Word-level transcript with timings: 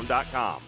Firestone.com. 0.00 0.62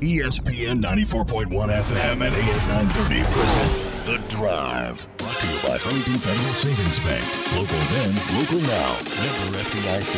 ESPN 0.00 0.82
94.1 0.82 1.48
FM 1.48 2.26
and 2.26 2.34
AM 2.34 2.68
930 2.68 3.22
present 3.22 3.72
The 4.06 4.18
Drive. 4.28 5.06
Brought 5.16 5.36
to 5.36 5.46
you 5.46 5.58
by 5.62 5.78
Huntington 5.78 6.18
Federal 6.18 6.54
Savings 6.54 6.98
Bank. 7.06 7.24
Local 7.54 7.78
then, 7.94 8.10
local 8.36 8.60
now. 8.66 8.98
Member 9.22 9.58
FDIC. 9.62 10.14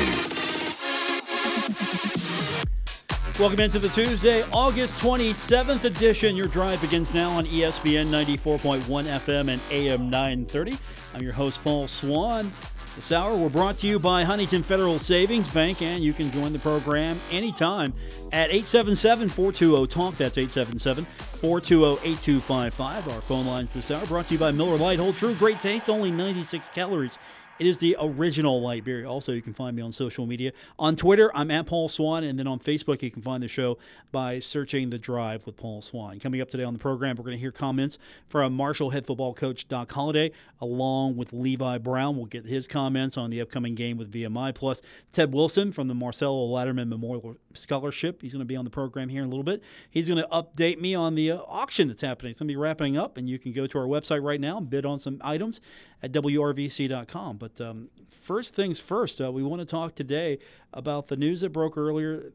Welcome 3.40 3.60
into 3.60 3.78
the 3.80 3.88
Tuesday, 3.88 4.44
August 4.52 4.98
27th 5.00 5.84
edition. 5.84 6.36
Your 6.36 6.46
drive 6.46 6.80
begins 6.80 7.12
now 7.12 7.30
on 7.30 7.44
ESPN 7.46 8.06
94.1 8.06 8.80
FM 8.84 9.52
and 9.52 9.60
AM 9.70 10.08
930. 10.08 10.78
I'm 11.14 11.20
your 11.20 11.32
host, 11.32 11.62
Paul 11.64 11.88
Swann. 11.88 12.50
This 12.94 13.10
hour 13.10 13.36
we're 13.36 13.48
brought 13.48 13.78
to 13.78 13.88
you 13.88 13.98
by 13.98 14.22
Huntington 14.22 14.62
Federal 14.62 15.00
Savings 15.00 15.48
Bank, 15.48 15.82
and 15.82 16.04
you 16.04 16.12
can 16.12 16.30
join 16.30 16.52
the 16.52 16.60
program 16.60 17.18
anytime 17.32 17.92
at 18.32 18.50
877-420-TALK. 18.50 20.16
That's 20.16 20.36
877-420-8255. 20.36 23.12
Our 23.12 23.20
phone 23.22 23.46
lines 23.46 23.72
this 23.72 23.90
hour 23.90 24.06
brought 24.06 24.28
to 24.28 24.34
you 24.34 24.38
by 24.38 24.52
Miller 24.52 24.76
Lite. 24.76 25.00
Hold 25.00 25.16
true, 25.16 25.34
great 25.34 25.58
taste, 25.58 25.90
only 25.90 26.12
96 26.12 26.68
calories. 26.68 27.18
It 27.60 27.68
is 27.68 27.78
the 27.78 27.96
original 28.00 28.60
light 28.60 28.84
beer. 28.84 29.06
Also, 29.06 29.30
you 29.30 29.40
can 29.40 29.54
find 29.54 29.76
me 29.76 29.82
on 29.82 29.92
social 29.92 30.26
media. 30.26 30.50
On 30.76 30.96
Twitter, 30.96 31.30
I'm 31.36 31.52
at 31.52 31.66
Paul 31.66 31.88
Swann, 31.88 32.24
and 32.24 32.36
then 32.36 32.48
on 32.48 32.58
Facebook, 32.58 33.00
you 33.00 33.12
can 33.12 33.22
find 33.22 33.40
the 33.40 33.46
show 33.46 33.78
by 34.10 34.40
searching 34.40 34.90
The 34.90 34.98
Drive 34.98 35.46
with 35.46 35.56
Paul 35.56 35.80
Swann. 35.80 36.18
Coming 36.18 36.40
up 36.40 36.50
today 36.50 36.64
on 36.64 36.72
the 36.72 36.80
program, 36.80 37.14
we're 37.14 37.22
going 37.22 37.36
to 37.36 37.40
hear 37.40 37.52
comments 37.52 37.96
from 38.28 38.54
Marshall 38.54 38.90
head 38.90 39.06
football 39.06 39.34
coach 39.34 39.68
Doc 39.68 39.92
Holliday, 39.92 40.32
along 40.60 41.16
with 41.16 41.32
Levi 41.32 41.78
Brown. 41.78 42.16
We'll 42.16 42.26
get 42.26 42.44
his 42.44 42.66
comments 42.66 43.16
on 43.16 43.30
the 43.30 43.40
upcoming 43.40 43.76
game 43.76 43.98
with 43.98 44.10
VMI. 44.10 44.52
Plus, 44.52 44.82
Ted 45.12 45.32
Wilson 45.32 45.70
from 45.70 45.86
the 45.86 45.94
Marcelo 45.94 46.48
Lajterman 46.48 46.88
Memorial 46.88 47.36
Scholarship. 47.52 48.20
He's 48.20 48.32
going 48.32 48.40
to 48.40 48.44
be 48.46 48.56
on 48.56 48.64
the 48.64 48.70
program 48.70 49.08
here 49.08 49.22
in 49.22 49.28
a 49.28 49.30
little 49.30 49.44
bit. 49.44 49.62
He's 49.88 50.08
going 50.08 50.20
to 50.20 50.28
update 50.28 50.80
me 50.80 50.96
on 50.96 51.14
the 51.14 51.30
uh, 51.30 51.38
auction 51.46 51.86
that's 51.86 52.02
happening. 52.02 52.30
It's 52.30 52.40
going 52.40 52.48
to 52.48 52.52
be 52.52 52.56
wrapping 52.56 52.96
up, 52.96 53.16
and 53.16 53.28
you 53.28 53.38
can 53.38 53.52
go 53.52 53.68
to 53.68 53.78
our 53.78 53.86
website 53.86 54.24
right 54.24 54.40
now 54.40 54.58
and 54.58 54.68
bid 54.68 54.84
on 54.84 54.98
some 54.98 55.20
items 55.22 55.60
at 56.04 56.12
WRVC.com. 56.12 57.38
But 57.38 57.58
um, 57.62 57.88
first 58.10 58.54
things 58.54 58.78
first, 58.78 59.22
uh, 59.22 59.32
we 59.32 59.42
want 59.42 59.60
to 59.60 59.66
talk 59.66 59.94
today 59.94 60.38
about 60.72 61.06
the 61.06 61.16
news 61.16 61.40
that 61.40 61.48
broke 61.48 61.78
earlier 61.78 62.32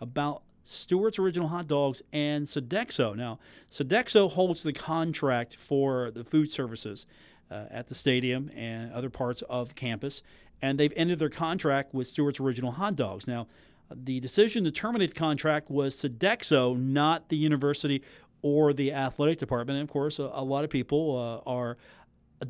about 0.00 0.42
Stewart's 0.64 1.18
Original 1.18 1.46
Hot 1.48 1.68
Dogs 1.68 2.02
and 2.12 2.46
Sodexo. 2.46 3.14
Now, 3.14 3.38
Sodexo 3.70 4.28
holds 4.28 4.64
the 4.64 4.72
contract 4.72 5.54
for 5.54 6.10
the 6.10 6.24
food 6.24 6.50
services 6.50 7.06
uh, 7.52 7.66
at 7.70 7.86
the 7.86 7.94
stadium 7.94 8.50
and 8.56 8.92
other 8.92 9.10
parts 9.10 9.42
of 9.42 9.76
campus, 9.76 10.20
and 10.60 10.76
they've 10.76 10.92
ended 10.96 11.20
their 11.20 11.28
contract 11.28 11.94
with 11.94 12.08
Stewart's 12.08 12.40
Original 12.40 12.72
Hot 12.72 12.96
Dogs. 12.96 13.28
Now, 13.28 13.46
the 13.94 14.18
decision 14.18 14.64
to 14.64 14.72
terminate 14.72 15.10
the 15.10 15.20
contract 15.20 15.70
was 15.70 15.94
Sodexo, 15.94 16.76
not 16.76 17.28
the 17.28 17.36
university 17.36 18.02
or 18.42 18.72
the 18.72 18.92
athletic 18.92 19.38
department. 19.38 19.78
And 19.78 19.88
of 19.88 19.92
course, 19.92 20.18
a, 20.18 20.30
a 20.32 20.42
lot 20.42 20.64
of 20.64 20.70
people 20.70 21.16
uh, 21.46 21.48
are 21.48 21.76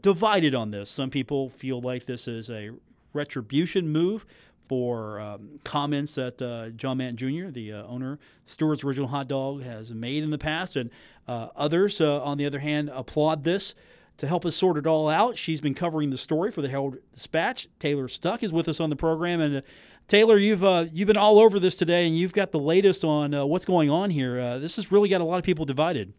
divided 0.01 0.55
on 0.55 0.71
this. 0.71 0.91
Some 0.91 1.11
people 1.11 1.51
feel 1.51 1.81
like 1.81 2.07
this 2.07 2.27
is 2.29 2.51
a 2.51 2.71
retribution 3.13 3.89
move 3.89 4.27
for 4.69 5.21
um, 5.21 5.61
comments 5.63 6.15
that 6.15 6.41
uh, 6.41 6.71
John 6.71 6.99
Mandt 6.99 7.17
Jr., 7.17 7.49
the 7.51 7.73
uh, 7.73 7.87
owner, 7.87 8.19
Stewart's 8.47 8.83
Original 8.83 9.09
Hot 9.09 9.29
Dog, 9.29 9.63
has 9.63 9.93
made 9.93 10.23
in 10.23 10.31
the 10.31 10.39
past. 10.39 10.77
And 10.77 10.91
uh, 11.29 11.49
others, 11.55 12.01
uh, 12.01 12.23
on 12.23 12.39
the 12.39 12.47
other 12.47 12.61
hand, 12.61 12.91
applaud 12.93 13.45
this. 13.45 13.75
To 14.19 14.29
help 14.29 14.47
us 14.47 14.55
sort 14.55 14.77
it 14.77 14.87
all 14.87 15.09
out, 15.09 15.37
she's 15.37 15.61
been 15.61 15.75
covering 15.75 16.11
the 16.11 16.19
story 16.19 16.53
for 16.53 16.63
the 16.63 16.69
Herald 16.69 16.99
Dispatch. 17.13 17.67
Taylor 17.81 18.07
Stuck 18.07 18.45
is 18.45 18.53
with 18.53 18.69
us 18.69 18.79
on 18.79 18.89
the 18.89 18.97
program. 18.97 19.41
And 19.41 19.57
uh, 19.57 19.61
Taylor, 20.07 20.39
you've, 20.39 20.65
uh, 20.65 20.87
you've 20.93 21.09
been 21.09 21.17
all 21.17 21.41
over 21.41 21.59
this 21.59 21.77
today, 21.77 22.07
and 22.07 22.17
you've 22.17 22.33
got 22.33 22.53
the 22.53 22.61
latest 22.61 23.03
on 23.03 23.33
what's 23.49 23.65
going 23.65 23.91
on 23.91 24.11
here. 24.11 24.59
this 24.61 24.77
has 24.77 24.93
really 24.93 25.09
got 25.09 25.21
a 25.21 25.25
lot 25.25 25.39
of 25.39 25.45
people 25.45 25.65
divided. 25.65 26.13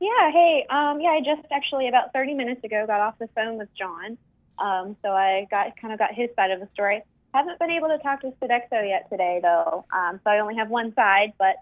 Yeah, 0.00 0.30
hey, 0.30 0.66
um, 0.68 1.00
yeah, 1.00 1.10
I 1.10 1.20
just 1.24 1.46
actually 1.50 1.88
about 1.88 2.12
30 2.12 2.34
minutes 2.34 2.62
ago 2.64 2.84
got 2.86 3.00
off 3.00 3.18
the 3.18 3.28
phone 3.34 3.56
with 3.56 3.68
John. 3.76 4.18
Um, 4.58 4.96
so 5.02 5.10
I 5.10 5.46
got 5.50 5.76
kind 5.80 5.92
of 5.92 5.98
got 5.98 6.14
his 6.14 6.28
side 6.36 6.50
of 6.50 6.60
the 6.60 6.68
story. 6.72 7.02
Haven't 7.32 7.58
been 7.58 7.70
able 7.70 7.88
to 7.88 7.98
talk 7.98 8.20
to 8.22 8.32
Sodexo 8.42 8.86
yet 8.88 9.08
today, 9.10 9.40
though. 9.42 9.84
Um, 9.92 10.20
so 10.24 10.30
I 10.30 10.38
only 10.38 10.56
have 10.56 10.68
one 10.68 10.94
side, 10.94 11.32
but 11.38 11.56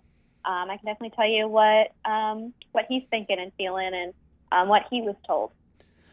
um, 0.45 0.71
I 0.71 0.77
can 0.77 0.87
definitely 0.87 1.15
tell 1.17 1.29
you 1.29 1.49
what 1.49 1.93
um, 2.05 2.53
what 2.73 2.87
he's 2.89 3.03
thinking 3.11 3.39
and 3.39 3.53
feeling, 3.57 3.91
and 3.95 4.13
um, 4.53 4.69
what 4.69 4.83
he 4.91 5.01
was 5.01 5.17
told 5.27 5.51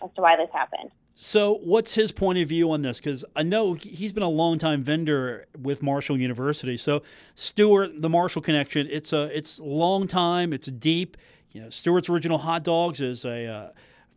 as 0.04 0.10
to 0.16 0.22
why 0.22 0.38
this 0.38 0.50
happened. 0.54 0.92
So, 1.14 1.56
what's 1.56 1.96
his 1.96 2.12
point 2.12 2.40
of 2.40 2.48
view 2.50 2.72
on 2.72 2.81
this? 2.81 2.98
Because 2.98 3.26
I 3.36 3.44
know 3.44 3.74
he's 3.74 4.14
been 4.14 4.24
a 4.24 4.30
longtime 4.30 4.84
vendor 4.84 5.46
with 5.60 5.84
Marshall 5.84 6.18
University. 6.18 6.78
So, 6.78 7.04
Stewart, 7.36 8.02
the 8.02 8.10
Marshall 8.10 8.42
connection, 8.42 8.88
it's 8.90 9.12
a 9.12 9.24
it's 9.38 9.60
long 9.60 10.08
time, 10.08 10.54
it's 10.54 10.68
deep. 10.68 11.18
You 11.51 11.62
know, 11.62 11.69
Stewart's 11.69 12.09
Original 12.09 12.38
Hot 12.39 12.63
Dogs 12.63 13.01
is 13.01 13.25
a 13.25 13.45
uh, 13.45 13.69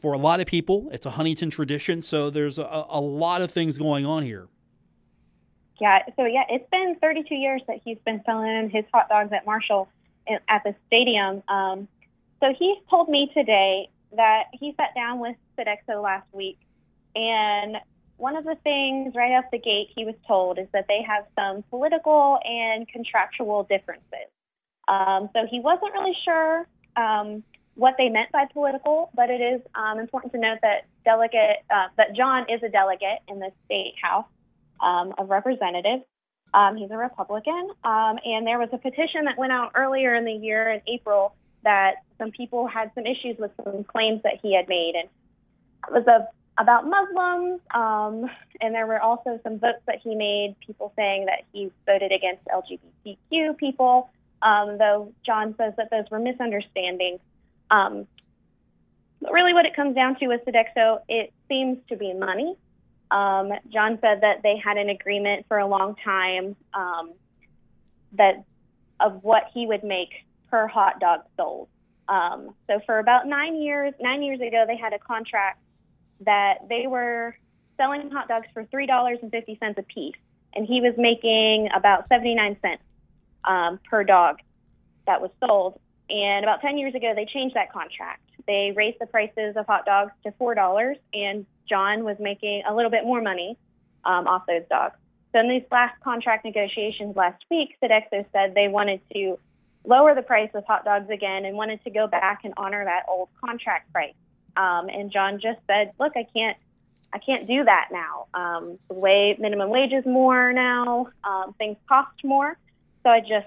for 0.05 0.13
a 0.13 0.19
lot 0.19 0.39
of 0.39 0.47
people, 0.47 0.89
it's 0.93 1.07
a 1.07 1.11
Huntington 1.11 1.51
tradition. 1.51 2.03
So 2.03 2.29
there's 2.29 2.59
a, 2.59 2.85
a 2.91 3.01
lot 3.01 3.41
of 3.41 3.51
things 3.51 3.79
going 3.79 4.05
on 4.05 4.23
here. 4.23 4.49
Yeah. 5.81 6.01
So 6.17 6.27
yeah, 6.27 6.43
it's 6.51 6.69
been 6.71 6.97
32 7.01 7.35
years 7.35 7.63
that 7.67 7.79
he's 7.85 7.97
been 8.05 8.23
selling 8.27 8.71
his 8.71 8.85
hot 8.93 9.09
dogs 9.09 9.33
at 9.33 9.47
Marshall 9.47 9.89
at 10.29 10.63
the 10.63 10.75
stadium. 10.87 11.43
Um, 11.49 11.89
so 12.41 12.53
he 12.59 12.77
told 12.91 13.09
me 13.09 13.31
today 13.35 13.89
that 14.15 14.45
he 14.53 14.75
sat 14.77 14.95
down 14.95 15.21
with 15.21 15.37
Sodexo 15.59 16.03
last 16.03 16.27
week, 16.33 16.59
and 17.17 17.77
one 18.17 18.37
of 18.37 18.45
the 18.45 18.57
things 18.63 19.15
right 19.15 19.33
off 19.33 19.47
the 19.51 19.59
gate 19.59 19.89
he 19.97 20.05
was 20.05 20.15
told 20.27 20.59
is 20.59 20.69
that 20.73 20.85
they 20.87 21.03
have 21.03 21.25
some 21.35 21.65
political 21.71 22.39
and 22.45 22.87
contractual 22.89 23.65
differences. 23.65 24.29
Um, 24.87 25.31
so 25.33 25.47
he 25.51 25.61
wasn't 25.61 25.93
really 25.95 26.17
sure 26.25 26.67
um, 26.97 27.43
what 27.75 27.95
they 27.99 28.09
meant 28.09 28.31
by 28.33 28.47
political, 28.53 29.11
but 29.15 29.31
it 29.31 29.41
is 29.41 29.61
um, 29.75 29.99
important 29.99 30.33
to 30.33 30.39
note 30.39 30.59
that 30.63 30.87
delegate 31.05 31.59
uh, 31.71 31.89
that 31.97 32.15
John 32.15 32.47
is 32.49 32.63
a 32.63 32.69
delegate 32.69 33.21
in 33.29 33.41
the 33.41 33.51
state 33.65 33.95
house 34.01 34.27
um, 34.81 35.15
of 35.19 35.29
representatives. 35.29 36.05
Um, 36.53 36.77
he's 36.77 36.91
a 36.91 36.97
Republican, 36.97 37.71
um, 37.83 38.19
and 38.25 38.47
there 38.47 38.61
was 38.61 38.69
a 38.73 38.79
petition 38.79 39.25
that 39.25 39.37
went 39.37 39.51
out 39.51 39.73
earlier 39.75 40.15
in 40.15 40.25
the 40.25 40.33
year 40.33 40.71
in 40.71 40.81
April 40.87 41.35
that 41.65 41.95
some 42.17 42.31
people 42.31 42.69
had 42.69 42.93
some 42.95 43.07
issues 43.07 43.37
with 43.39 43.51
some 43.65 43.83
claims 43.83 44.23
that 44.23 44.35
he 44.41 44.55
had 44.55 44.69
made, 44.69 44.95
and 44.95 45.09
it 45.89 45.93
was 45.93 46.07
a, 46.07 46.29
about 46.63 46.87
Muslims, 46.87 47.61
um, 47.75 48.31
and 48.61 48.73
there 48.73 48.87
were 48.87 49.01
also 49.01 49.41
some 49.43 49.59
votes 49.59 49.81
that 49.87 49.99
he 50.01 50.15
made, 50.15 50.55
people 50.65 50.93
saying 50.95 51.27
that 51.27 51.43
he 51.53 51.73
voted 51.87 52.13
against 52.13 52.45
LGBTQ 52.47 53.57
people 53.57 54.11
um, 54.45 54.77
though 54.79 55.13
John 55.25 55.55
says 55.57 55.73
that 55.79 55.91
those 55.91 56.05
were 56.11 56.19
misunderstandings. 56.19 57.21
Um, 57.71 58.07
but 59.21 59.33
really, 59.33 59.55
what 59.55 59.65
it 59.65 59.75
comes 59.75 59.95
down 59.95 60.19
to 60.21 60.29
with 60.29 60.43
Sodexo, 60.45 61.01
it 61.09 61.33
seems 61.49 61.79
to 61.89 61.97
be 61.97 62.13
money. 62.13 62.55
Um, 63.11 63.53
John 63.73 63.99
said 64.01 64.21
that 64.21 64.43
they 64.43 64.61
had 64.63 64.77
an 64.77 64.91
agreement 64.91 65.47
for 65.49 65.59
a 65.59 65.67
long 65.67 65.97
time 66.05 66.57
um, 66.75 67.13
that 68.13 68.45
of 69.01 69.25
what 69.25 69.45
he 69.53 69.67
would 69.67 69.83
make 69.83 70.11
per 70.51 70.67
hot 70.67 71.01
dog 71.01 71.21
sold. 71.37 71.69
Um, 72.09 72.55
so 72.67 72.81
for 72.85 72.99
about 72.99 73.27
nine 73.27 73.61
years, 73.63 73.95
nine 73.99 74.23
years 74.23 74.41
ago, 74.41 74.65
they 74.67 74.77
had 74.77 74.93
a 74.93 74.99
contract 74.99 75.61
that 76.21 76.69
they 76.69 76.87
were 76.87 77.35
selling 77.79 78.11
hot 78.11 78.29
dogs 78.29 78.47
for 78.53 78.65
three 78.67 78.87
dollars 78.87 79.19
and 79.23 79.31
fifty 79.31 79.57
cents 79.59 79.79
a 79.79 79.83
piece, 79.83 80.17
and 80.55 80.67
he 80.67 80.83
was 80.83 80.93
making 80.99 81.71
about 81.75 82.09
seventy 82.11 82.35
nine 82.35 82.59
cents 82.61 82.83
um, 83.45 83.79
per 83.89 84.05
dog 84.05 84.39
that 85.07 85.21
was 85.21 85.31
sold. 85.41 85.79
And 86.11 86.45
about 86.45 86.61
10 86.61 86.79
years 86.79 86.95
ago, 86.95 87.13
they 87.15 87.27
changed 87.27 87.57
that 87.57 87.73
contract. 87.73 88.23
They 88.47 88.73
raised 88.77 88.99
the 89.01 89.07
prices 89.07 89.57
of 89.57 89.67
hot 89.67 89.87
dogs 89.87 90.13
to 90.25 90.33
$4, 90.33 90.97
and 91.15 91.47
John 91.69 92.05
was 92.05 92.17
making 92.21 92.63
a 92.69 92.75
little 92.75 92.91
bit 92.91 93.05
more 93.05 93.23
money 93.23 93.57
um, 94.05 94.27
off 94.27 94.45
those 94.47 94.65
dogs. 94.69 94.97
So 95.33 95.41
in 95.41 95.49
these 95.49 95.65
last 95.71 95.99
contract 96.01 96.45
negotiations 96.45 97.17
last 97.17 97.43
week, 97.51 97.77
Sodexo 97.83 98.25
said 98.33 98.55
they 98.55 98.69
wanted 98.69 99.01
to 99.15 99.39
lower 99.85 100.15
the 100.15 100.23
price 100.23 100.51
of 100.55 100.65
hot 100.65 100.85
dogs 100.85 101.11
again 101.11 101.45
and 101.45 101.57
wanted 101.57 101.83
to 101.85 101.91
go 101.91 102.07
back 102.07 102.43
and 102.45 102.55
honor 102.57 102.85
that 102.85 103.05
old 103.09 103.29
contract 103.45 103.93
price. 103.93 104.15
Um, 104.57 104.89
and 104.89 105.11
John 105.11 105.41
just 105.41 105.59
said, 105.67 105.93
"Look, 105.99 106.13
I 106.17 106.25
can't, 106.33 106.57
I 107.13 107.19
can't 107.19 107.49
do 107.49 107.65
that 107.65 107.89
now. 107.91 108.27
Um, 108.35 108.79
the 108.89 108.95
way 108.95 109.37
minimum 109.39 109.71
wage 109.71 109.93
is 109.93 110.07
more 110.07 110.53
now. 110.53 111.09
Um, 111.25 111.55
things 111.59 111.77
cost 111.89 112.23
more. 112.23 112.57
So 113.05 113.11
I 113.11 113.21
just 113.21 113.47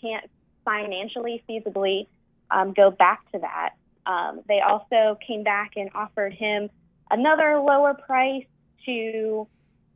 can't 0.00 0.30
financially 0.64 1.42
feasibly 1.48 2.06
um, 2.50 2.72
go 2.72 2.90
back 2.90 3.30
to 3.32 3.40
that. 3.40 3.70
Um, 4.06 4.40
they 4.48 4.60
also 4.60 5.18
came 5.26 5.42
back 5.42 5.72
and 5.76 5.90
offered 5.94 6.32
him 6.32 6.70
another 7.10 7.58
lower 7.58 7.94
price 7.94 8.44
to 8.86 9.46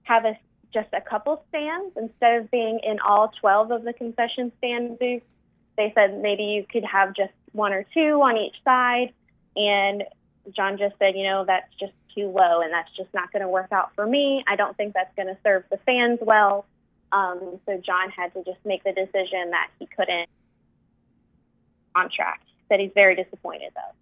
have 0.05 0.25
a, 0.25 0.37
just 0.73 0.89
a 0.93 1.01
couple 1.01 1.45
stands 1.49 1.97
instead 1.97 2.41
of 2.43 2.51
being 2.51 2.81
in 2.83 2.99
all 3.01 3.33
12 3.41 3.71
of 3.71 3.85
the 3.85 3.93
concession 3.93 4.53
stand 4.59 4.99
booths. 4.99 5.25
They 5.77 5.93
said 5.95 6.21
maybe 6.21 6.45
you 6.45 6.67
could 6.71 6.85
have 6.85 7.15
just 7.15 7.33
one 7.53 7.73
or 7.73 7.87
two 7.95 8.21
on 8.23 8.37
each 8.37 8.57
side. 8.65 9.13
And 9.57 10.05
John 10.55 10.77
just 10.79 10.99
said, 10.99 11.15
you 11.17 11.25
know, 11.25 11.45
that's 11.47 11.73
just 11.79 11.93
too 12.15 12.29
low 12.29 12.61
and 12.61 12.73
that's 12.73 12.91
just 12.97 13.13
not 13.15 13.33
going 13.33 13.43
to 13.43 13.49
work 13.49 13.73
out 13.73 13.95
for 13.95 14.07
me. 14.07 14.45
I 14.47 14.57
don't 14.57 14.77
think 14.77 14.95
that's 14.95 15.15
going 15.17 15.29
to 15.29 15.39
serve 15.43 15.65
the 15.71 15.79
fans 15.79 16.19
well. 16.21 16.67
Um, 17.13 17.61
so 17.67 17.81
John 17.85 18.11
had 18.11 18.33
to 18.35 18.43
just 18.45 18.59
make 18.65 18.83
the 18.85 18.93
decision 18.93 19.51
that 19.51 19.69
he 19.79 19.87
couldn't 19.87 20.29
contract. 21.95 22.45
Said 22.69 22.81
he's 22.81 22.93
very 22.95 23.15
disappointed 23.15 23.71
though. 23.75 23.95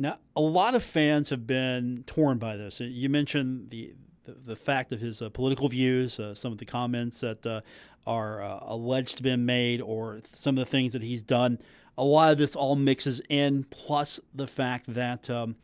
Now, 0.00 0.18
a 0.36 0.40
lot 0.40 0.74
of 0.74 0.84
fans 0.84 1.30
have 1.30 1.46
been 1.46 2.04
torn 2.06 2.38
by 2.38 2.56
this. 2.56 2.80
You 2.80 3.08
mentioned 3.08 3.70
the 3.70 3.94
the, 4.24 4.52
the 4.52 4.56
fact 4.56 4.92
of 4.92 5.00
his 5.00 5.22
uh, 5.22 5.30
political 5.30 5.68
views, 5.68 6.20
uh, 6.20 6.34
some 6.34 6.52
of 6.52 6.58
the 6.58 6.66
comments 6.66 7.20
that 7.20 7.46
uh, 7.46 7.62
are 8.06 8.42
uh, 8.42 8.60
alleged 8.62 9.10
to 9.10 9.16
have 9.16 9.22
been 9.22 9.46
made, 9.46 9.80
or 9.80 10.20
some 10.34 10.58
of 10.58 10.64
the 10.64 10.70
things 10.70 10.92
that 10.92 11.02
he's 11.02 11.22
done. 11.22 11.58
A 11.96 12.04
lot 12.04 12.32
of 12.32 12.38
this 12.38 12.54
all 12.54 12.76
mixes 12.76 13.20
in, 13.28 13.64
plus 13.70 14.20
the 14.34 14.46
fact 14.46 14.92
that 14.94 15.30
um, 15.30 15.56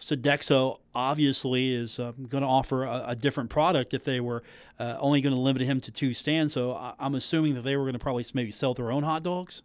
Sodexo 0.00 0.78
obviously 0.94 1.74
is 1.74 1.98
uh, 1.98 2.12
going 2.28 2.42
to 2.42 2.48
offer 2.48 2.84
a, 2.84 3.04
a, 3.08 3.16
different 3.16 3.50
product 3.50 3.94
if 3.94 4.04
they 4.04 4.20
were 4.20 4.42
uh, 4.78 4.96
only 4.98 5.20
going 5.20 5.34
to 5.34 5.40
limit 5.40 5.62
him 5.62 5.80
to 5.80 5.90
two 5.90 6.14
stands. 6.14 6.54
So 6.54 6.72
I, 6.72 6.94
am 6.98 7.14
assuming 7.14 7.54
that 7.54 7.62
they 7.62 7.76
were 7.76 7.84
going 7.84 7.94
to 7.94 7.98
probably 7.98 8.24
maybe 8.34 8.50
sell 8.50 8.74
their 8.74 8.92
own 8.92 9.02
hot 9.02 9.22
dogs. 9.22 9.62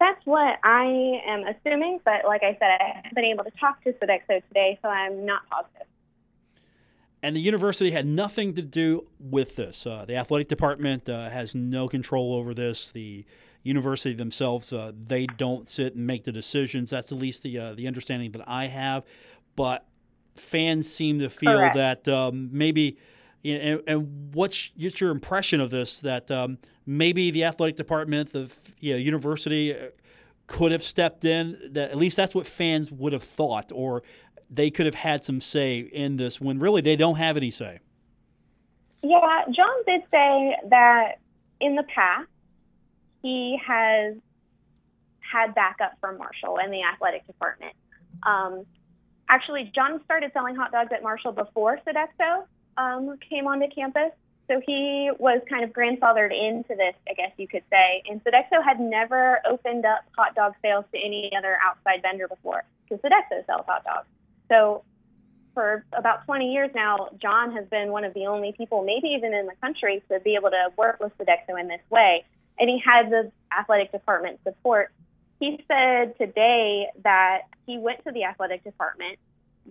That's 0.00 0.20
what 0.24 0.58
I 0.64 1.20
am 1.26 1.44
assuming, 1.46 2.00
but 2.04 2.24
like 2.26 2.42
I 2.42 2.56
said, 2.58 2.68
I 2.80 2.96
haven't 2.96 3.14
been 3.14 3.24
able 3.24 3.44
to 3.44 3.52
talk 3.52 3.82
to 3.84 3.92
Sodexo 3.92 4.42
today, 4.48 4.78
so 4.82 4.88
I'm 4.88 5.24
not 5.24 5.48
positive. 5.48 5.86
And 7.22 7.34
the 7.34 7.40
university 7.40 7.90
had 7.90 8.04
nothing 8.04 8.52
to 8.54 8.60
do 8.60 9.06
with 9.18 9.56
this. 9.56 9.86
Uh, 9.86 10.04
the 10.06 10.16
athletic 10.16 10.48
department 10.48 11.08
uh, 11.08 11.30
has 11.30 11.54
no 11.54 11.88
control 11.88 12.34
over 12.34 12.52
this. 12.52 12.90
The 12.90 13.24
university 13.64 14.14
themselves, 14.14 14.72
uh, 14.72 14.92
they 14.94 15.26
don't 15.26 15.66
sit 15.68 15.96
and 15.96 16.06
make 16.06 16.24
the 16.24 16.32
decisions. 16.32 16.90
That's 16.90 17.10
at 17.10 17.18
least 17.18 17.42
the 17.42 17.58
uh, 17.58 17.74
the 17.74 17.88
understanding 17.88 18.30
that 18.32 18.48
I 18.48 18.66
have. 18.66 19.04
But 19.56 19.84
fans 20.36 20.92
seem 20.92 21.18
to 21.18 21.30
feel 21.30 21.58
Correct. 21.58 21.74
that 21.76 22.08
um, 22.08 22.50
maybe. 22.52 22.98
and, 23.44 23.82
and, 23.86 24.34
what's, 24.34 24.72
what's 24.76 25.00
your 25.00 25.10
impression 25.10 25.60
of 25.60 25.70
this? 25.70 26.00
That 26.00 26.30
um, 26.30 26.58
maybe 26.86 27.30
the 27.30 27.44
athletic 27.44 27.76
department, 27.76 28.32
the 28.32 28.50
you 28.80 28.92
know, 28.92 28.98
university, 28.98 29.74
uh, 29.74 29.88
could 30.46 30.72
have 30.72 30.82
stepped 30.82 31.24
in. 31.24 31.58
That 31.72 31.90
at 31.90 31.96
least 31.96 32.16
that's 32.16 32.34
what 32.34 32.46
fans 32.46 32.92
would 32.92 33.12
have 33.12 33.24
thought, 33.24 33.72
or 33.72 34.02
they 34.50 34.70
could 34.70 34.86
have 34.86 34.94
had 34.94 35.24
some 35.24 35.40
say 35.40 35.78
in 35.78 36.16
this 36.16 36.40
when 36.40 36.58
really 36.58 36.82
they 36.82 36.96
don't 36.96 37.16
have 37.16 37.36
any 37.36 37.50
say. 37.50 37.80
Yeah, 39.02 39.44
John 39.54 39.84
did 39.86 40.02
say 40.10 40.56
that 40.70 41.18
in 41.60 41.76
the 41.76 41.82
past 41.94 42.28
he 43.24 43.58
has 43.66 44.14
had 45.20 45.54
backup 45.54 45.94
from 45.98 46.18
Marshall 46.18 46.58
and 46.58 46.70
the 46.70 46.82
athletic 46.82 47.26
department. 47.26 47.72
Um, 48.22 48.66
actually, 49.30 49.72
John 49.74 50.02
started 50.04 50.30
selling 50.34 50.54
hot 50.54 50.72
dogs 50.72 50.90
at 50.92 51.02
Marshall 51.02 51.32
before 51.32 51.80
Sodexo 51.86 52.44
um, 52.76 53.16
came 53.26 53.46
onto 53.46 53.66
campus. 53.74 54.12
So 54.46 54.60
he 54.66 55.10
was 55.18 55.40
kind 55.48 55.64
of 55.64 55.70
grandfathered 55.70 56.32
into 56.32 56.74
this, 56.76 56.94
I 57.08 57.14
guess 57.14 57.32
you 57.38 57.48
could 57.48 57.62
say. 57.70 58.02
And 58.10 58.22
Sodexo 58.24 58.62
had 58.62 58.78
never 58.78 59.40
opened 59.50 59.86
up 59.86 60.04
hot 60.14 60.34
dog 60.34 60.52
sales 60.60 60.84
to 60.92 60.98
any 60.98 61.32
other 61.36 61.56
outside 61.64 62.02
vendor 62.02 62.28
before 62.28 62.62
because 62.84 63.00
Sodexo 63.00 63.46
sells 63.46 63.64
hot 63.66 63.84
dogs. 63.84 64.06
So 64.50 64.84
for 65.54 65.86
about 65.96 66.26
20 66.26 66.52
years 66.52 66.70
now, 66.74 67.08
John 67.22 67.52
has 67.52 67.64
been 67.68 67.90
one 67.90 68.04
of 68.04 68.12
the 68.12 68.26
only 68.26 68.52
people, 68.52 68.84
maybe 68.84 69.08
even 69.16 69.32
in 69.32 69.46
the 69.46 69.54
country, 69.62 70.02
to 70.10 70.20
be 70.20 70.34
able 70.34 70.50
to 70.50 70.68
work 70.76 71.00
with 71.00 71.16
Sodexo 71.16 71.58
in 71.58 71.68
this 71.68 71.80
way. 71.88 72.26
And 72.58 72.68
he 72.68 72.80
had 72.84 73.10
the 73.10 73.30
athletic 73.56 73.92
department 73.92 74.40
support. 74.44 74.92
He 75.40 75.64
said 75.68 76.16
today 76.18 76.86
that 77.02 77.42
he 77.66 77.78
went 77.78 78.04
to 78.04 78.12
the 78.12 78.24
athletic 78.24 78.62
department 78.64 79.18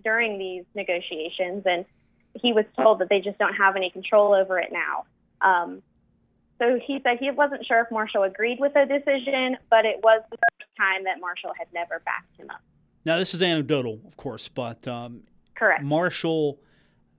during 0.02 0.38
these 0.38 0.64
negotiations 0.74 1.62
and 1.66 1.84
he 2.34 2.52
was 2.52 2.64
told 2.76 2.98
that 2.98 3.08
they 3.08 3.20
just 3.20 3.38
don't 3.38 3.54
have 3.54 3.76
any 3.76 3.90
control 3.90 4.34
over 4.34 4.58
it 4.58 4.72
now. 4.72 5.04
Um, 5.40 5.82
so 6.58 6.78
he 6.84 7.00
said 7.02 7.18
he 7.18 7.30
wasn't 7.30 7.66
sure 7.66 7.80
if 7.80 7.90
Marshall 7.90 8.22
agreed 8.22 8.58
with 8.60 8.74
the 8.74 8.84
decision, 8.86 9.56
but 9.70 9.84
it 9.84 10.00
was 10.02 10.22
the 10.30 10.36
first 10.36 10.70
time 10.76 11.04
that 11.04 11.20
Marshall 11.20 11.52
had 11.56 11.68
never 11.72 12.00
backed 12.04 12.36
him 12.38 12.50
up. 12.50 12.60
Now, 13.04 13.18
this 13.18 13.34
is 13.34 13.42
anecdotal, 13.42 14.00
of 14.06 14.16
course, 14.16 14.48
but 14.48 14.86
um, 14.88 15.22
correct. 15.54 15.82
Marshall 15.82 16.58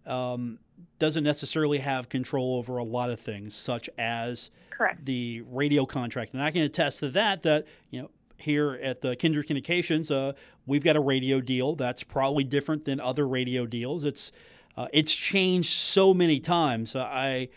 um, 0.05 0.59
doesn't 0.99 1.23
necessarily 1.23 1.79
have 1.79 2.09
control 2.09 2.55
over 2.55 2.77
a 2.77 2.83
lot 2.83 3.09
of 3.09 3.19
things, 3.19 3.55
such 3.55 3.89
as 3.97 4.49
correct. 4.69 5.05
the 5.05 5.41
radio 5.49 5.85
contract, 5.85 6.33
and 6.33 6.41
I 6.41 6.51
can 6.51 6.61
attest 6.61 6.99
to 6.99 7.09
that. 7.09 7.43
That 7.43 7.65
you 7.89 8.01
know, 8.01 8.09
here 8.37 8.79
at 8.81 9.01
the 9.01 9.15
Kindred 9.15 9.47
Communications, 9.47 10.11
uh, 10.11 10.33
we've 10.65 10.83
got 10.83 10.95
a 10.95 11.01
radio 11.01 11.41
deal 11.41 11.75
that's 11.75 12.03
probably 12.03 12.43
different 12.43 12.85
than 12.85 12.99
other 12.99 13.27
radio 13.27 13.65
deals. 13.65 14.03
It's 14.03 14.31
uh, 14.77 14.87
it's 14.93 15.13
changed 15.13 15.69
so 15.69 16.13
many 16.13 16.39
times. 16.39 16.95
Uh, 16.95 17.03
I 17.03 17.49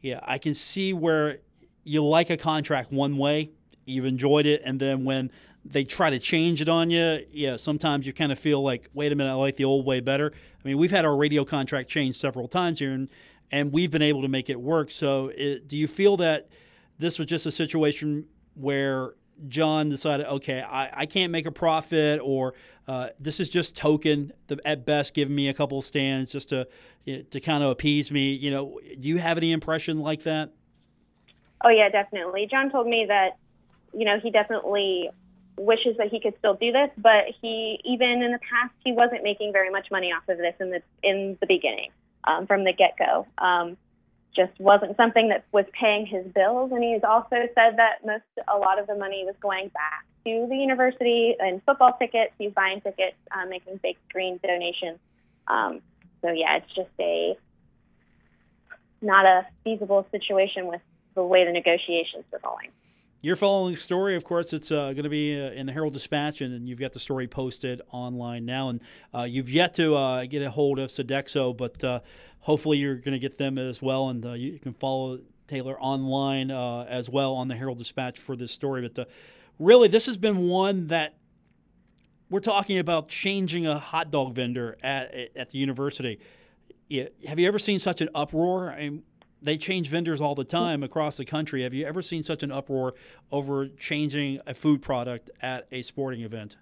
yeah, 0.00 0.20
I 0.22 0.38
can 0.38 0.54
see 0.54 0.92
where 0.92 1.38
you 1.84 2.04
like 2.04 2.30
a 2.30 2.36
contract 2.36 2.92
one 2.92 3.16
way, 3.16 3.50
you've 3.84 4.06
enjoyed 4.06 4.46
it, 4.46 4.62
and 4.64 4.80
then 4.80 5.04
when 5.04 5.30
they 5.64 5.84
try 5.84 6.10
to 6.10 6.18
change 6.18 6.60
it 6.60 6.68
on 6.68 6.90
you, 6.90 7.24
yeah, 7.32 7.56
sometimes 7.56 8.06
you 8.06 8.12
kind 8.12 8.32
of 8.32 8.38
feel 8.38 8.62
like, 8.62 8.88
wait 8.94 9.12
a 9.12 9.14
minute, 9.14 9.30
I 9.30 9.34
like 9.34 9.56
the 9.56 9.64
old 9.64 9.84
way 9.84 10.00
better. 10.00 10.32
I 10.32 10.68
mean, 10.68 10.78
we've 10.78 10.90
had 10.90 11.04
our 11.04 11.16
radio 11.16 11.44
contract 11.44 11.90
changed 11.90 12.18
several 12.18 12.48
times 12.48 12.78
here, 12.78 12.92
and 12.92 13.08
and 13.52 13.72
we've 13.72 13.90
been 13.90 14.02
able 14.02 14.22
to 14.22 14.28
make 14.28 14.48
it 14.48 14.60
work. 14.60 14.90
So, 14.90 15.32
it, 15.34 15.66
do 15.66 15.76
you 15.76 15.88
feel 15.88 16.16
that 16.18 16.48
this 16.98 17.18
was 17.18 17.26
just 17.26 17.46
a 17.46 17.50
situation 17.50 18.26
where 18.54 19.14
John 19.48 19.88
decided, 19.88 20.26
okay, 20.26 20.62
I, 20.62 21.00
I 21.00 21.06
can't 21.06 21.32
make 21.32 21.46
a 21.46 21.50
profit, 21.50 22.20
or 22.22 22.54
uh, 22.86 23.08
this 23.18 23.40
is 23.40 23.48
just 23.48 23.74
token 23.74 24.32
at 24.64 24.84
best, 24.86 25.14
giving 25.14 25.34
me 25.34 25.48
a 25.48 25.54
couple 25.54 25.78
of 25.78 25.84
stands 25.84 26.30
just 26.30 26.50
to 26.50 26.66
to 27.06 27.40
kind 27.40 27.64
of 27.64 27.70
appease 27.70 28.10
me. 28.10 28.32
You 28.32 28.50
know, 28.50 28.80
do 28.98 29.08
you 29.08 29.18
have 29.18 29.36
any 29.36 29.52
impression 29.52 30.00
like 30.00 30.22
that? 30.24 30.52
Oh 31.64 31.70
yeah, 31.70 31.88
definitely. 31.88 32.46
John 32.50 32.70
told 32.70 32.86
me 32.86 33.06
that 33.08 33.38
you 33.92 34.04
know 34.04 34.18
he 34.22 34.30
definitely 34.30 35.10
wishes 35.60 35.96
that 35.98 36.08
he 36.08 36.20
could 36.20 36.34
still 36.38 36.54
do 36.54 36.72
this, 36.72 36.90
but 36.96 37.24
he 37.40 37.80
even 37.84 38.22
in 38.22 38.32
the 38.32 38.38
past 38.38 38.74
he 38.84 38.92
wasn't 38.92 39.22
making 39.22 39.52
very 39.52 39.70
much 39.70 39.90
money 39.90 40.12
off 40.12 40.28
of 40.28 40.38
this 40.38 40.54
in 40.58 40.70
the 40.70 40.82
in 41.02 41.36
the 41.40 41.46
beginning 41.46 41.90
um, 42.24 42.46
from 42.46 42.64
the 42.64 42.72
get 42.72 42.96
go. 42.98 43.26
Um, 43.38 43.76
just 44.34 44.52
wasn't 44.60 44.96
something 44.96 45.28
that 45.28 45.44
was 45.52 45.64
paying 45.78 46.06
his 46.06 46.24
bills, 46.32 46.70
and 46.72 46.82
he's 46.82 47.04
also 47.04 47.36
said 47.54 47.76
that 47.76 48.04
most 48.04 48.24
a 48.48 48.56
lot 48.56 48.78
of 48.78 48.86
the 48.86 48.94
money 48.94 49.24
was 49.24 49.34
going 49.40 49.68
back 49.68 50.06
to 50.24 50.46
the 50.48 50.56
university 50.56 51.36
and 51.38 51.62
football 51.64 51.96
tickets. 51.98 52.32
He's 52.38 52.52
buying 52.52 52.80
tickets, 52.80 53.16
um, 53.36 53.50
making 53.50 53.80
big 53.82 53.96
green 54.12 54.38
donations. 54.42 54.98
Um, 55.46 55.80
so 56.22 56.30
yeah, 56.30 56.56
it's 56.58 56.74
just 56.74 56.90
a 56.98 57.36
not 59.02 59.24
a 59.24 59.46
feasible 59.64 60.06
situation 60.10 60.66
with 60.66 60.80
the 61.14 61.24
way 61.24 61.44
the 61.44 61.52
negotiations 61.52 62.24
are 62.32 62.38
going. 62.38 62.70
You're 63.22 63.36
following 63.36 63.76
story, 63.76 64.16
of 64.16 64.24
course. 64.24 64.54
It's 64.54 64.70
uh, 64.70 64.92
going 64.92 65.02
to 65.02 65.10
be 65.10 65.38
uh, 65.38 65.50
in 65.50 65.66
the 65.66 65.72
Herald 65.72 65.92
Dispatch, 65.92 66.40
and, 66.40 66.54
and, 66.54 66.66
you've 66.66 66.78
got 66.78 66.94
the 66.94 67.00
story 67.00 67.26
posted 67.28 67.82
online 67.90 68.46
now. 68.46 68.70
And 68.70 68.80
uh, 69.14 69.24
you've 69.24 69.50
yet 69.50 69.74
to 69.74 69.94
uh, 69.94 70.24
get 70.24 70.40
a 70.40 70.50
hold 70.50 70.78
of 70.78 70.88
Sodexo, 70.90 71.54
but 71.54 71.84
uh, 71.84 72.00
hopefully 72.38 72.78
you're 72.78 72.94
going 72.94 73.12
to 73.12 73.18
get 73.18 73.36
them 73.36 73.58
as 73.58 73.82
well. 73.82 74.08
And 74.08 74.24
uh, 74.24 74.32
you 74.32 74.58
can 74.58 74.72
follow 74.72 75.18
Taylor 75.48 75.78
online 75.78 76.50
as 76.50 77.10
well 77.10 77.34
on 77.34 77.48
the 77.48 77.56
Herald 77.56 77.76
Dispatch 77.76 78.18
for 78.18 78.36
this 78.36 78.52
story. 78.52 78.88
But 78.88 79.10
really, 79.58 79.88
this 79.88 80.06
has 80.06 80.16
been 80.16 80.48
one 80.48 80.86
that 80.86 81.18
we're 82.30 82.40
talking 82.40 82.78
about 82.78 83.10
changing 83.10 83.66
a 83.66 83.78
hot 83.78 84.10
dog 84.10 84.34
vendor 84.34 84.78
at, 84.82 85.14
at 85.36 85.50
the 85.50 85.58
university. 85.58 86.20
Have 87.26 87.38
you 87.38 87.46
ever 87.46 87.58
seen 87.58 87.80
such 87.80 88.00
an 88.00 88.08
uproar? 88.14 88.70
I 88.70 88.88
mean, 88.88 89.02
they 89.42 89.56
change 89.56 89.88
vendors 89.88 90.20
all 90.20 90.34
the 90.34 90.44
time 90.44 90.82
across 90.82 91.16
the 91.16 91.24
country. 91.24 91.62
Have 91.62 91.74
you 91.74 91.86
ever 91.86 92.02
seen 92.02 92.22
such 92.22 92.42
an 92.42 92.52
uproar 92.52 92.94
over 93.32 93.68
changing 93.68 94.40
a 94.46 94.54
food 94.54 94.82
product 94.82 95.30
at 95.40 95.66
a 95.72 95.82
sporting 95.82 96.22
event? 96.22 96.56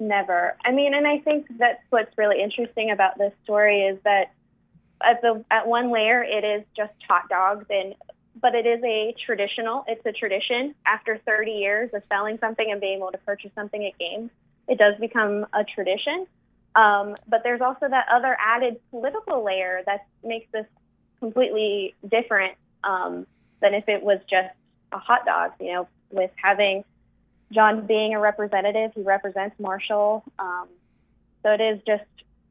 Never. 0.00 0.56
I 0.64 0.72
mean, 0.72 0.94
and 0.94 1.06
I 1.06 1.18
think 1.18 1.46
that's 1.58 1.82
what's 1.90 2.16
really 2.18 2.42
interesting 2.42 2.90
about 2.90 3.16
this 3.18 3.32
story 3.44 3.82
is 3.82 3.98
that 4.04 4.32
at 5.02 5.20
the 5.22 5.44
at 5.50 5.66
one 5.66 5.92
layer 5.92 6.22
it 6.22 6.44
is 6.44 6.64
just 6.76 6.92
hot 7.08 7.28
dogs 7.28 7.66
and 7.70 7.94
but 8.40 8.54
it 8.54 8.66
is 8.66 8.82
a 8.84 9.14
traditional 9.24 9.84
it's 9.86 10.04
a 10.06 10.12
tradition 10.12 10.74
after 10.86 11.20
30 11.26 11.50
years 11.50 11.90
of 11.94 12.02
selling 12.08 12.38
something 12.38 12.70
and 12.70 12.80
being 12.80 12.98
able 12.98 13.10
to 13.12 13.18
purchase 13.18 13.50
something 13.54 13.84
at 13.84 13.98
games 13.98 14.30
it 14.68 14.78
does 14.78 14.94
become 15.00 15.46
a 15.52 15.64
tradition 15.64 16.26
um, 16.76 17.14
but 17.28 17.42
there's 17.44 17.60
also 17.60 17.88
that 17.88 18.06
other 18.12 18.36
added 18.40 18.80
political 18.90 19.44
layer 19.44 19.82
that 19.86 20.06
makes 20.24 20.46
this 20.52 20.66
completely 21.24 21.94
different 22.06 22.54
um, 22.82 23.26
than 23.62 23.72
if 23.72 23.88
it 23.88 24.02
was 24.02 24.18
just 24.28 24.54
a 24.92 24.98
hot 24.98 25.24
dog. 25.24 25.52
You 25.58 25.72
know, 25.72 25.88
with 26.10 26.30
having 26.36 26.84
John 27.50 27.86
being 27.86 28.14
a 28.14 28.20
representative, 28.20 28.92
he 28.94 29.00
represents 29.02 29.58
Marshall. 29.58 30.22
Um, 30.38 30.68
so 31.42 31.52
it 31.52 31.62
is 31.62 31.80
just 31.86 32.04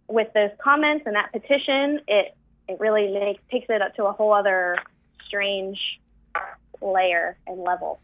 with 0.07 0.33
those 0.33 0.49
comments 0.57 1.03
and 1.05 1.15
that 1.15 1.31
petition, 1.31 1.99
it 2.07 2.35
it 2.67 2.79
really 2.79 3.11
makes, 3.11 3.43
takes 3.51 3.67
it 3.69 3.81
up 3.81 3.93
to 3.95 4.05
a 4.05 4.11
whole 4.11 4.33
other 4.33 4.77
strange 5.27 5.77
layer 6.81 7.37
and 7.45 7.59
level. 7.59 7.99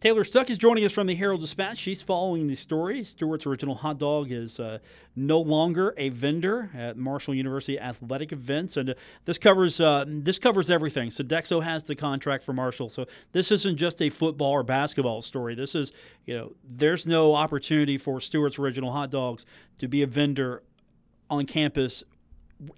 Taylor 0.00 0.22
Stuck 0.22 0.48
is 0.48 0.58
joining 0.58 0.84
us 0.84 0.92
from 0.92 1.08
the 1.08 1.16
Herald 1.16 1.40
Dispatch. 1.40 1.76
She's 1.76 2.04
following 2.04 2.46
the 2.46 2.54
story. 2.54 3.02
Stewart's 3.02 3.46
original 3.46 3.74
hot 3.74 3.98
dog 3.98 4.30
is 4.30 4.60
uh, 4.60 4.78
no 5.16 5.40
longer 5.40 5.92
a 5.96 6.10
vendor 6.10 6.70
at 6.72 6.96
Marshall 6.96 7.34
University 7.34 7.80
athletic 7.80 8.30
events, 8.30 8.76
and 8.76 8.90
uh, 8.90 8.94
this 9.24 9.38
covers 9.38 9.80
uh, 9.80 10.04
this 10.06 10.38
covers 10.38 10.70
everything. 10.70 11.10
Sodexo 11.10 11.64
has 11.64 11.82
the 11.82 11.96
contract 11.96 12.44
for 12.44 12.52
Marshall, 12.52 12.90
so 12.90 13.06
this 13.32 13.50
isn't 13.50 13.76
just 13.76 14.00
a 14.00 14.08
football 14.08 14.52
or 14.52 14.62
basketball 14.62 15.20
story. 15.20 15.56
This 15.56 15.74
is, 15.74 15.92
you 16.26 16.36
know, 16.36 16.52
there's 16.62 17.04
no 17.04 17.34
opportunity 17.34 17.98
for 17.98 18.20
Stewart's 18.20 18.56
original 18.56 18.92
hot 18.92 19.10
dogs 19.10 19.44
to 19.78 19.88
be 19.88 20.02
a 20.02 20.06
vendor 20.06 20.62
on 21.28 21.44
campus 21.44 22.04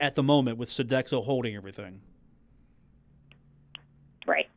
at 0.00 0.14
the 0.14 0.22
moment 0.22 0.56
with 0.56 0.70
Sodexo 0.70 1.22
holding 1.22 1.54
everything. 1.54 2.00
Right 4.26 4.48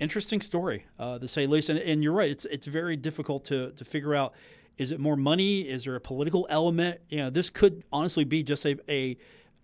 interesting 0.00 0.40
story, 0.40 0.86
uh, 0.98 1.18
to 1.18 1.28
say 1.28 1.46
least. 1.46 1.68
And, 1.68 1.78
and, 1.78 2.02
you're 2.02 2.12
right; 2.12 2.30
it's 2.30 2.44
it's 2.46 2.66
very 2.66 2.96
difficult 2.96 3.44
to 3.46 3.72
to 3.72 3.84
figure 3.84 4.14
out. 4.14 4.34
Is 4.78 4.90
it 4.90 5.00
more 5.00 5.16
money? 5.16 5.62
Is 5.62 5.84
there 5.84 5.94
a 5.94 6.00
political 6.00 6.46
element? 6.50 7.00
You 7.08 7.18
know, 7.18 7.30
this 7.30 7.48
could 7.48 7.82
honestly 7.90 8.24
be 8.24 8.42
just 8.42 8.66
a 8.66 8.76
a, 8.90 9.16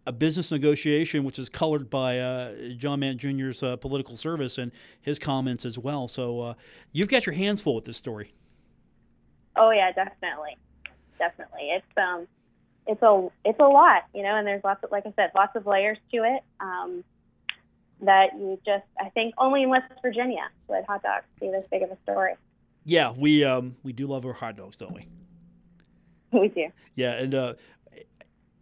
a 0.06 0.12
business 0.12 0.50
negotiation, 0.50 1.22
which 1.24 1.38
is 1.38 1.50
colored 1.50 1.90
by 1.90 2.18
uh, 2.18 2.54
John 2.76 3.00
Mandt 3.00 3.20
Jr.'s 3.20 3.62
uh, 3.62 3.76
political 3.76 4.16
service 4.16 4.56
and 4.56 4.72
his 5.02 5.18
comments 5.18 5.66
as 5.66 5.78
well. 5.78 6.08
So 6.08 6.40
uh, 6.40 6.54
you've 6.92 7.08
got 7.08 7.26
your 7.26 7.34
hands 7.34 7.60
full 7.60 7.74
with 7.74 7.84
this 7.84 7.98
story. 7.98 8.32
Oh 9.56 9.70
yeah, 9.70 9.92
definitely, 9.92 10.56
definitely. 11.18 11.68
It's 11.72 11.98
um, 11.98 12.26
it's 12.86 13.02
a 13.02 13.28
it's 13.44 13.60
a 13.60 13.64
lot, 13.64 14.04
you 14.14 14.22
know, 14.22 14.36
and 14.36 14.46
there's 14.46 14.64
lots 14.64 14.82
of 14.82 14.90
like 14.90 15.06
I 15.06 15.12
said, 15.14 15.30
lots 15.34 15.54
of 15.56 15.66
layers 15.66 15.98
to 16.12 16.24
it. 16.24 16.42
Um, 16.60 17.04
that 18.02 18.34
you 18.34 18.58
just 18.64 18.84
I 19.00 19.08
think 19.10 19.34
only 19.38 19.62
in 19.62 19.70
West 19.70 19.92
Virginia 20.02 20.48
would 20.68 20.84
hot 20.84 21.02
dogs 21.02 21.24
be 21.40 21.50
this 21.50 21.66
big 21.70 21.82
of 21.82 21.90
a 21.90 21.96
story. 22.02 22.34
Yeah, 22.84 23.12
we 23.16 23.44
um 23.44 23.76
we 23.82 23.92
do 23.92 24.06
love 24.06 24.24
our 24.26 24.32
hot 24.32 24.56
dogs, 24.56 24.76
don't 24.76 24.94
we? 24.94 25.08
We 26.32 26.48
do. 26.48 26.68
Yeah, 26.94 27.12
and 27.12 27.34
uh, 27.34 27.54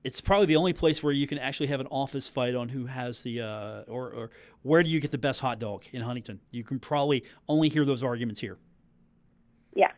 it's 0.02 0.20
probably 0.20 0.46
the 0.46 0.56
only 0.56 0.72
place 0.72 1.02
where 1.04 1.12
you 1.12 1.28
can 1.28 1.38
actually 1.38 1.68
have 1.68 1.78
an 1.78 1.86
office 1.86 2.28
fight 2.28 2.56
on 2.56 2.68
who 2.68 2.86
has 2.86 3.22
the 3.22 3.42
uh, 3.42 3.82
or, 3.86 4.10
or 4.10 4.30
where 4.62 4.82
do 4.82 4.88
you 4.88 4.98
get 4.98 5.10
the 5.10 5.18
best 5.18 5.38
hot 5.40 5.58
dog 5.58 5.84
in 5.92 6.02
Huntington. 6.02 6.40
You 6.50 6.64
can 6.64 6.78
probably 6.78 7.24
only 7.48 7.68
hear 7.68 7.84
those 7.84 8.02
arguments 8.02 8.40
here. 8.40 8.58
Yeah, 9.74 9.92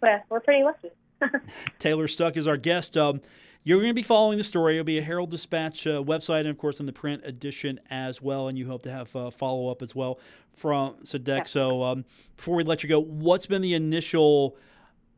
but 0.00 0.24
we're 0.30 0.40
pretty 0.40 0.64
lucky. 0.64 0.90
Taylor 1.78 2.08
Stuck 2.08 2.36
is 2.36 2.46
our 2.46 2.56
guest. 2.56 2.96
Um, 2.96 3.20
you're 3.68 3.80
going 3.80 3.90
to 3.90 3.94
be 3.94 4.02
following 4.02 4.38
the 4.38 4.44
story. 4.44 4.76
It'll 4.76 4.84
be 4.86 4.96
a 4.96 5.02
Herald 5.02 5.30
Dispatch 5.30 5.86
uh, 5.86 6.02
website 6.02 6.40
and, 6.40 6.48
of 6.48 6.56
course, 6.56 6.80
in 6.80 6.86
the 6.86 6.92
print 6.92 7.20
edition 7.26 7.78
as 7.90 8.22
well. 8.22 8.48
And 8.48 8.56
you 8.56 8.66
hope 8.66 8.82
to 8.84 8.90
have 8.90 9.14
uh, 9.14 9.30
follow 9.30 9.70
up 9.70 9.82
as 9.82 9.94
well 9.94 10.18
from 10.54 10.94
Sodexo. 11.02 11.80
Yeah. 11.80 11.90
Um, 11.90 12.06
before 12.34 12.56
we 12.56 12.64
let 12.64 12.82
you 12.82 12.88
go, 12.88 12.98
what's 12.98 13.44
been 13.44 13.60
the 13.60 13.74
initial 13.74 14.56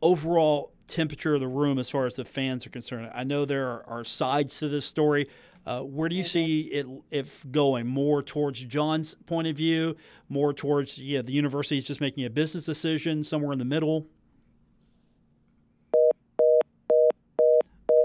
overall 0.03 0.73
temperature 0.89 1.35
of 1.35 1.41
the 1.41 1.47
room 1.47 1.79
as 1.79 1.91
far 1.91 2.07
as 2.07 2.17
the 2.17 2.25
fans 2.25 2.67
are 2.67 2.71
concerned? 2.71 3.13
I 3.15 3.23
know 3.23 3.45
there 3.45 3.69
are, 3.69 3.85
are 3.87 4.05
sides 4.05 4.59
to 4.59 4.69
this 4.69 4.85
story. 4.85 5.29
Uh, 5.65 5.83
where 5.83 6.09
do 6.09 6.17
you 6.17 6.25
see 6.25 6.63
it 6.63 6.87
if 7.13 7.47
going 7.53 7.87
more 7.87 8.21
towards 8.21 8.65
John's 8.65 9.15
point 9.27 9.47
of 9.47 9.57
view, 9.57 9.95
more 10.29 10.53
towards 10.53 10.99
yeah 10.99 11.23
the 11.23 11.33
university 11.33 11.79
is 11.79 11.85
just 11.85 12.01
making 12.01 12.25
a 12.25 12.31
business 12.31 12.65
decision, 12.65 13.23
somewhere 13.23 13.53
in 13.53 13.61
the 13.61 13.65
middle? 13.65 14.09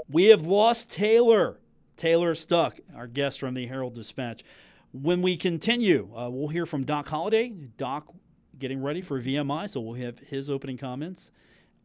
We 0.09 0.25
have 0.25 0.45
lost 0.45 0.91
Taylor. 0.91 1.59
Taylor 1.97 2.35
Stuck, 2.35 2.79
our 2.95 3.07
guest 3.07 3.39
from 3.39 3.53
the 3.53 3.67
Herald 3.67 3.95
Dispatch. 3.95 4.43
When 4.91 5.21
we 5.21 5.37
continue, 5.37 6.09
uh, 6.15 6.29
we'll 6.29 6.49
hear 6.49 6.65
from 6.65 6.83
Doc 6.83 7.07
Holliday. 7.07 7.49
Doc 7.77 8.13
getting 8.59 8.81
ready 8.81 9.01
for 9.01 9.21
VMI, 9.21 9.69
so 9.69 9.79
we'll 9.79 10.01
have 10.01 10.19
his 10.19 10.49
opening 10.49 10.77
comments. 10.77 11.31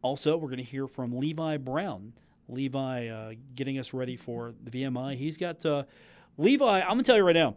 Also, 0.01 0.35
we're 0.35 0.49
going 0.49 0.57
to 0.57 0.63
hear 0.63 0.87
from 0.87 1.17
Levi 1.17 1.57
Brown. 1.57 2.13
Levi 2.47 3.07
uh, 3.07 3.33
getting 3.55 3.79
us 3.79 3.93
ready 3.93 4.17
for 4.17 4.53
the 4.63 4.71
VMI. 4.71 5.15
He's 5.15 5.37
got 5.37 5.65
uh, 5.65 5.83
Levi. 6.37 6.81
I'm 6.81 6.87
going 6.87 6.99
to 6.99 7.03
tell 7.03 7.17
you 7.17 7.23
right 7.23 7.35
now. 7.35 7.55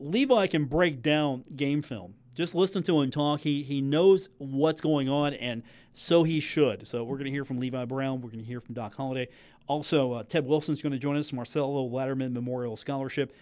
Levi 0.00 0.48
can 0.48 0.64
break 0.64 1.02
down 1.02 1.44
game 1.54 1.82
film. 1.82 2.14
Just 2.34 2.54
listen 2.54 2.82
to 2.84 3.00
him 3.00 3.10
talk. 3.12 3.40
He 3.40 3.62
he 3.62 3.80
knows 3.80 4.28
what's 4.38 4.80
going 4.80 5.08
on, 5.08 5.34
and 5.34 5.62
so 5.92 6.24
he 6.24 6.40
should. 6.40 6.88
So 6.88 7.04
we're 7.04 7.16
going 7.16 7.26
to 7.26 7.30
hear 7.30 7.44
from 7.44 7.58
Levi 7.58 7.84
Brown. 7.84 8.20
We're 8.20 8.30
going 8.30 8.40
to 8.42 8.44
hear 8.44 8.60
from 8.60 8.74
Doc 8.74 8.96
Holliday. 8.96 9.28
Also, 9.66 10.12
uh, 10.12 10.22
Ted 10.22 10.46
Wilson's 10.46 10.82
going 10.82 10.92
to 10.92 10.98
join 10.98 11.16
us, 11.16 11.32
Marcelo 11.32 11.88
Lajterman 11.88 12.32
Memorial 12.32 12.76
Scholarship. 12.76 13.34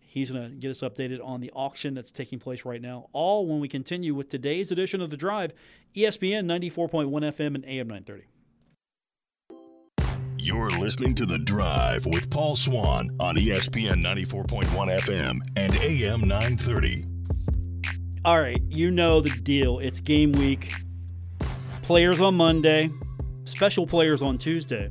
He's 0.00 0.30
going 0.30 0.50
to 0.50 0.56
get 0.56 0.70
us 0.70 0.80
updated 0.80 1.24
on 1.24 1.40
the 1.40 1.52
auction 1.52 1.94
that's 1.94 2.10
taking 2.10 2.40
place 2.40 2.64
right 2.64 2.82
now. 2.82 3.08
All 3.12 3.46
when 3.46 3.60
we 3.60 3.68
continue 3.68 4.12
with 4.14 4.28
today's 4.28 4.72
edition 4.72 5.00
of 5.00 5.10
The 5.10 5.16
Drive, 5.16 5.52
ESPN 5.94 6.46
94.1 6.46 7.08
FM 7.08 7.54
and 7.54 7.64
AM 7.64 7.86
930. 7.86 8.24
You're 10.36 10.70
listening 10.70 11.14
to 11.16 11.26
The 11.26 11.38
Drive 11.38 12.06
with 12.06 12.28
Paul 12.30 12.56
Swann 12.56 13.14
on 13.20 13.36
ESPN 13.36 14.02
94.1 14.02 14.64
FM 15.00 15.38
and 15.54 15.74
AM 15.76 16.22
930. 16.22 17.04
All 18.24 18.40
right, 18.40 18.60
you 18.68 18.90
know 18.90 19.20
the 19.20 19.30
deal. 19.30 19.78
It's 19.78 20.00
game 20.00 20.32
week. 20.32 20.72
Players 21.82 22.20
on 22.20 22.34
Monday, 22.34 22.90
special 23.44 23.86
players 23.86 24.22
on 24.22 24.38
Tuesday. 24.38 24.90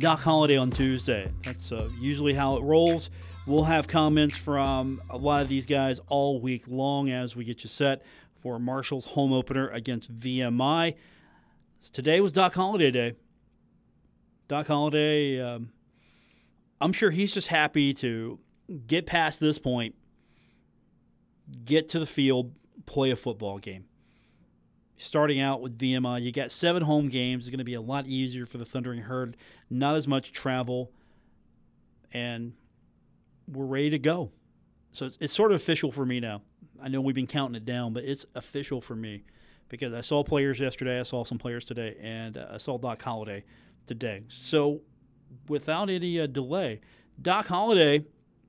Doc 0.00 0.20
Holliday 0.20 0.56
on 0.56 0.70
Tuesday. 0.70 1.30
That's 1.42 1.72
uh, 1.72 1.90
usually 2.00 2.32
how 2.32 2.56
it 2.56 2.62
rolls. 2.62 3.10
We'll 3.46 3.64
have 3.64 3.86
comments 3.86 4.34
from 4.34 5.02
a 5.10 5.18
lot 5.18 5.42
of 5.42 5.48
these 5.48 5.66
guys 5.66 6.00
all 6.08 6.40
week 6.40 6.64
long 6.66 7.10
as 7.10 7.36
we 7.36 7.44
get 7.44 7.62
you 7.62 7.68
set 7.68 8.02
for 8.40 8.58
Marshall's 8.58 9.04
home 9.04 9.30
opener 9.30 9.68
against 9.68 10.18
VMI. 10.18 10.94
So 11.80 11.90
today 11.92 12.20
was 12.20 12.32
Doc 12.32 12.54
Holliday 12.54 12.90
Day. 12.90 13.14
Doc 14.48 14.68
Holliday, 14.68 15.38
um, 15.38 15.68
I'm 16.80 16.94
sure 16.94 17.10
he's 17.10 17.32
just 17.32 17.48
happy 17.48 17.92
to 17.94 18.38
get 18.86 19.04
past 19.04 19.38
this 19.38 19.58
point, 19.58 19.94
get 21.66 21.90
to 21.90 21.98
the 21.98 22.06
field, 22.06 22.54
play 22.86 23.10
a 23.10 23.16
football 23.16 23.58
game 23.58 23.84
starting 25.00 25.40
out 25.40 25.60
with 25.60 25.78
VMI. 25.78 26.22
You 26.22 26.32
got 26.32 26.50
seven 26.52 26.82
home 26.82 27.08
games. 27.08 27.44
It's 27.44 27.50
going 27.50 27.58
to 27.58 27.64
be 27.64 27.74
a 27.74 27.80
lot 27.80 28.06
easier 28.06 28.46
for 28.46 28.58
the 28.58 28.64
Thundering 28.64 29.02
Herd. 29.02 29.36
Not 29.68 29.96
as 29.96 30.06
much 30.06 30.32
travel, 30.32 30.92
and 32.12 32.52
we're 33.48 33.66
ready 33.66 33.90
to 33.90 33.98
go. 33.98 34.30
So 34.92 35.06
it's, 35.06 35.18
it's 35.20 35.32
sort 35.32 35.52
of 35.52 35.56
official 35.56 35.90
for 35.90 36.04
me 36.04 36.20
now. 36.20 36.42
I 36.82 36.88
know 36.88 37.00
we've 37.00 37.14
been 37.14 37.26
counting 37.26 37.56
it 37.56 37.64
down, 37.64 37.92
but 37.92 38.04
it's 38.04 38.26
official 38.34 38.80
for 38.80 38.94
me 38.94 39.24
because 39.68 39.92
I 39.92 40.00
saw 40.00 40.22
players 40.24 40.60
yesterday. 40.60 40.98
I 41.00 41.04
saw 41.04 41.24
some 41.24 41.38
players 41.38 41.64
today, 41.64 41.96
and 42.00 42.36
uh, 42.36 42.46
I 42.52 42.56
saw 42.58 42.78
Doc 42.78 43.02
Holliday 43.02 43.44
today. 43.86 44.24
So 44.28 44.80
without 45.48 45.90
any 45.90 46.20
uh, 46.20 46.26
delay, 46.26 46.80
Doc 47.20 47.46
Holliday, 47.46 48.04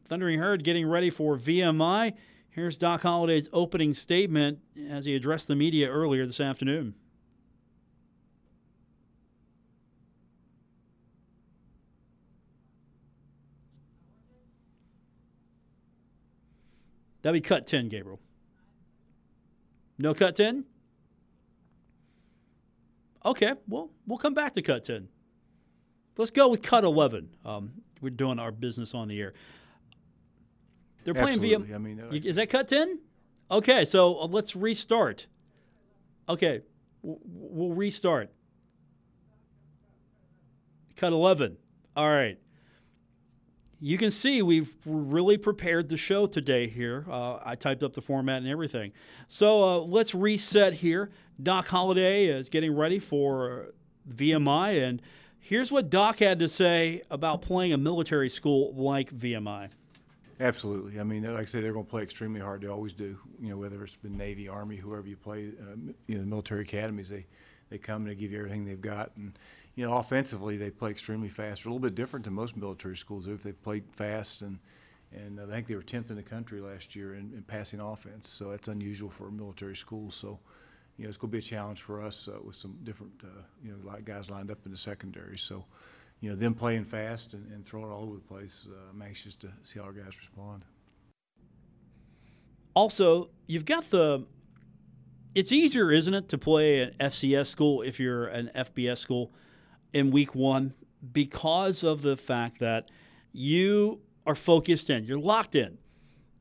Thundering 0.06 0.40
Herd, 0.40 0.64
getting 0.64 0.88
ready 0.88 1.10
for 1.10 1.38
VMI. 1.38 2.14
Here's 2.52 2.78
Doc 2.78 3.04
Holliday's 3.04 3.48
opening 3.54 3.94
statement 3.94 4.60
as 4.90 5.06
he 5.06 5.16
addressed 5.16 5.48
the 5.48 5.56
media 5.56 5.90
earlier 5.90 6.28
this 6.28 6.42
afternoon. 6.42 6.96
That'd 17.22 17.42
be 17.42 17.48
cut 17.48 17.68
10, 17.68 17.88
Gabriel. 17.88 18.20
No 19.98 20.14
cut 20.14 20.36
10? 20.36 20.66
Okay, 23.24 23.54
well, 23.70 23.92
we'll 24.08 24.18
come 24.18 24.34
back 24.34 24.56
to 24.56 24.62
cut 24.62 24.84
10. 24.84 25.08
Let's 26.18 26.32
go 26.32 26.50
with 26.50 26.62
cut 26.62 26.84
11. 26.84 27.30
Um, 27.46 27.72
we're 28.02 28.10
doing 28.10 28.40
our 28.40 28.52
business 28.52 28.94
on 28.94 29.08
the 29.08 29.22
air. 29.22 29.34
They're 31.04 31.14
playing 31.14 31.40
Absolutely. 31.40 31.68
via. 31.68 31.76
I 31.76 31.80
mean, 31.80 32.00
is 32.12 32.36
that 32.36 32.50
cut 32.50 32.68
ten? 32.68 33.00
Okay, 33.50 33.86
so 33.86 34.20
uh, 34.20 34.28
let's 34.28 34.56
restart. 34.56 35.28
Okay, 36.30 36.62
we'll 37.04 37.74
restart. 37.74 38.32
Cut 40.96 41.14
eleven. 41.14 41.58
All 41.96 42.10
right. 42.10 42.38
You 43.84 43.98
can 43.98 44.12
see 44.12 44.44
we've 44.44 44.76
really 44.86 45.38
prepared 45.38 45.90
the 45.90 45.98
show 45.98 46.28
today 46.28 46.68
here. 46.68 47.04
Uh, 47.10 47.40
I 47.44 47.56
typed 47.56 47.82
up 47.82 47.94
the 47.94 48.02
format 48.02 48.44
and 48.44 48.48
everything. 48.48 48.92
So 49.28 49.64
uh, 49.64 49.78
let's 49.80 50.14
reset 50.14 50.76
here. 50.76 51.10
Doc 51.42 51.68
Holliday 51.68 52.28
is 52.28 52.48
getting 52.50 52.76
ready 52.76 53.00
for 53.00 53.74
VMI, 54.08 54.88
and 54.88 55.02
here's 55.40 55.72
what 55.72 55.90
Doc 55.90 56.20
had 56.20 56.38
to 56.40 56.48
say 56.48 57.02
about 57.10 57.42
playing 57.42 57.74
a 57.74 57.78
military 57.78 58.30
school 58.30 58.72
like 58.76 59.12
VMI. 59.12 59.70
Absolutely. 60.42 61.00
I 61.00 61.04
mean, 61.04 61.24
like 61.24 61.44
I 61.44 61.46
say, 61.46 61.62
they're 61.62 61.72
going 61.72 61.86
to 61.86 61.90
play 61.90 62.02
extremely 62.02 62.40
hard. 62.40 62.62
They 62.62 62.68
always 62.68 62.94
do. 62.94 63.18
You 63.40 63.50
know, 63.50 63.58
whether 63.58 63.84
it's 63.84 63.96
been 63.96 64.18
Navy, 64.18 64.50
Army, 64.50 64.76
whoever 64.78 65.08
you 65.08 65.16
play, 65.16 65.50
uh, 65.62 65.76
you 66.08 66.16
know, 66.16 66.22
the 66.22 66.28
military 66.28 66.62
academies, 66.62 67.10
they 67.10 67.28
they 67.70 67.78
come 67.78 68.02
and 68.02 68.12
they 68.12 68.16
give 68.16 68.32
you 68.32 68.40
everything 68.40 68.66
they've 68.66 68.82
got. 68.82 69.12
And 69.16 69.38
you 69.76 69.86
know, 69.86 69.94
offensively, 69.94 70.58
they 70.58 70.72
play 70.72 70.90
extremely 70.90 71.30
fast. 71.30 71.66
A 71.66 71.68
little 71.68 71.80
bit 71.80 71.94
different 71.94 72.26
than 72.26 72.34
most 72.34 72.58
military 72.58 72.98
schools. 72.98 73.28
If 73.28 73.44
they've 73.44 73.62
played 73.64 73.84
fast 73.92 74.42
and 74.42 74.58
and 75.14 75.40
uh, 75.40 75.44
I 75.44 75.48
think 75.48 75.68
they 75.68 75.76
were 75.76 75.84
10th 75.84 76.10
in 76.10 76.16
the 76.16 76.24
country 76.24 76.60
last 76.60 76.96
year 76.96 77.14
in, 77.14 77.34
in 77.34 77.44
passing 77.44 77.80
offense. 77.80 78.30
So 78.30 78.50
that's 78.50 78.68
unusual 78.68 79.10
for 79.10 79.28
a 79.28 79.32
military 79.32 79.76
school. 79.76 80.10
So, 80.10 80.40
you 80.98 81.04
know, 81.04 81.10
it's 81.10 81.18
going 81.18 81.30
to 81.30 81.36
be 81.36 81.40
a 81.40 81.42
challenge 81.42 81.82
for 81.82 82.02
us 82.02 82.30
uh, 82.30 82.40
with 82.44 82.56
some 82.56 82.78
different, 82.84 83.12
uh, 83.24 83.42
you 83.64 83.72
know, 83.74 83.98
guys 84.06 84.30
lined 84.30 84.50
up 84.50 84.60
in 84.66 84.72
the 84.72 84.78
secondary. 84.78 85.38
So, 85.38 85.66
you 86.22 86.30
know, 86.30 86.36
them 86.36 86.54
playing 86.54 86.86
fast 86.86 87.34
and, 87.34 87.52
and 87.52 87.66
throwing 87.66 87.92
all 87.92 88.04
over 88.04 88.16
the 88.16 88.22
place. 88.22 88.68
Uh, 88.70 88.76
I'm 88.92 89.02
anxious 89.02 89.36
to 89.36 89.50
see 89.64 89.80
how 89.80 89.86
our 89.86 89.92
guys 89.92 90.18
respond. 90.18 90.64
Also, 92.74 93.30
you've 93.48 93.66
got 93.66 93.90
the. 93.90 94.26
It's 95.34 95.52
easier, 95.52 95.92
isn't 95.92 96.14
it, 96.14 96.30
to 96.30 96.38
play 96.38 96.82
an 96.82 96.94
FCS 97.00 97.48
school 97.48 97.82
if 97.82 98.00
you're 98.00 98.28
an 98.28 98.52
FBS 98.56 98.98
school 98.98 99.32
in 99.94 100.12
week 100.12 100.36
one 100.36 100.74
because 101.14 101.84
of 101.84 102.02
the 102.02 102.18
fact 102.18 102.60
that 102.60 102.90
you 103.32 104.02
are 104.26 104.36
focused 104.36 104.90
in, 104.90 105.06
you're 105.06 105.20
locked 105.20 105.56
in. 105.56 105.78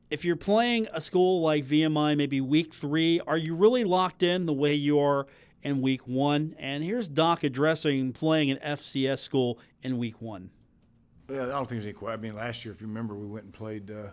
If 0.09 0.25
you're 0.25 0.35
playing 0.35 0.87
a 0.93 0.99
school 0.99 1.41
like 1.41 1.65
VMI, 1.65 2.17
maybe 2.17 2.41
week 2.41 2.73
three, 2.73 3.21
are 3.21 3.37
you 3.37 3.55
really 3.55 3.85
locked 3.85 4.23
in 4.23 4.45
the 4.45 4.53
way 4.53 4.73
you 4.73 4.99
are 4.99 5.25
in 5.63 5.81
week 5.81 6.05
one? 6.05 6.53
And 6.59 6.83
here's 6.83 7.07
Doc 7.07 7.43
addressing 7.43 8.11
playing 8.11 8.51
an 8.51 8.57
FCS 8.57 9.19
school 9.19 9.57
in 9.83 9.97
week 9.97 10.21
one. 10.21 10.49
Yeah, 11.29 11.43
I 11.43 11.47
don't 11.47 11.67
think 11.67 11.81
there's 11.81 11.95
any. 11.95 12.11
I 12.11 12.17
mean, 12.17 12.35
last 12.35 12.65
year, 12.65 12.73
if 12.73 12.81
you 12.81 12.87
remember, 12.87 13.15
we 13.15 13.27
went 13.27 13.45
and 13.45 13.53
played 13.53 13.89
uh, 13.89 14.11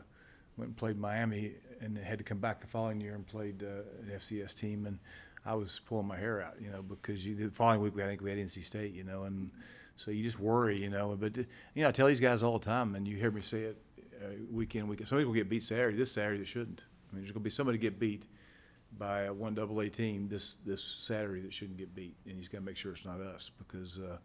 went 0.56 0.68
and 0.68 0.76
played 0.76 0.98
Miami, 0.98 1.52
and 1.80 1.96
had 1.98 2.18
to 2.18 2.24
come 2.24 2.38
back 2.38 2.60
the 2.60 2.66
following 2.66 3.00
year 3.00 3.14
and 3.14 3.26
played 3.26 3.62
uh, 3.62 3.82
an 4.02 4.12
FCS 4.16 4.54
team, 4.54 4.86
and 4.86 4.98
I 5.44 5.54
was 5.54 5.80
pulling 5.86 6.06
my 6.06 6.16
hair 6.16 6.42
out, 6.42 6.60
you 6.60 6.70
know, 6.70 6.82
because 6.82 7.24
you, 7.24 7.34
the 7.34 7.50
following 7.50 7.80
week 7.80 7.94
I 7.96 8.06
think 8.06 8.20
we 8.20 8.30
had 8.30 8.38
NC 8.38 8.62
State, 8.62 8.92
you 8.92 9.04
know, 9.04 9.22
and 9.22 9.50
so 9.96 10.10
you 10.10 10.22
just 10.22 10.38
worry, 10.38 10.80
you 10.80 10.90
know. 10.90 11.16
But 11.18 11.36
you 11.36 11.46
know, 11.76 11.88
I 11.88 11.92
tell 11.92 12.06
these 12.06 12.20
guys 12.20 12.42
all 12.42 12.58
the 12.58 12.64
time, 12.64 12.94
and 12.94 13.06
you 13.06 13.16
hear 13.16 13.30
me 13.30 13.40
say 13.40 13.62
it 13.62 13.78
uh, 14.22 14.28
week 14.50 14.74
in 14.76 14.88
week. 14.88 15.00
Somebody 15.06 15.24
will 15.24 15.34
get 15.34 15.48
beat 15.48 15.62
Saturday. 15.62 15.96
This 15.96 16.12
Saturday, 16.12 16.38
they 16.38 16.44
shouldn't. 16.44 16.84
I 17.10 17.14
mean, 17.14 17.22
there's 17.22 17.32
going 17.32 17.42
to 17.42 17.44
be 17.44 17.50
somebody 17.50 17.78
get 17.78 17.98
beat 17.98 18.26
by 18.96 19.22
a 19.22 19.32
one 19.32 19.54
double 19.54 19.80
A 19.80 19.88
team 19.88 20.28
this 20.28 20.56
this 20.66 20.82
Saturday 20.82 21.40
that 21.40 21.54
shouldn't 21.54 21.78
get 21.78 21.94
beat, 21.94 22.14
and 22.26 22.38
just 22.38 22.52
got 22.52 22.58
to 22.58 22.64
make 22.64 22.76
sure 22.76 22.92
it's 22.92 23.04
not 23.04 23.20
us 23.20 23.50
because. 23.58 23.98
Uh, 23.98 24.18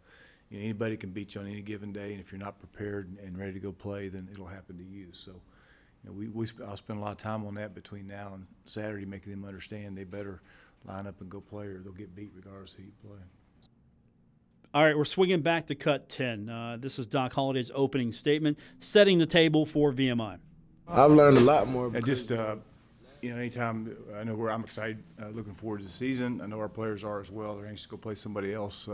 you 0.54 0.60
know, 0.60 0.64
anybody 0.66 0.96
can 0.96 1.10
beat 1.10 1.34
you 1.34 1.40
on 1.40 1.48
any 1.48 1.62
given 1.62 1.92
day, 1.92 2.12
and 2.12 2.20
if 2.20 2.30
you're 2.30 2.40
not 2.40 2.60
prepared 2.60 3.18
and 3.24 3.36
ready 3.36 3.52
to 3.52 3.58
go 3.58 3.72
play, 3.72 4.08
then 4.08 4.28
it'll 4.30 4.46
happen 4.46 4.78
to 4.78 4.84
you. 4.84 5.08
So, 5.12 5.32
you 5.32 6.10
know, 6.10 6.12
we, 6.12 6.28
we 6.28 6.46
I'll 6.64 6.76
spend 6.76 7.00
a 7.00 7.02
lot 7.02 7.10
of 7.10 7.16
time 7.16 7.44
on 7.44 7.54
that 7.54 7.74
between 7.74 8.06
now 8.06 8.34
and 8.34 8.46
Saturday, 8.64 9.04
making 9.04 9.32
them 9.32 9.44
understand 9.44 9.98
they 9.98 10.04
better 10.04 10.42
line 10.84 11.08
up 11.08 11.20
and 11.20 11.28
go 11.28 11.40
play, 11.40 11.66
or 11.66 11.80
they'll 11.80 11.92
get 11.92 12.14
beat 12.14 12.30
regardless 12.36 12.74
of 12.74 12.78
who 12.78 12.84
you 12.84 12.92
play. 13.04 13.18
All 14.72 14.84
right, 14.84 14.96
we're 14.96 15.04
swinging 15.04 15.40
back 15.40 15.66
to 15.66 15.74
cut 15.74 16.08
10. 16.08 16.48
Uh, 16.48 16.76
this 16.78 17.00
is 17.00 17.08
Doc 17.08 17.32
Holliday's 17.32 17.72
opening 17.74 18.12
statement, 18.12 18.56
setting 18.78 19.18
the 19.18 19.26
table 19.26 19.66
for 19.66 19.92
VMI. 19.92 20.38
I've 20.86 21.10
learned 21.10 21.38
a 21.38 21.40
lot 21.40 21.66
more. 21.66 21.90
And 21.92 22.06
just, 22.06 22.30
uh, 22.30 22.56
you 23.22 23.32
know, 23.32 23.38
anytime 23.38 23.96
I 24.16 24.22
know 24.22 24.36
where 24.36 24.52
I'm 24.52 24.62
excited, 24.62 25.02
uh, 25.20 25.30
looking 25.30 25.54
forward 25.54 25.78
to 25.78 25.84
the 25.84 25.90
season. 25.90 26.40
I 26.40 26.46
know 26.46 26.60
our 26.60 26.68
players 26.68 27.02
are 27.02 27.20
as 27.20 27.30
well. 27.30 27.56
They're 27.56 27.66
anxious 27.66 27.86
to 27.86 27.88
go 27.88 27.96
play 27.96 28.14
somebody 28.14 28.54
else. 28.54 28.88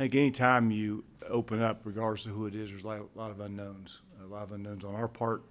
I 0.00 0.04
think 0.04 0.14
anytime 0.14 0.70
you 0.70 1.04
open 1.28 1.60
up, 1.60 1.82
regardless 1.84 2.24
of 2.24 2.32
who 2.32 2.46
it 2.46 2.54
is, 2.54 2.70
there's 2.70 2.84
a 2.84 2.86
lot, 2.86 3.00
a 3.14 3.18
lot 3.18 3.30
of 3.30 3.40
unknowns. 3.40 4.00
A 4.24 4.26
lot 4.26 4.44
of 4.44 4.52
unknowns 4.52 4.82
on 4.82 4.94
our 4.94 5.08
part, 5.08 5.42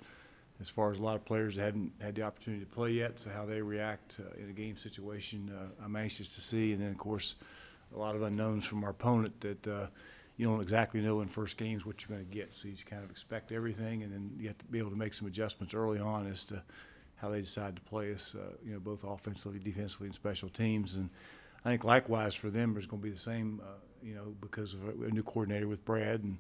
as 0.59 0.67
far 0.67 0.89
as 0.89 0.97
a 0.97 1.03
lot 1.03 1.15
of 1.15 1.23
players 1.23 1.55
that 1.55 1.61
hadn't 1.61 1.91
had 2.01 2.15
the 2.15 2.23
opportunity 2.23 2.65
to 2.65 2.71
play 2.71 2.89
yet. 2.89 3.19
So 3.19 3.29
how 3.29 3.45
they 3.45 3.61
react 3.61 4.19
uh, 4.19 4.41
in 4.41 4.49
a 4.49 4.53
game 4.53 4.75
situation, 4.75 5.55
uh, 5.55 5.85
I'm 5.85 5.95
anxious 5.95 6.33
to 6.33 6.41
see. 6.41 6.73
And 6.73 6.81
then, 6.81 6.89
of 6.89 6.97
course, 6.97 7.35
a 7.93 7.99
lot 7.99 8.15
of 8.15 8.23
unknowns 8.23 8.65
from 8.65 8.83
our 8.83 8.89
opponent 8.89 9.39
that 9.41 9.67
uh, 9.67 9.85
you 10.35 10.47
don't 10.47 10.61
exactly 10.61 10.99
know 10.99 11.21
in 11.21 11.27
first 11.27 11.55
games 11.55 11.85
what 11.85 12.01
you're 12.01 12.17
going 12.17 12.27
to 12.27 12.35
get. 12.35 12.51
So 12.51 12.69
you 12.69 12.73
kind 12.83 13.03
of 13.03 13.11
expect 13.11 13.51
everything, 13.51 14.01
and 14.01 14.11
then 14.11 14.31
you 14.39 14.47
have 14.47 14.57
to 14.57 14.65
be 14.65 14.79
able 14.79 14.89
to 14.89 14.97
make 14.97 15.13
some 15.13 15.27
adjustments 15.27 15.75
early 15.75 15.99
on 15.99 16.25
as 16.25 16.43
to 16.45 16.63
how 17.17 17.29
they 17.29 17.41
decide 17.41 17.75
to 17.75 17.83
play 17.83 18.11
us. 18.11 18.33
Uh, 18.33 18.55
you 18.65 18.73
know, 18.73 18.79
both 18.79 19.03
offensively, 19.03 19.59
defensively, 19.59 20.07
and 20.07 20.15
special 20.15 20.49
teams. 20.49 20.95
And 20.95 21.11
I 21.63 21.69
think 21.69 21.83
likewise 21.83 22.33
for 22.33 22.49
them, 22.49 22.73
there's 22.73 22.87
going 22.87 23.03
to 23.03 23.07
be 23.07 23.11
the 23.11 23.19
same. 23.19 23.61
Uh, 23.63 23.73
you 24.03 24.15
know, 24.15 24.35
because 24.41 24.73
of 24.73 24.81
a 25.01 25.11
new 25.11 25.23
coordinator 25.23 25.67
with 25.67 25.83
Brad 25.85 26.23
and 26.23 26.37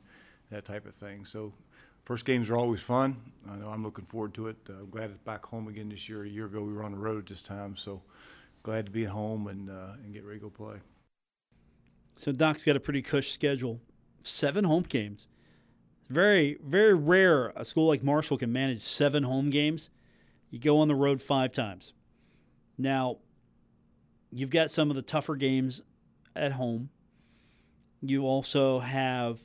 that 0.51 0.65
type 0.65 0.85
of 0.85 0.95
thing. 0.95 1.25
So. 1.25 1.53
First 2.05 2.25
games 2.25 2.49
are 2.49 2.57
always 2.57 2.81
fun. 2.81 3.17
I 3.47 3.55
know 3.57 3.69
I'm 3.69 3.83
looking 3.83 4.05
forward 4.05 4.33
to 4.33 4.47
it. 4.47 4.57
Uh, 4.67 4.73
I'm 4.79 4.89
glad 4.89 5.11
it's 5.11 5.19
back 5.19 5.45
home 5.45 5.67
again 5.67 5.89
this 5.89 6.09
year. 6.09 6.23
A 6.23 6.27
year 6.27 6.47
ago 6.47 6.63
we 6.63 6.73
were 6.73 6.83
on 6.83 6.91
the 6.91 6.97
road 6.97 7.27
this 7.27 7.43
time, 7.43 7.75
so 7.75 8.01
glad 8.63 8.87
to 8.87 8.91
be 8.91 9.03
at 9.03 9.11
home 9.11 9.45
and 9.45 9.69
uh, 9.69 9.93
and 10.03 10.11
get 10.11 10.25
ready 10.25 10.39
to 10.39 10.45
go 10.45 10.49
play. 10.49 10.77
So 12.17 12.31
Doc's 12.31 12.63
got 12.63 12.75
a 12.75 12.79
pretty 12.79 13.03
cush 13.03 13.31
schedule. 13.31 13.79
Seven 14.23 14.63
home 14.63 14.83
games. 14.89 15.27
Very, 16.09 16.57
very 16.65 16.95
rare 16.95 17.53
a 17.55 17.63
school 17.63 17.87
like 17.87 18.03
Marshall 18.03 18.37
can 18.37 18.51
manage 18.51 18.81
seven 18.81 19.23
home 19.23 19.51
games. 19.51 19.89
You 20.49 20.57
go 20.57 20.79
on 20.79 20.87
the 20.87 20.95
road 20.95 21.21
five 21.21 21.51
times. 21.51 21.93
Now, 22.77 23.17
you've 24.31 24.49
got 24.49 24.71
some 24.71 24.89
of 24.89 24.95
the 24.95 25.03
tougher 25.03 25.35
games 25.35 25.83
at 26.35 26.53
home. 26.53 26.89
You 28.01 28.25
also 28.25 28.79
have 28.79 29.39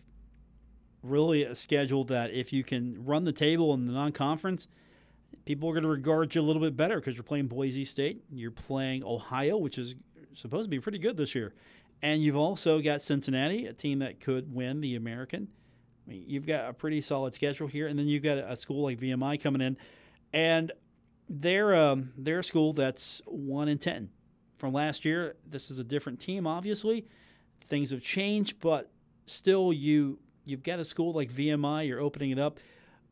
really 1.02 1.42
a 1.44 1.54
schedule 1.54 2.04
that 2.04 2.30
if 2.30 2.52
you 2.52 2.64
can 2.64 3.04
run 3.04 3.24
the 3.24 3.32
table 3.32 3.74
in 3.74 3.86
the 3.86 3.92
non-conference, 3.92 4.68
people 5.44 5.68
are 5.68 5.72
going 5.72 5.82
to 5.82 5.88
regard 5.88 6.34
you 6.34 6.40
a 6.40 6.42
little 6.42 6.62
bit 6.62 6.76
better 6.76 6.96
because 6.96 7.14
you're 7.14 7.22
playing 7.22 7.46
Boise 7.46 7.84
State, 7.84 8.24
you're 8.30 8.50
playing 8.50 9.04
Ohio, 9.04 9.56
which 9.56 9.78
is 9.78 9.94
supposed 10.34 10.64
to 10.64 10.70
be 10.70 10.80
pretty 10.80 10.98
good 10.98 11.16
this 11.16 11.34
year, 11.34 11.52
and 12.02 12.22
you've 12.22 12.36
also 12.36 12.80
got 12.80 13.02
Cincinnati, 13.02 13.66
a 13.66 13.72
team 13.72 13.98
that 14.00 14.20
could 14.20 14.54
win 14.54 14.80
the 14.80 14.96
American. 14.96 15.48
I 16.06 16.10
mean, 16.10 16.24
you've 16.26 16.46
got 16.46 16.68
a 16.68 16.72
pretty 16.72 17.00
solid 17.00 17.34
schedule 17.34 17.66
here, 17.66 17.86
and 17.86 17.98
then 17.98 18.06
you've 18.06 18.22
got 18.22 18.38
a 18.38 18.56
school 18.56 18.82
like 18.82 19.00
VMI 19.00 19.40
coming 19.42 19.62
in, 19.62 19.76
and 20.32 20.72
they're 21.28 21.74
um, 21.74 22.12
they're 22.18 22.40
a 22.40 22.44
school 22.44 22.72
that's 22.72 23.22
one 23.26 23.68
in 23.68 23.78
ten 23.78 24.10
from 24.58 24.72
last 24.74 25.04
year. 25.04 25.36
This 25.48 25.70
is 25.70 25.78
a 25.78 25.84
different 25.84 26.20
team, 26.20 26.46
obviously. 26.46 27.06
Things 27.68 27.90
have 27.90 28.02
changed, 28.02 28.60
but 28.60 28.90
still, 29.26 29.72
you 29.72 30.18
you've 30.44 30.62
got 30.62 30.78
a 30.78 30.84
school 30.84 31.12
like 31.12 31.32
VMI. 31.32 31.86
You're 31.88 32.00
opening 32.00 32.30
it 32.30 32.38
up, 32.38 32.58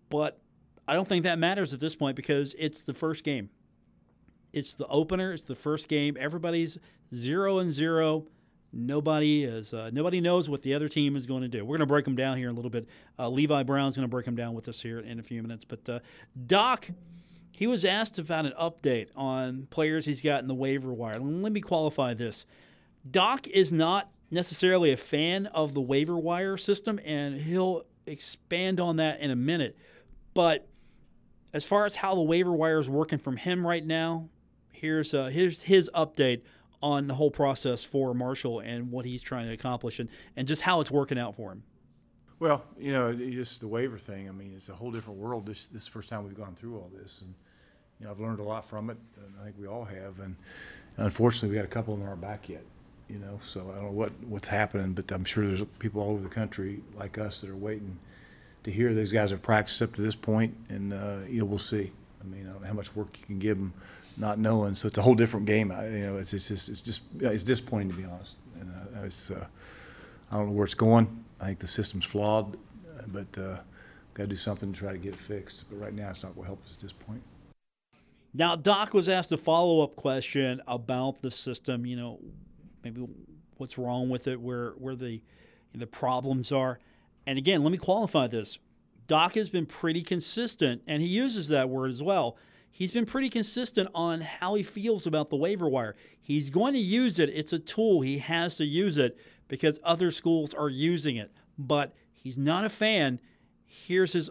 but 0.09 0.39
I 0.87 0.95
don't 0.95 1.09
think 1.09 1.25
that 1.25 1.39
matters 1.39 1.73
at 1.73 1.81
this 1.81 1.95
point 1.95 2.17
because 2.17 2.55
it's 2.59 2.83
the 2.83 2.95
first 2.95 3.25
game. 3.25 3.51
It's 4.53 4.75
the 4.75 4.87
opener. 4.89 5.33
It's 5.33 5.45
the 5.45 5.55
first 5.55 5.89
game. 5.89 6.17
Everybody's 6.19 6.79
zero 7.15 7.59
and 7.59 7.73
zero. 7.73 8.27
Nobody 8.73 9.45
is. 9.45 9.75
Uh, 9.75 9.91
nobody 9.93 10.21
knows 10.21 10.49
what 10.49 10.63
the 10.63 10.75
other 10.75 10.89
team 10.89 11.15
is 11.15 11.27
going 11.27 11.43
to 11.43 11.49
do. 11.49 11.65
We're 11.65 11.77
going 11.77 11.81
to 11.81 11.87
break 11.87 12.05
them 12.05 12.17
down 12.17 12.39
here 12.39 12.49
in 12.49 12.55
a 12.55 12.57
little 12.57 12.71
bit. 12.71 12.87
Uh, 13.19 13.29
Levi 13.29 13.63
Brown's 13.65 13.97
going 13.97 14.05
to 14.05 14.11
break 14.11 14.25
them 14.25 14.35
down 14.35 14.55
with 14.55 14.69
us 14.69 14.81
here 14.81 14.99
in 14.99 15.19
a 15.19 15.23
few 15.23 15.43
minutes. 15.43 15.65
But 15.65 15.89
uh, 15.89 15.99
Doc, 16.47 16.89
he 17.53 17.67
was 17.67 17.85
asked 17.85 18.19
about 18.19 18.47
an 18.47 18.55
update 18.59 19.09
on 19.15 19.69
players 19.71 20.07
he's 20.07 20.23
got 20.23 20.41
in 20.41 20.49
the 20.49 20.55
waiver 20.55 20.93
wire. 20.93 21.21
Let 21.21 21.53
me 21.53 21.61
qualify 21.61 22.15
this. 22.15 22.47
Doc 23.11 23.47
is 23.49 23.73
not 23.73 24.11
necessarily 24.33 24.91
a 24.91 24.97
fan 24.97 25.47
of 25.47 25.75
the 25.75 25.81
waiver 25.81 26.17
wire 26.17 26.57
system, 26.57 26.99
and 27.05 27.43
he'll 27.43 27.85
expand 28.07 28.81
on 28.81 28.97
that 28.97 29.21
in 29.21 29.31
a 29.31 29.37
minute. 29.37 29.77
But 30.35 30.67
as 31.53 31.65
far 31.65 31.85
as 31.87 31.97
how 31.97 32.15
the 32.15 32.23
waiver 32.23 32.53
wire 32.53 32.81
is 32.81 32.89
working 32.89 33.19
from 33.19 33.37
him 33.37 33.67
right 33.67 33.85
now, 33.85 34.31
here's 34.73 35.15
uh, 35.15 35.27
here's 35.27 35.63
his 35.63 35.91
update 35.95 36.41
on 36.83 37.07
the 37.07 37.15
whole 37.15 37.31
process 37.31 37.85
for 37.85 38.13
Marshall 38.13 38.59
and 38.59 38.91
what 38.91 39.05
he's 39.05 39.23
trying 39.23 39.47
to 39.47 39.53
accomplish 39.53 40.01
and, 40.01 40.09
and 40.37 40.49
just 40.49 40.63
how 40.63 40.81
it's 40.81 40.91
working 40.91 41.17
out 41.19 41.37
for 41.37 41.53
him. 41.53 41.63
Well, 42.41 42.65
you 42.77 42.91
know, 42.91 43.13
just 43.15 43.61
the 43.61 43.69
waiver 43.69 43.99
thing. 43.99 44.29
I 44.29 44.33
mean, 44.33 44.53
it's 44.57 44.69
a 44.69 44.75
whole 44.75 44.91
different 44.91 45.21
world. 45.21 45.47
This 45.47 45.69
this 45.69 45.87
first 45.87 46.09
time 46.09 46.25
we've 46.25 46.35
gone 46.35 46.57
through 46.57 46.77
all 46.77 46.91
this, 46.93 47.21
and 47.23 47.35
you 48.01 48.07
know, 48.07 48.13
I've 48.13 48.19
learned 48.19 48.41
a 48.41 48.45
lot 48.45 48.65
from 48.65 48.91
it. 48.91 48.97
I 49.41 49.45
think 49.45 49.57
we 49.61 49.69
all 49.69 49.85
have. 49.85 50.19
And 50.19 50.37
unfortunately, 50.97 51.51
we 51.51 51.57
got 51.57 51.67
a 51.67 51.69
couple 51.69 51.95
of 51.95 52.01
them 52.01 52.21
back 52.21 52.49
yet. 52.49 52.65
You 53.13 53.19
know, 53.19 53.41
so 53.45 53.71
I 53.71 53.75
don't 53.75 53.85
know 53.85 53.91
what 53.91 54.13
what's 54.27 54.49
happening, 54.49 54.95
but 54.95 55.13
I'm 55.13 55.27
sure 55.27 55.47
there's 55.47 55.63
people 55.79 56.01
all 56.01 56.13
over 56.13 56.23
the 56.23 56.35
country 56.35 56.81
like 56.97 57.19
us 57.19 57.43
that 57.43 57.51
are 57.51 57.57
waiting 57.57 57.99
to 58.63 58.71
hear 58.71 58.95
these 58.95 59.13
guys 59.13 59.33
have 59.33 59.43
practiced 59.43 59.83
up 59.83 59.95
to 59.97 60.03
this 60.03 60.15
point, 60.15 60.57
and 60.71 60.95
uh, 60.95 61.19
you 61.29 61.41
know, 61.41 61.45
we'll 61.45 61.59
see. 61.59 61.93
I 62.23 62.25
mean, 62.25 62.47
I 62.49 62.53
don't 62.53 62.63
know 62.63 62.69
how 62.69 62.75
much 62.75 62.97
work 62.97 63.19
you 63.21 63.27
can 63.27 63.39
give 63.39 63.59
them 63.59 63.75
not 64.17 64.39
knowing. 64.39 64.75
So 64.75 64.87
it's 64.87 64.97
a 64.97 65.03
whole 65.03 65.15
different 65.15 65.45
game. 65.45 65.71
I, 65.71 65.89
you 65.89 66.07
know, 66.07 66.17
it's, 66.17 66.33
it's 66.33 66.49
just 66.49 66.71
it's 66.71 66.81
just 66.81 67.03
it's 67.21 67.45
disappointing 67.45 67.91
to 67.91 67.97
be 67.97 68.05
honest. 68.05 68.37
And 68.59 68.71
uh, 68.71 69.05
it's 69.05 69.31
uh, 69.31 69.47
I 70.31 70.37
don't 70.37 70.47
know 70.47 70.53
where 70.53 70.65
it's 70.65 70.75
going. 70.75 71.25
I 71.39 71.47
think 71.47 71.59
the 71.59 71.69
system's 71.69 72.07
flawed, 72.07 72.57
but 73.09 73.37
uh, 73.37 73.59
got 74.15 74.25
to 74.25 74.27
do 74.29 74.37
something 74.37 74.73
to 74.73 74.79
try 74.79 74.93
to 74.93 74.99
get 74.99 75.15
it 75.15 75.21
fixed. 75.21 75.69
But 75.69 75.81
right 75.81 75.93
now, 75.93 76.11
it's 76.11 76.23
not 76.23 76.35
going 76.35 76.45
to 76.45 76.49
help 76.49 76.65
us 76.65 76.75
at 76.75 76.81
this 76.81 76.93
point. 76.93 77.23
Now, 78.35 78.57
Doc 78.57 78.95
was 78.95 79.11
asked 79.11 79.33
a 79.33 79.37
follow 79.37 79.83
up 79.83 79.97
question 79.97 80.63
about 80.67 81.21
the 81.21 81.31
system. 81.31 81.85
You 81.85 81.97
know, 81.97 82.19
maybe 82.83 83.07
what's 83.57 83.79
wrong 83.79 84.09
with 84.09 84.27
it, 84.27 84.41
where 84.41 84.71
where 84.73 84.97
the 84.97 85.23
the 85.75 85.87
problems 85.87 86.53
are. 86.53 86.79
And 87.27 87.39
again, 87.39 87.63
let 87.63 87.73
me 87.73 87.79
qualify 87.79 88.27
this. 88.27 88.59
Doc 89.07 89.35
has 89.35 89.49
been 89.49 89.67
pretty 89.67 90.03
consistent, 90.03 90.83
and 90.87 91.03
he 91.03 91.09
uses 91.09 91.49
that 91.49 91.69
word 91.69 91.91
as 91.91 92.03
well 92.03 92.37
he's 92.73 92.91
been 92.91 93.07
pretty 93.07 93.29
consistent 93.29 93.89
on 93.95 94.23
how 94.23 94.55
he 94.55 94.63
feels 94.63 95.07
about 95.07 95.31
the 95.31 95.37
waiver 95.37 95.69
wire. 95.69 95.95
He's 96.21 96.51
going 96.51 96.73
to 96.73 96.81
use 96.81 97.19
it. 97.19 97.29
It's 97.29 97.53
a 97.53 97.59
tool. 97.59 98.01
He 98.01 98.19
has 98.19 98.57
to 98.57 98.65
use 98.65 98.99
it 98.99 99.17
because 99.47 99.79
other 99.85 100.11
schools 100.11 100.53
are 100.55 100.71
using 100.71 101.17
it. 101.17 101.31
But 101.59 101.95
he's 102.13 102.39
not 102.39 102.65
a 102.65 102.71
fan. 102.71 103.21
Here's 103.67 104.15
his 104.15 104.31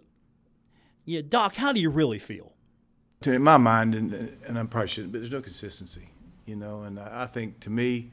Yeah, 1.05 1.21
Doc, 1.27 1.55
how 1.55 1.71
do 1.71 1.79
you 1.79 1.89
really 1.89 2.19
feel? 2.19 2.53
To 3.21 3.31
in 3.31 3.43
my 3.43 3.57
mind, 3.57 3.93
and, 3.93 4.13
and 4.47 4.57
I 4.57 4.63
probably 4.63 4.87
shouldn't, 4.87 5.13
but 5.13 5.19
there's 5.19 5.31
no 5.31 5.41
consistency, 5.41 6.09
you 6.45 6.55
know. 6.55 6.81
And 6.81 6.99
I 6.99 7.23
I 7.23 7.27
think 7.27 7.59
to 7.61 7.69
me, 7.69 8.11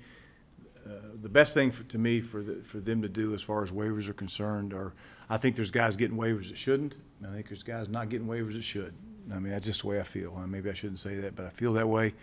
uh, 0.89 0.93
the 1.21 1.29
best 1.29 1.55
thing 1.55 1.71
for, 1.71 1.83
to 1.85 1.99
me 1.99 2.21
for 2.21 2.43
the, 2.43 2.55
for 2.65 2.79
them 2.79 3.03
to 3.03 3.09
do 3.09 3.35
as 3.35 3.43
far 3.43 3.63
as 3.63 3.71
waivers 3.71 4.09
are 4.09 4.15
concerned, 4.15 4.73
are 4.73 4.95
I 5.29 5.37
think 5.37 5.57
there's 5.57 5.71
guys 5.71 5.97
getting 5.97 6.17
waivers 6.17 6.49
that 6.49 6.57
shouldn't. 6.57 6.97
and 7.21 7.31
I 7.31 7.35
think 7.35 7.49
there's 7.49 7.63
guys 7.63 7.89
not 7.89 8.09
getting 8.09 8.27
waivers 8.27 8.55
that 8.55 8.65
should. 8.65 8.95
I 9.31 9.39
mean, 9.39 9.53
that's 9.53 9.67
just 9.67 9.83
the 9.83 9.89
way 9.89 10.01
I 10.01 10.05
feel. 10.05 10.35
Uh, 10.37 10.47
maybe 10.47 10.71
I 10.71 10.73
shouldn't 10.73 11.01
say 11.01 11.17
that, 11.17 11.37
but 11.37 11.45
I 11.45 11.51
feel 11.51 11.75
that 11.75 11.89
way. 11.89 12.15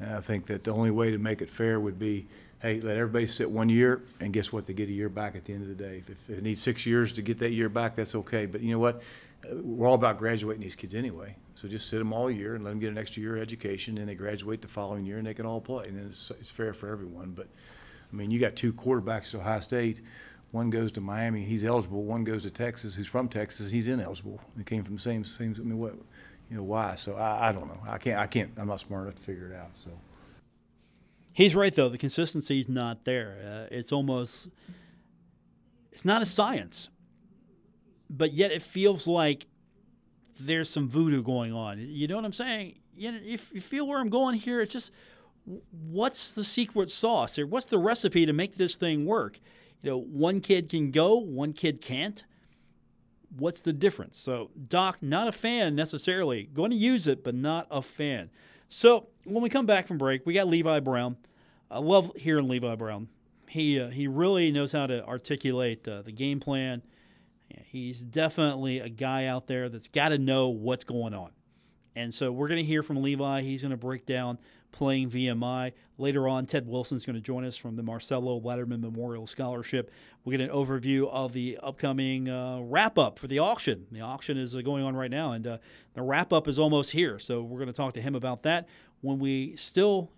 And 0.00 0.12
I 0.14 0.20
think 0.20 0.46
that 0.46 0.64
the 0.64 0.72
only 0.72 0.90
way 0.90 1.12
to 1.12 1.18
make 1.18 1.40
it 1.40 1.48
fair 1.48 1.78
would 1.78 1.98
be, 1.98 2.26
hey, 2.60 2.80
let 2.80 2.96
everybody 2.96 3.26
sit 3.26 3.50
one 3.50 3.68
year, 3.68 4.02
and 4.20 4.32
guess 4.32 4.52
what? 4.52 4.66
They 4.66 4.72
get 4.72 4.88
a 4.88 4.92
year 4.92 5.08
back 5.08 5.36
at 5.36 5.44
the 5.44 5.52
end 5.52 5.62
of 5.62 5.68
the 5.68 5.74
day. 5.74 6.02
If, 6.08 6.28
if 6.28 6.38
it 6.38 6.42
needs 6.42 6.60
six 6.60 6.84
years 6.86 7.12
to 7.12 7.22
get 7.22 7.38
that 7.38 7.50
year 7.52 7.68
back, 7.68 7.94
that's 7.94 8.14
okay. 8.16 8.46
But 8.46 8.62
you 8.62 8.72
know 8.72 8.80
what? 8.80 9.02
Uh, 9.44 9.56
We're 9.62 9.86
all 9.86 9.94
about 9.94 10.18
graduating 10.18 10.62
these 10.62 10.76
kids 10.76 10.94
anyway. 10.94 11.36
So 11.54 11.68
just 11.68 11.88
sit 11.88 11.98
them 11.98 12.12
all 12.12 12.30
year 12.30 12.54
and 12.56 12.64
let 12.64 12.70
them 12.70 12.80
get 12.80 12.90
an 12.90 12.98
extra 12.98 13.22
year 13.22 13.36
of 13.36 13.42
education, 13.42 13.98
and 13.98 14.08
they 14.08 14.14
graduate 14.14 14.62
the 14.62 14.68
following 14.68 15.04
year, 15.04 15.18
and 15.18 15.26
they 15.26 15.34
can 15.34 15.46
all 15.46 15.60
play. 15.60 15.86
And 15.86 15.96
then 15.96 16.06
it's, 16.06 16.30
it's 16.32 16.50
fair 16.50 16.72
for 16.74 16.88
everyone. 16.88 17.32
But 17.32 17.48
I 18.12 18.16
mean, 18.16 18.30
you 18.30 18.38
got 18.38 18.56
two 18.56 18.72
quarterbacks 18.72 19.34
at 19.34 19.40
Ohio 19.40 19.60
State. 19.60 20.02
One 20.50 20.68
goes 20.68 20.92
to 20.92 21.00
Miami, 21.00 21.44
he's 21.44 21.64
eligible. 21.64 22.04
One 22.04 22.24
goes 22.24 22.42
to 22.42 22.50
Texas, 22.50 22.94
who's 22.94 23.08
from 23.08 23.28
Texas, 23.28 23.70
he's 23.70 23.86
ineligible. 23.86 24.40
He 24.56 24.64
came 24.64 24.84
from 24.84 24.96
the 24.96 25.00
same 25.00 25.24
same. 25.24 25.54
I 25.58 25.60
mean, 25.60 25.78
what? 25.78 25.94
You 26.50 26.58
know 26.58 26.64
why? 26.64 26.96
So 26.96 27.16
I, 27.16 27.48
I 27.48 27.52
don't 27.52 27.68
know. 27.68 27.80
I 27.88 27.96
can't. 27.96 28.18
I 28.18 28.26
can't. 28.26 28.50
I'm 28.58 28.68
not 28.68 28.80
smart 28.80 29.04
enough 29.04 29.14
to 29.14 29.22
figure 29.22 29.50
it 29.50 29.56
out. 29.56 29.74
So. 29.74 29.90
He's 31.32 31.54
right 31.54 31.74
though. 31.74 31.88
The 31.88 31.96
consistency's 31.96 32.68
not 32.68 33.04
there. 33.04 33.68
Uh, 33.70 33.74
it's 33.74 33.90
almost 33.90 34.48
it's 35.90 36.04
not 36.04 36.20
a 36.20 36.26
science, 36.26 36.88
but 38.10 38.34
yet 38.34 38.50
it 38.50 38.60
feels 38.60 39.06
like 39.06 39.46
there's 40.38 40.68
some 40.68 40.88
voodoo 40.88 41.22
going 41.22 41.52
on. 41.52 41.78
You 41.78 42.06
know 42.08 42.16
what 42.16 42.24
I'm 42.24 42.32
saying? 42.32 42.78
You 42.94 43.12
know, 43.12 43.18
if 43.24 43.50
you 43.52 43.60
feel 43.60 43.86
where 43.86 43.98
I'm 43.98 44.10
going 44.10 44.36
here, 44.38 44.60
it's 44.60 44.72
just 44.72 44.90
what's 45.44 46.32
the 46.32 46.44
secret 46.44 46.90
sauce 46.90 47.38
or 47.38 47.46
what's 47.46 47.66
the 47.66 47.78
recipe 47.78 48.26
to 48.26 48.32
make 48.32 48.56
this 48.56 48.76
thing 48.76 49.06
work? 49.06 49.40
You 49.82 49.90
know, 49.90 49.98
one 49.98 50.40
kid 50.40 50.68
can 50.68 50.90
go, 50.90 51.16
one 51.16 51.52
kid 51.52 51.80
can't. 51.80 52.24
What's 53.36 53.60
the 53.60 53.72
difference? 53.72 54.18
So, 54.18 54.50
Doc, 54.68 54.98
not 55.00 55.26
a 55.26 55.32
fan 55.32 55.74
necessarily. 55.74 56.44
Going 56.44 56.70
to 56.70 56.76
use 56.76 57.06
it, 57.06 57.24
but 57.24 57.34
not 57.34 57.66
a 57.70 57.80
fan. 57.80 58.30
So, 58.68 59.08
when 59.24 59.42
we 59.42 59.48
come 59.48 59.66
back 59.66 59.88
from 59.88 59.98
break, 59.98 60.26
we 60.26 60.34
got 60.34 60.48
Levi 60.48 60.80
Brown. 60.80 61.16
I 61.70 61.78
love 61.78 62.12
hearing 62.16 62.48
Levi 62.48 62.74
Brown. 62.74 63.08
He 63.48 63.80
uh, 63.80 63.88
he 63.88 64.06
really 64.06 64.50
knows 64.50 64.72
how 64.72 64.86
to 64.86 65.04
articulate 65.06 65.88
uh, 65.88 66.02
the 66.02 66.12
game 66.12 66.40
plan. 66.40 66.82
He's 67.64 68.00
definitely 68.00 68.80
a 68.80 68.88
guy 68.88 69.26
out 69.26 69.46
there 69.46 69.68
that's 69.68 69.88
got 69.88 70.10
to 70.10 70.18
know 70.18 70.48
what's 70.48 70.84
going 70.84 71.14
on. 71.14 71.30
And 71.94 72.12
so 72.12 72.32
we're 72.32 72.48
going 72.48 72.62
to 72.62 72.66
hear 72.66 72.82
from 72.82 73.02
Levi. 73.02 73.42
He's 73.42 73.62
going 73.62 73.70
to 73.72 73.76
break 73.76 74.06
down 74.06 74.38
playing 74.72 75.10
VMI. 75.10 75.72
Later 75.98 76.26
on, 76.26 76.46
Ted 76.46 76.66
Wilson's 76.66 77.06
going 77.06 77.14
to 77.14 77.20
join 77.20 77.44
us 77.44 77.56
from 77.56 77.76
the 77.76 77.82
Marcelo 77.82 78.40
Lajterman 78.40 78.80
Memorial 78.80 79.26
Scholarship. 79.26 79.90
We'll 80.24 80.36
get 80.36 80.40
an 80.40 80.54
overview 80.54 81.08
of 81.10 81.32
the 81.32 81.58
upcoming 81.62 82.28
uh, 82.28 82.60
wrap 82.62 82.98
up 82.98 83.18
for 83.18 83.28
the 83.28 83.38
auction. 83.38 83.86
The 83.92 84.00
auction 84.00 84.36
is 84.36 84.56
uh, 84.56 84.62
going 84.62 84.82
on 84.82 84.96
right 84.96 85.10
now, 85.10 85.32
and 85.32 85.46
uh, 85.46 85.58
the 85.94 86.02
wrap 86.02 86.32
up 86.32 86.48
is 86.48 86.58
almost 86.58 86.90
here. 86.90 87.18
So 87.18 87.42
we're 87.42 87.58
going 87.58 87.68
to 87.68 87.72
talk 87.72 87.94
to 87.94 88.02
him 88.02 88.14
about 88.14 88.42
that 88.42 88.66
when 89.02 89.18
we 89.18 89.54
still 89.56 90.10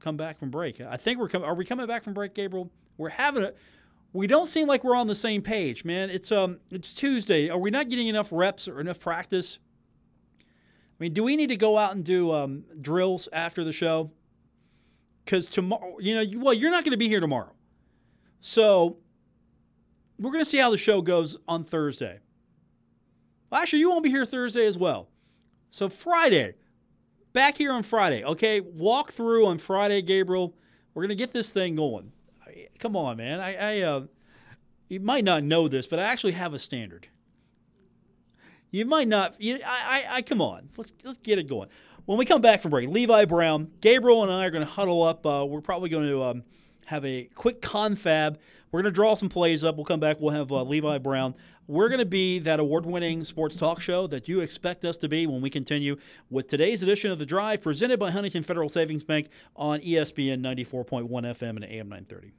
come 0.00 0.16
back 0.16 0.38
from 0.38 0.50
break. 0.50 0.80
I 0.80 0.96
think 0.96 1.18
we're 1.18 1.28
coming. 1.28 1.48
Are 1.48 1.54
we 1.54 1.64
coming 1.64 1.86
back 1.86 2.04
from 2.04 2.12
break, 2.12 2.34
Gabriel? 2.34 2.70
We're 2.98 3.08
having 3.08 3.44
a. 3.44 3.52
We 4.12 4.26
don't 4.26 4.46
seem 4.46 4.68
like 4.68 4.84
we're 4.84 4.94
on 4.94 5.08
the 5.08 5.14
same 5.16 5.42
page, 5.42 5.84
man. 5.84 6.10
It's 6.10 6.30
um, 6.30 6.58
it's 6.70 6.92
Tuesday. 6.92 7.48
Are 7.48 7.58
we 7.58 7.70
not 7.70 7.88
getting 7.88 8.08
enough 8.08 8.28
reps 8.30 8.68
or 8.68 8.80
enough 8.80 9.00
practice? 9.00 9.58
I 10.98 11.02
mean, 11.02 11.12
do 11.12 11.24
we 11.24 11.36
need 11.36 11.48
to 11.48 11.56
go 11.56 11.76
out 11.76 11.92
and 11.94 12.04
do 12.04 12.32
um, 12.32 12.64
drills 12.80 13.28
after 13.32 13.64
the 13.64 13.72
show? 13.72 14.10
Because 15.24 15.48
tomorrow, 15.48 15.96
you 15.98 16.14
know, 16.14 16.20
you, 16.20 16.40
well, 16.40 16.54
you're 16.54 16.70
not 16.70 16.84
going 16.84 16.92
to 16.92 16.98
be 16.98 17.08
here 17.08 17.20
tomorrow, 17.20 17.52
so 18.40 18.98
we're 20.18 20.30
going 20.30 20.44
to 20.44 20.48
see 20.50 20.58
how 20.58 20.70
the 20.70 20.78
show 20.78 21.00
goes 21.02 21.36
on 21.48 21.64
Thursday. 21.64 22.20
Well, 23.50 23.60
actually, 23.60 23.80
you 23.80 23.88
won't 23.90 24.04
be 24.04 24.10
here 24.10 24.24
Thursday 24.26 24.66
as 24.66 24.76
well. 24.78 25.08
So 25.70 25.88
Friday, 25.88 26.54
back 27.32 27.56
here 27.56 27.72
on 27.72 27.82
Friday. 27.82 28.22
Okay, 28.24 28.60
walk 28.60 29.12
through 29.12 29.46
on 29.46 29.58
Friday, 29.58 30.02
Gabriel. 30.02 30.54
We're 30.92 31.02
going 31.02 31.08
to 31.08 31.14
get 31.16 31.32
this 31.32 31.50
thing 31.50 31.74
going. 31.76 32.12
I- 32.46 32.68
Come 32.78 32.94
on, 32.96 33.16
man. 33.16 33.40
I, 33.40 33.78
I 33.78 33.80
uh, 33.80 34.02
you 34.88 35.00
might 35.00 35.24
not 35.24 35.42
know 35.42 35.66
this, 35.68 35.86
but 35.86 35.98
I 35.98 36.04
actually 36.04 36.32
have 36.32 36.54
a 36.54 36.58
standard. 36.58 37.08
You 38.74 38.84
might 38.86 39.06
not. 39.06 39.40
You, 39.40 39.60
I, 39.64 39.68
I, 39.68 40.16
I, 40.16 40.22
come 40.22 40.40
on. 40.40 40.68
Let's 40.76 40.92
let's 41.04 41.18
get 41.18 41.38
it 41.38 41.44
going. 41.44 41.68
When 42.06 42.18
we 42.18 42.24
come 42.24 42.40
back 42.40 42.60
from 42.60 42.72
break, 42.72 42.88
Levi 42.88 43.24
Brown, 43.24 43.70
Gabriel, 43.80 44.24
and 44.24 44.32
I 44.32 44.44
are 44.44 44.50
going 44.50 44.64
to 44.64 44.70
huddle 44.70 45.04
up. 45.04 45.24
Uh, 45.24 45.46
we're 45.48 45.60
probably 45.60 45.90
going 45.90 46.08
to 46.08 46.24
um, 46.24 46.42
have 46.86 47.04
a 47.04 47.30
quick 47.36 47.62
confab. 47.62 48.36
We're 48.72 48.82
going 48.82 48.92
to 48.92 48.94
draw 48.96 49.14
some 49.14 49.28
plays 49.28 49.62
up. 49.62 49.76
We'll 49.76 49.84
come 49.84 50.00
back. 50.00 50.16
We'll 50.18 50.34
have 50.34 50.50
uh, 50.50 50.64
Levi 50.64 50.98
Brown. 50.98 51.36
We're 51.68 51.88
going 51.88 52.00
to 52.00 52.04
be 52.04 52.40
that 52.40 52.58
award-winning 52.58 53.22
sports 53.22 53.54
talk 53.54 53.80
show 53.80 54.08
that 54.08 54.26
you 54.26 54.40
expect 54.40 54.84
us 54.84 54.96
to 54.98 55.08
be 55.08 55.28
when 55.28 55.40
we 55.40 55.50
continue 55.50 55.96
with 56.28 56.48
today's 56.48 56.82
edition 56.82 57.12
of 57.12 57.20
the 57.20 57.26
Drive, 57.26 57.62
presented 57.62 58.00
by 58.00 58.10
Huntington 58.10 58.42
Federal 58.42 58.68
Savings 58.68 59.04
Bank 59.04 59.28
on 59.54 59.80
ESPN 59.82 60.40
94.1 60.40 61.08
FM 61.08 61.50
and 61.50 61.64
AM 61.64 61.88
930. 61.88 62.32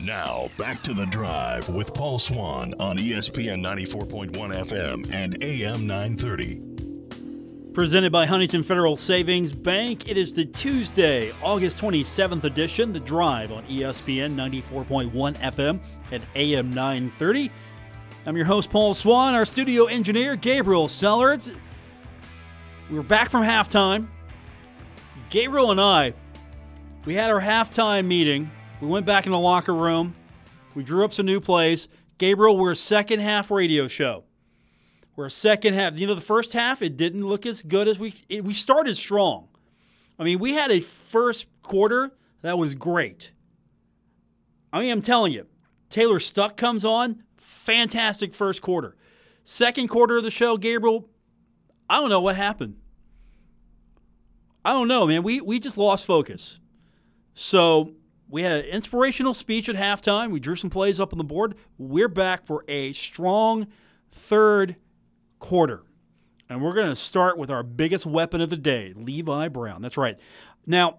Now, 0.00 0.48
back 0.56 0.82
to 0.84 0.94
the 0.94 1.06
drive 1.06 1.68
with 1.68 1.92
Paul 1.92 2.20
Swann 2.20 2.72
on 2.78 2.98
ESPN 2.98 3.60
94.1 3.60 4.30
FM 4.30 5.12
and 5.12 5.42
AM 5.42 5.88
930. 5.88 7.72
Presented 7.72 8.12
by 8.12 8.24
Huntington 8.24 8.62
Federal 8.62 8.96
Savings 8.96 9.52
Bank. 9.52 10.08
It 10.08 10.16
is 10.16 10.32
the 10.34 10.44
Tuesday, 10.44 11.32
August 11.42 11.78
27th 11.78 12.44
edition, 12.44 12.92
The 12.92 13.00
Drive 13.00 13.50
on 13.50 13.64
ESPN 13.64 14.36
94.1 14.36 15.36
FM 15.36 15.80
at 16.12 16.22
AM 16.36 16.70
930. 16.70 17.50
I'm 18.24 18.36
your 18.36 18.46
host, 18.46 18.70
Paul 18.70 18.94
Swann, 18.94 19.34
our 19.34 19.44
studio 19.44 19.86
engineer, 19.86 20.36
Gabriel 20.36 20.86
Sellards. 20.86 21.52
We're 22.88 23.02
back 23.02 23.30
from 23.30 23.42
halftime. 23.42 24.06
Gabriel 25.30 25.72
and 25.72 25.80
I, 25.80 26.14
we 27.04 27.14
had 27.14 27.30
our 27.30 27.40
halftime 27.40 28.06
meeting. 28.06 28.50
We 28.80 28.86
went 28.86 29.06
back 29.06 29.26
in 29.26 29.32
the 29.32 29.38
locker 29.38 29.74
room. 29.74 30.14
We 30.74 30.84
drew 30.84 31.04
up 31.04 31.12
some 31.12 31.26
new 31.26 31.40
plays. 31.40 31.88
Gabriel, 32.16 32.56
we're 32.56 32.72
a 32.72 32.76
second 32.76 33.20
half 33.20 33.50
radio 33.50 33.88
show. 33.88 34.24
We're 35.16 35.26
a 35.26 35.30
second 35.32 35.74
half. 35.74 35.98
You 35.98 36.06
know, 36.06 36.14
the 36.14 36.20
first 36.20 36.52
half 36.52 36.80
it 36.80 36.96
didn't 36.96 37.26
look 37.26 37.44
as 37.44 37.62
good 37.62 37.88
as 37.88 37.98
we 37.98 38.14
it, 38.28 38.44
we 38.44 38.54
started 38.54 38.96
strong. 38.96 39.48
I 40.16 40.22
mean, 40.22 40.38
we 40.38 40.52
had 40.54 40.70
a 40.70 40.80
first 40.80 41.46
quarter 41.62 42.12
that 42.42 42.56
was 42.56 42.76
great. 42.76 43.32
I 44.72 44.78
mean, 44.78 44.92
I'm 44.92 45.02
telling 45.02 45.32
you, 45.32 45.46
Taylor 45.90 46.20
Stuck 46.20 46.56
comes 46.56 46.84
on, 46.84 47.24
fantastic 47.36 48.32
first 48.32 48.62
quarter. 48.62 48.94
Second 49.44 49.88
quarter 49.88 50.18
of 50.18 50.22
the 50.22 50.30
show, 50.30 50.56
Gabriel, 50.56 51.08
I 51.90 52.00
don't 52.00 52.10
know 52.10 52.20
what 52.20 52.36
happened. 52.36 52.76
I 54.64 54.72
don't 54.72 54.86
know, 54.86 55.04
man. 55.04 55.24
We 55.24 55.40
we 55.40 55.58
just 55.58 55.76
lost 55.76 56.04
focus. 56.04 56.60
So 57.34 57.94
we 58.28 58.42
had 58.42 58.52
an 58.52 58.64
inspirational 58.66 59.34
speech 59.34 59.68
at 59.68 59.76
halftime. 59.76 60.30
We 60.30 60.40
drew 60.40 60.56
some 60.56 60.70
plays 60.70 61.00
up 61.00 61.12
on 61.12 61.18
the 61.18 61.24
board. 61.24 61.54
We're 61.78 62.08
back 62.08 62.46
for 62.46 62.64
a 62.68 62.92
strong 62.92 63.68
third 64.12 64.76
quarter. 65.38 65.84
And 66.50 66.62
we're 66.62 66.74
going 66.74 66.88
to 66.88 66.96
start 66.96 67.38
with 67.38 67.50
our 67.50 67.62
biggest 67.62 68.06
weapon 68.06 68.40
of 68.40 68.50
the 68.50 68.56
day, 68.56 68.92
Levi 68.94 69.48
Brown. 69.48 69.82
That's 69.82 69.96
right. 69.96 70.18
Now, 70.66 70.98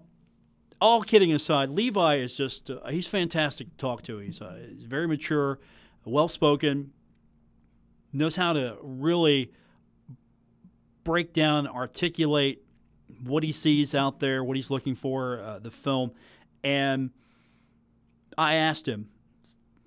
all 0.80 1.02
kidding 1.02 1.32
aside, 1.32 1.70
Levi 1.70 2.16
is 2.16 2.34
just, 2.34 2.70
uh, 2.70 2.86
he's 2.88 3.06
fantastic 3.06 3.70
to 3.70 3.76
talk 3.76 4.02
to. 4.02 4.18
He's, 4.18 4.40
uh, 4.40 4.58
he's 4.68 4.84
very 4.84 5.06
mature, 5.06 5.58
well 6.04 6.28
spoken, 6.28 6.92
knows 8.12 8.36
how 8.36 8.52
to 8.54 8.76
really 8.82 9.52
break 11.04 11.32
down, 11.32 11.66
articulate 11.66 12.64
what 13.24 13.42
he 13.42 13.52
sees 13.52 13.94
out 13.94 14.20
there, 14.20 14.42
what 14.42 14.56
he's 14.56 14.70
looking 14.70 14.94
for, 14.94 15.40
uh, 15.40 15.58
the 15.58 15.70
film. 15.70 16.12
And 16.62 17.10
I 18.40 18.54
asked 18.54 18.88
him, 18.88 19.10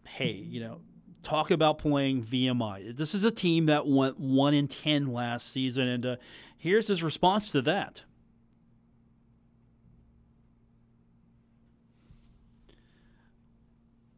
hey, 0.07 0.33
you 0.33 0.59
know, 0.59 0.81
talk 1.23 1.49
about 1.49 1.79
playing 1.79 2.23
VMI. 2.23 2.95
This 2.95 3.15
is 3.15 3.23
a 3.23 3.31
team 3.31 3.65
that 3.65 3.87
went 3.87 4.19
1 4.19 4.53
in 4.53 4.67
10 4.67 5.11
last 5.11 5.51
season, 5.51 5.87
and 5.87 6.05
uh, 6.05 6.15
here's 6.55 6.85
his 6.85 7.01
response 7.01 7.51
to 7.53 7.63
that. 7.63 8.03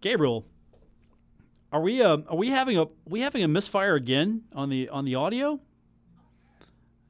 Gabriel, 0.02 0.46
are 1.72 1.80
we 1.80 2.02
uh, 2.02 2.18
are 2.28 2.36
we 2.36 2.50
having 2.50 2.78
a 2.78 2.88
we 3.06 3.22
having 3.22 3.42
a 3.42 3.48
misfire 3.48 3.96
again 3.96 4.42
on 4.54 4.70
the 4.70 4.90
on 4.90 5.06
the 5.06 5.16
audio? 5.16 5.62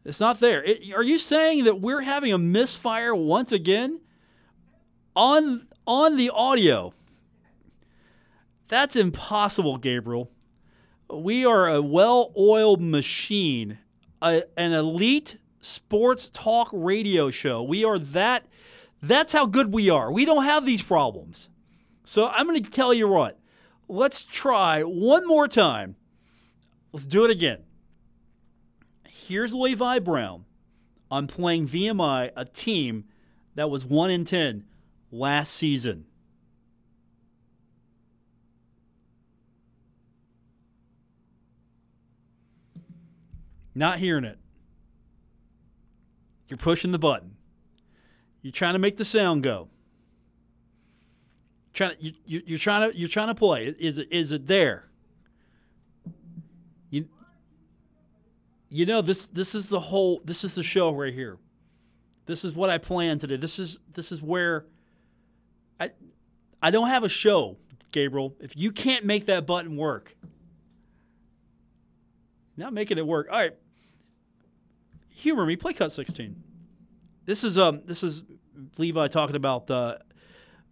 It's 0.06 0.20
not 0.20 0.40
there. 0.40 0.64
It, 0.64 0.94
are 0.94 1.04
you 1.04 1.18
saying 1.18 1.64
that 1.64 1.82
we're 1.82 2.02
having 2.02 2.32
a 2.32 2.38
misfire 2.38 3.16
once 3.16 3.52
again 3.52 4.00
on 5.16 5.68
on 5.88 6.18
the 6.18 6.30
audio? 6.30 6.94
That's 8.67 8.95
impossible, 8.95 9.78
Gabriel. 9.78 10.32
We 11.10 11.45
are 11.45 11.67
a 11.67 11.82
well 11.82 12.34
oiled 12.36 12.82
machine, 12.82 13.78
a, 14.21 14.43
an 14.58 14.73
elite 14.73 15.38
sports 15.62 16.30
talk 16.34 16.69
radio 16.71 17.30
show. 17.30 17.62
We 17.62 17.84
are 17.84 17.99
that, 17.99 18.45
that's 19.01 19.34
how 19.34 19.45
good 19.45 19.73
we 19.73 19.89
are. 19.89 20.12
We 20.12 20.25
don't 20.25 20.45
have 20.45 20.65
these 20.65 20.82
problems. 20.82 21.49
So 22.06 22.28
I'm 22.28 22.47
going 22.47 22.62
to 22.62 22.69
tell 22.69 22.93
you 22.93 23.08
what, 23.08 23.39
let's 23.88 24.23
try 24.23 24.82
one 24.82 25.28
more 25.28 25.47
time. 25.47 25.95
Let's 26.91 27.06
do 27.06 27.25
it 27.25 27.32
again. 27.32 27.63
Here's 29.08 29.54
Levi 29.54 29.99
Brown. 29.99 30.45
I'm 31.12 31.28
playing 31.28 31.67
VMI, 31.67 32.32
a 32.36 32.45
team 32.45 33.06
that 33.56 33.69
was 33.69 33.86
1 33.86 34.12
in 34.12 34.25
10 34.25 34.65
last 35.12 35.54
season. 35.54 36.06
Not 43.76 44.00
hearing 44.00 44.24
it. 44.24 44.40
You're 46.48 46.58
pushing 46.58 46.92
the 46.92 47.00
button. 47.00 47.36
You're 48.42 48.54
trying 48.54 48.74
to 48.74 48.80
make 48.80 48.98
the 48.98 49.06
sound 49.06 49.44
go. 49.44 49.68
Trying 51.74 51.98
to, 51.98 52.04
you, 52.04 52.14
you, 52.26 52.42
you're 52.46 52.58
trying 52.60 52.90
to 52.90 52.98
you're 52.98 53.10
trying 53.10 53.28
to 53.28 53.36
play. 53.36 53.76
Is 53.78 53.98
it 53.98 54.08
is 54.12 54.32
it 54.32 54.48
there? 54.48 54.88
You 56.90 57.10
you 58.70 58.86
know 58.86 59.02
this 59.02 59.28
this 59.28 59.56
is 59.56 59.68
the 59.68 59.80
whole 59.80 60.22
this 60.24 60.44
is 60.44 60.56
the 60.56 60.64
show 60.64 60.92
right 60.92 61.14
here. 61.14 61.38
This 62.28 62.46
is 62.46 62.54
what 62.54 62.70
I 62.70 62.78
plan 62.78 63.20
today. 63.20 63.36
This 63.36 63.60
is 63.60 63.80
this 63.94 64.12
is 64.12 64.22
where 64.22 64.68
I 65.80 65.92
I 66.62 66.72
don't 66.72 66.88
have 66.88 67.04
a 67.04 67.10
show, 67.10 67.58
Gabriel. 67.92 68.36
If 68.40 68.56
you 68.56 68.72
can't 68.72 69.04
make 69.04 69.26
that 69.26 69.46
button 69.46 69.76
work, 69.76 70.16
not 72.56 72.74
making 72.74 72.98
it 72.98 73.06
work. 73.06 73.28
All 73.30 73.38
right, 73.38 73.56
humor 75.15 75.45
me. 75.45 75.56
Play 75.56 75.73
cut 75.73 75.91
sixteen. 75.91 76.43
This 77.25 77.43
is 77.43 77.58
um 77.58 77.82
this 77.86 78.04
is 78.04 78.23
Levi 78.78 79.08
talking 79.08 79.36
about 79.36 79.69
uh, 79.71 79.97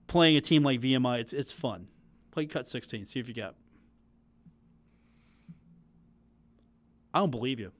playing 0.07 0.37
a 0.37 0.41
team 0.41 0.63
like 0.63 0.81
VMI. 0.81 1.19
It's 1.19 1.33
it's 1.33 1.51
fun. 1.51 1.87
Play 2.31 2.45
cut 2.45 2.67
sixteen. 2.67 3.05
See 3.05 3.19
if 3.19 3.27
you 3.27 3.33
got. 3.33 3.55
I 7.13 7.19
don't 7.19 7.31
believe 7.31 7.59
you. 7.59 7.71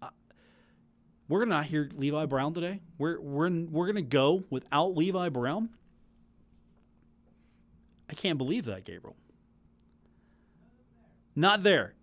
I, 0.00 0.08
we're 1.28 1.40
gonna 1.40 1.56
not 1.56 1.66
hear 1.66 1.88
Levi 1.94 2.26
Brown 2.26 2.54
today. 2.54 2.80
We're 2.98 3.20
we're 3.20 3.50
we're 3.50 3.86
gonna 3.86 4.02
go 4.02 4.44
without 4.50 4.96
Levi 4.96 5.28
Brown. 5.28 5.70
I 8.08 8.14
can't 8.14 8.38
believe 8.38 8.66
that, 8.66 8.84
Gabriel. 8.84 9.16
Not 11.34 11.62
there. 11.62 11.94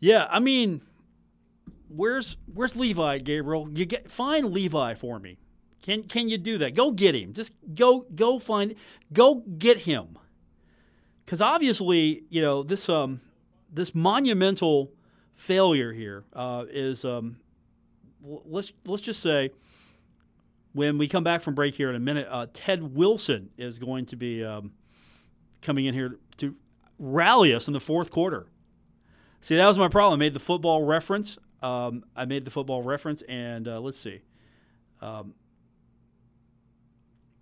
Yeah, 0.00 0.26
I 0.30 0.38
mean, 0.38 0.82
where's 1.88 2.36
where's 2.52 2.76
Levi, 2.76 3.18
Gabriel? 3.18 3.68
You 3.72 3.84
get 3.84 4.10
find 4.10 4.52
Levi 4.52 4.94
for 4.94 5.18
me. 5.18 5.38
Can 5.82 6.04
can 6.04 6.28
you 6.28 6.38
do 6.38 6.58
that? 6.58 6.74
Go 6.74 6.90
get 6.92 7.14
him. 7.14 7.32
Just 7.32 7.52
go 7.74 8.06
go 8.14 8.38
find 8.38 8.74
go 9.12 9.36
get 9.58 9.78
him. 9.78 10.18
Cuz 11.26 11.40
obviously, 11.40 12.24
you 12.30 12.40
know, 12.40 12.62
this 12.62 12.88
um 12.88 13.20
this 13.72 13.94
monumental 13.94 14.92
failure 15.34 15.92
here 15.92 16.24
uh, 16.32 16.64
is 16.70 17.04
um 17.04 17.36
let's 18.22 18.72
let's 18.84 19.02
just 19.02 19.20
say 19.20 19.50
when 20.72 20.98
we 20.98 21.08
come 21.08 21.24
back 21.24 21.40
from 21.40 21.54
break 21.54 21.74
here 21.74 21.88
in 21.88 21.96
a 21.96 22.00
minute, 22.00 22.28
uh, 22.30 22.46
Ted 22.52 22.94
Wilson 22.94 23.50
is 23.56 23.78
going 23.78 24.06
to 24.06 24.16
be 24.16 24.44
um, 24.44 24.72
coming 25.62 25.86
in 25.86 25.94
here 25.94 26.18
to 26.36 26.54
rally 26.98 27.54
us 27.54 27.66
in 27.66 27.72
the 27.72 27.80
fourth 27.80 28.10
quarter. 28.10 28.46
See, 29.40 29.56
that 29.56 29.66
was 29.66 29.78
my 29.78 29.88
problem. 29.88 30.18
I 30.18 30.24
made 30.24 30.34
the 30.34 30.40
football 30.40 30.84
reference. 30.84 31.38
Um, 31.62 32.04
I 32.14 32.24
made 32.24 32.44
the 32.44 32.50
football 32.50 32.82
reference, 32.82 33.22
and 33.22 33.66
uh, 33.66 33.80
let's 33.80 33.98
see. 33.98 34.20
Um, 35.00 35.34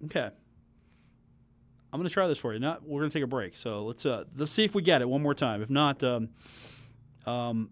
okay, 0.04 0.30
I'm 1.92 2.00
going 2.00 2.08
to 2.08 2.12
try 2.12 2.26
this 2.26 2.38
for 2.38 2.52
you. 2.52 2.58
Not, 2.58 2.86
we're 2.86 3.00
going 3.00 3.10
to 3.10 3.18
take 3.18 3.24
a 3.24 3.28
break. 3.28 3.56
So 3.56 3.84
let's 3.84 4.04
uh, 4.04 4.24
let's 4.36 4.52
see 4.52 4.64
if 4.64 4.74
we 4.74 4.82
get 4.82 5.00
it 5.00 5.08
one 5.08 5.22
more 5.22 5.34
time. 5.34 5.62
If 5.62 5.70
not, 5.70 6.02
um, 6.02 6.28
um, 7.26 7.70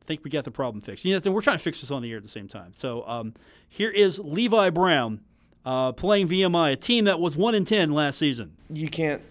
I 0.00 0.04
think 0.04 0.24
we 0.24 0.30
got 0.30 0.44
the 0.44 0.50
problem 0.50 0.82
fixed. 0.82 1.04
You 1.04 1.18
know, 1.18 1.30
we're 1.30 1.42
trying 1.42 1.58
to 1.58 1.62
fix 1.62 1.80
this 1.80 1.90
on 1.90 2.02
the 2.02 2.10
air 2.10 2.18
at 2.18 2.22
the 2.22 2.28
same 2.28 2.48
time. 2.48 2.72
So 2.72 3.06
um, 3.06 3.34
here 3.68 3.90
is 3.90 4.18
Levi 4.18 4.70
Brown 4.70 5.20
uh, 5.64 5.92
playing 5.92 6.28
VMI, 6.28 6.72
a 6.72 6.76
team 6.76 7.04
that 7.04 7.20
was 7.20 7.36
one 7.36 7.54
in 7.54 7.64
ten 7.64 7.92
last 7.92 8.18
season. 8.18 8.52
You 8.70 8.88
can't, 8.88 9.22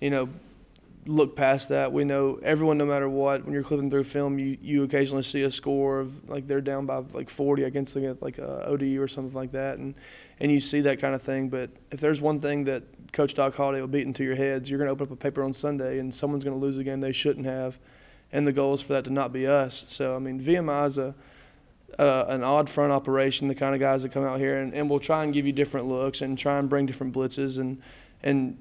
you 0.00 0.10
know, 0.10 0.28
look 1.06 1.34
past 1.34 1.68
that. 1.70 1.92
We 1.92 2.04
know 2.04 2.38
everyone, 2.42 2.78
no 2.78 2.86
matter 2.86 3.08
what, 3.08 3.44
when 3.44 3.52
you're 3.52 3.62
clipping 3.62 3.90
through 3.90 4.04
film, 4.04 4.38
you, 4.38 4.56
you 4.62 4.84
occasionally 4.84 5.22
see 5.22 5.42
a 5.42 5.50
score 5.50 6.00
of 6.00 6.28
like 6.28 6.46
they're 6.46 6.60
down 6.60 6.86
by 6.86 7.02
like 7.12 7.28
40 7.28 7.64
against 7.64 7.96
like 7.96 8.38
a 8.38 8.66
ODU 8.66 9.00
or 9.00 9.08
something 9.08 9.34
like 9.34 9.52
that, 9.52 9.78
and 9.78 9.94
and 10.40 10.50
you 10.50 10.60
see 10.60 10.80
that 10.82 11.00
kind 11.00 11.14
of 11.14 11.22
thing. 11.22 11.48
But 11.48 11.70
if 11.90 12.00
there's 12.00 12.20
one 12.20 12.40
thing 12.40 12.64
that 12.64 13.12
Coach 13.12 13.34
Doc 13.34 13.54
Holliday 13.54 13.80
will 13.80 13.88
beat 13.88 14.06
into 14.06 14.24
your 14.24 14.36
heads, 14.36 14.70
you're 14.70 14.78
going 14.78 14.88
to 14.88 14.92
open 14.92 15.06
up 15.06 15.12
a 15.12 15.16
paper 15.16 15.42
on 15.42 15.52
Sunday 15.52 15.98
and 15.98 16.12
someone's 16.12 16.44
going 16.44 16.56
to 16.56 16.60
lose 16.60 16.78
a 16.78 16.84
game 16.84 17.00
they 17.00 17.12
shouldn't 17.12 17.46
have, 17.46 17.78
and 18.32 18.46
the 18.46 18.52
goal 18.52 18.74
is 18.74 18.82
for 18.82 18.92
that 18.94 19.04
to 19.04 19.10
not 19.10 19.32
be 19.32 19.46
us. 19.46 19.84
So 19.88 20.16
I 20.16 20.18
mean, 20.18 20.40
VMI 20.40 20.86
is 20.86 20.98
a 20.98 21.14
uh, 21.98 22.26
an 22.28 22.42
odd 22.42 22.68
front 22.68 22.92
operation, 22.92 23.48
the 23.48 23.54
kind 23.54 23.74
of 23.74 23.80
guys 23.80 24.02
that 24.02 24.12
come 24.12 24.24
out 24.24 24.38
here 24.38 24.58
and, 24.58 24.74
and 24.74 24.88
will 24.88 25.00
try 25.00 25.24
and 25.24 25.32
give 25.32 25.46
you 25.46 25.52
different 25.52 25.86
looks 25.86 26.20
and 26.20 26.38
try 26.38 26.58
and 26.58 26.68
bring 26.68 26.86
different 26.86 27.14
blitzes 27.14 27.58
and 27.58 27.80
and 28.22 28.56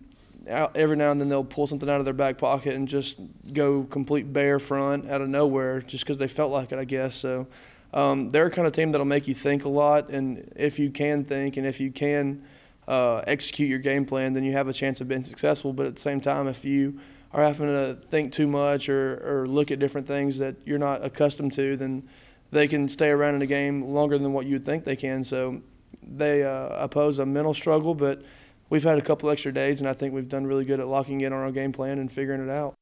every 0.47 0.95
now 0.95 1.11
and 1.11 1.21
then 1.21 1.29
they'll 1.29 1.43
pull 1.43 1.67
something 1.67 1.89
out 1.89 1.99
of 1.99 2.05
their 2.05 2.13
back 2.13 2.37
pocket 2.37 2.73
and 2.73 2.87
just 2.87 3.17
go 3.53 3.83
complete 3.83 4.33
bare 4.33 4.59
front 4.59 5.09
out 5.09 5.21
of 5.21 5.29
nowhere 5.29 5.81
just 5.81 6.03
because 6.03 6.17
they 6.17 6.27
felt 6.27 6.51
like 6.51 6.71
it, 6.71 6.79
I 6.79 6.83
guess. 6.83 7.15
So 7.15 7.47
um, 7.93 8.29
they're 8.29 8.47
a 8.47 8.51
kind 8.51 8.67
of 8.67 8.73
team 8.73 8.91
that'll 8.91 9.05
make 9.05 9.27
you 9.27 9.33
think 9.33 9.65
a 9.65 9.69
lot, 9.69 10.09
and 10.09 10.51
if 10.55 10.79
you 10.79 10.89
can 10.89 11.23
think 11.23 11.57
and 11.57 11.67
if 11.67 11.79
you 11.79 11.91
can 11.91 12.43
uh, 12.87 13.21
execute 13.27 13.69
your 13.69 13.79
game 13.79 14.05
plan, 14.05 14.33
then 14.33 14.43
you 14.43 14.53
have 14.53 14.67
a 14.67 14.73
chance 14.73 15.01
of 15.01 15.07
being 15.07 15.23
successful. 15.23 15.73
But 15.73 15.85
at 15.85 15.95
the 15.95 16.01
same 16.01 16.21
time, 16.21 16.47
if 16.47 16.65
you 16.65 16.99
are 17.33 17.43
having 17.43 17.67
to 17.67 17.95
think 17.95 18.33
too 18.33 18.47
much 18.47 18.89
or, 18.89 19.21
or 19.23 19.45
look 19.45 19.71
at 19.71 19.79
different 19.79 20.07
things 20.07 20.37
that 20.39 20.55
you're 20.65 20.79
not 20.79 21.03
accustomed 21.05 21.53
to, 21.53 21.77
then 21.77 22.03
they 22.51 22.67
can 22.67 22.87
stay 22.89 23.09
around 23.09 23.35
in 23.35 23.41
a 23.41 23.47
game 23.47 23.81
longer 23.81 24.17
than 24.17 24.33
what 24.33 24.45
you 24.45 24.53
would 24.53 24.65
think 24.65 24.83
they 24.83 24.95
can. 24.95 25.23
So 25.23 25.61
they 26.03 26.43
uh, 26.43 26.69
oppose 26.83 27.17
a 27.17 27.25
mental 27.25 27.53
struggle, 27.53 27.95
but 27.95 28.21
we've 28.69 28.83
had 28.83 28.97
a 28.97 29.01
couple 29.01 29.29
extra 29.29 29.53
days, 29.53 29.79
and 29.79 29.89
I 29.89 29.93
think 29.93 30.13
we've 30.13 30.29
done 30.29 30.45
really 30.45 30.65
good 30.65 30.79
at 30.79 30.87
locking 30.87 31.21
in 31.21 31.33
on 31.33 31.39
our 31.39 31.51
game 31.51 31.71
plan 31.71 31.97
and 31.97 32.11
figuring 32.11 32.41
it 32.41 32.49
out. 32.49 32.75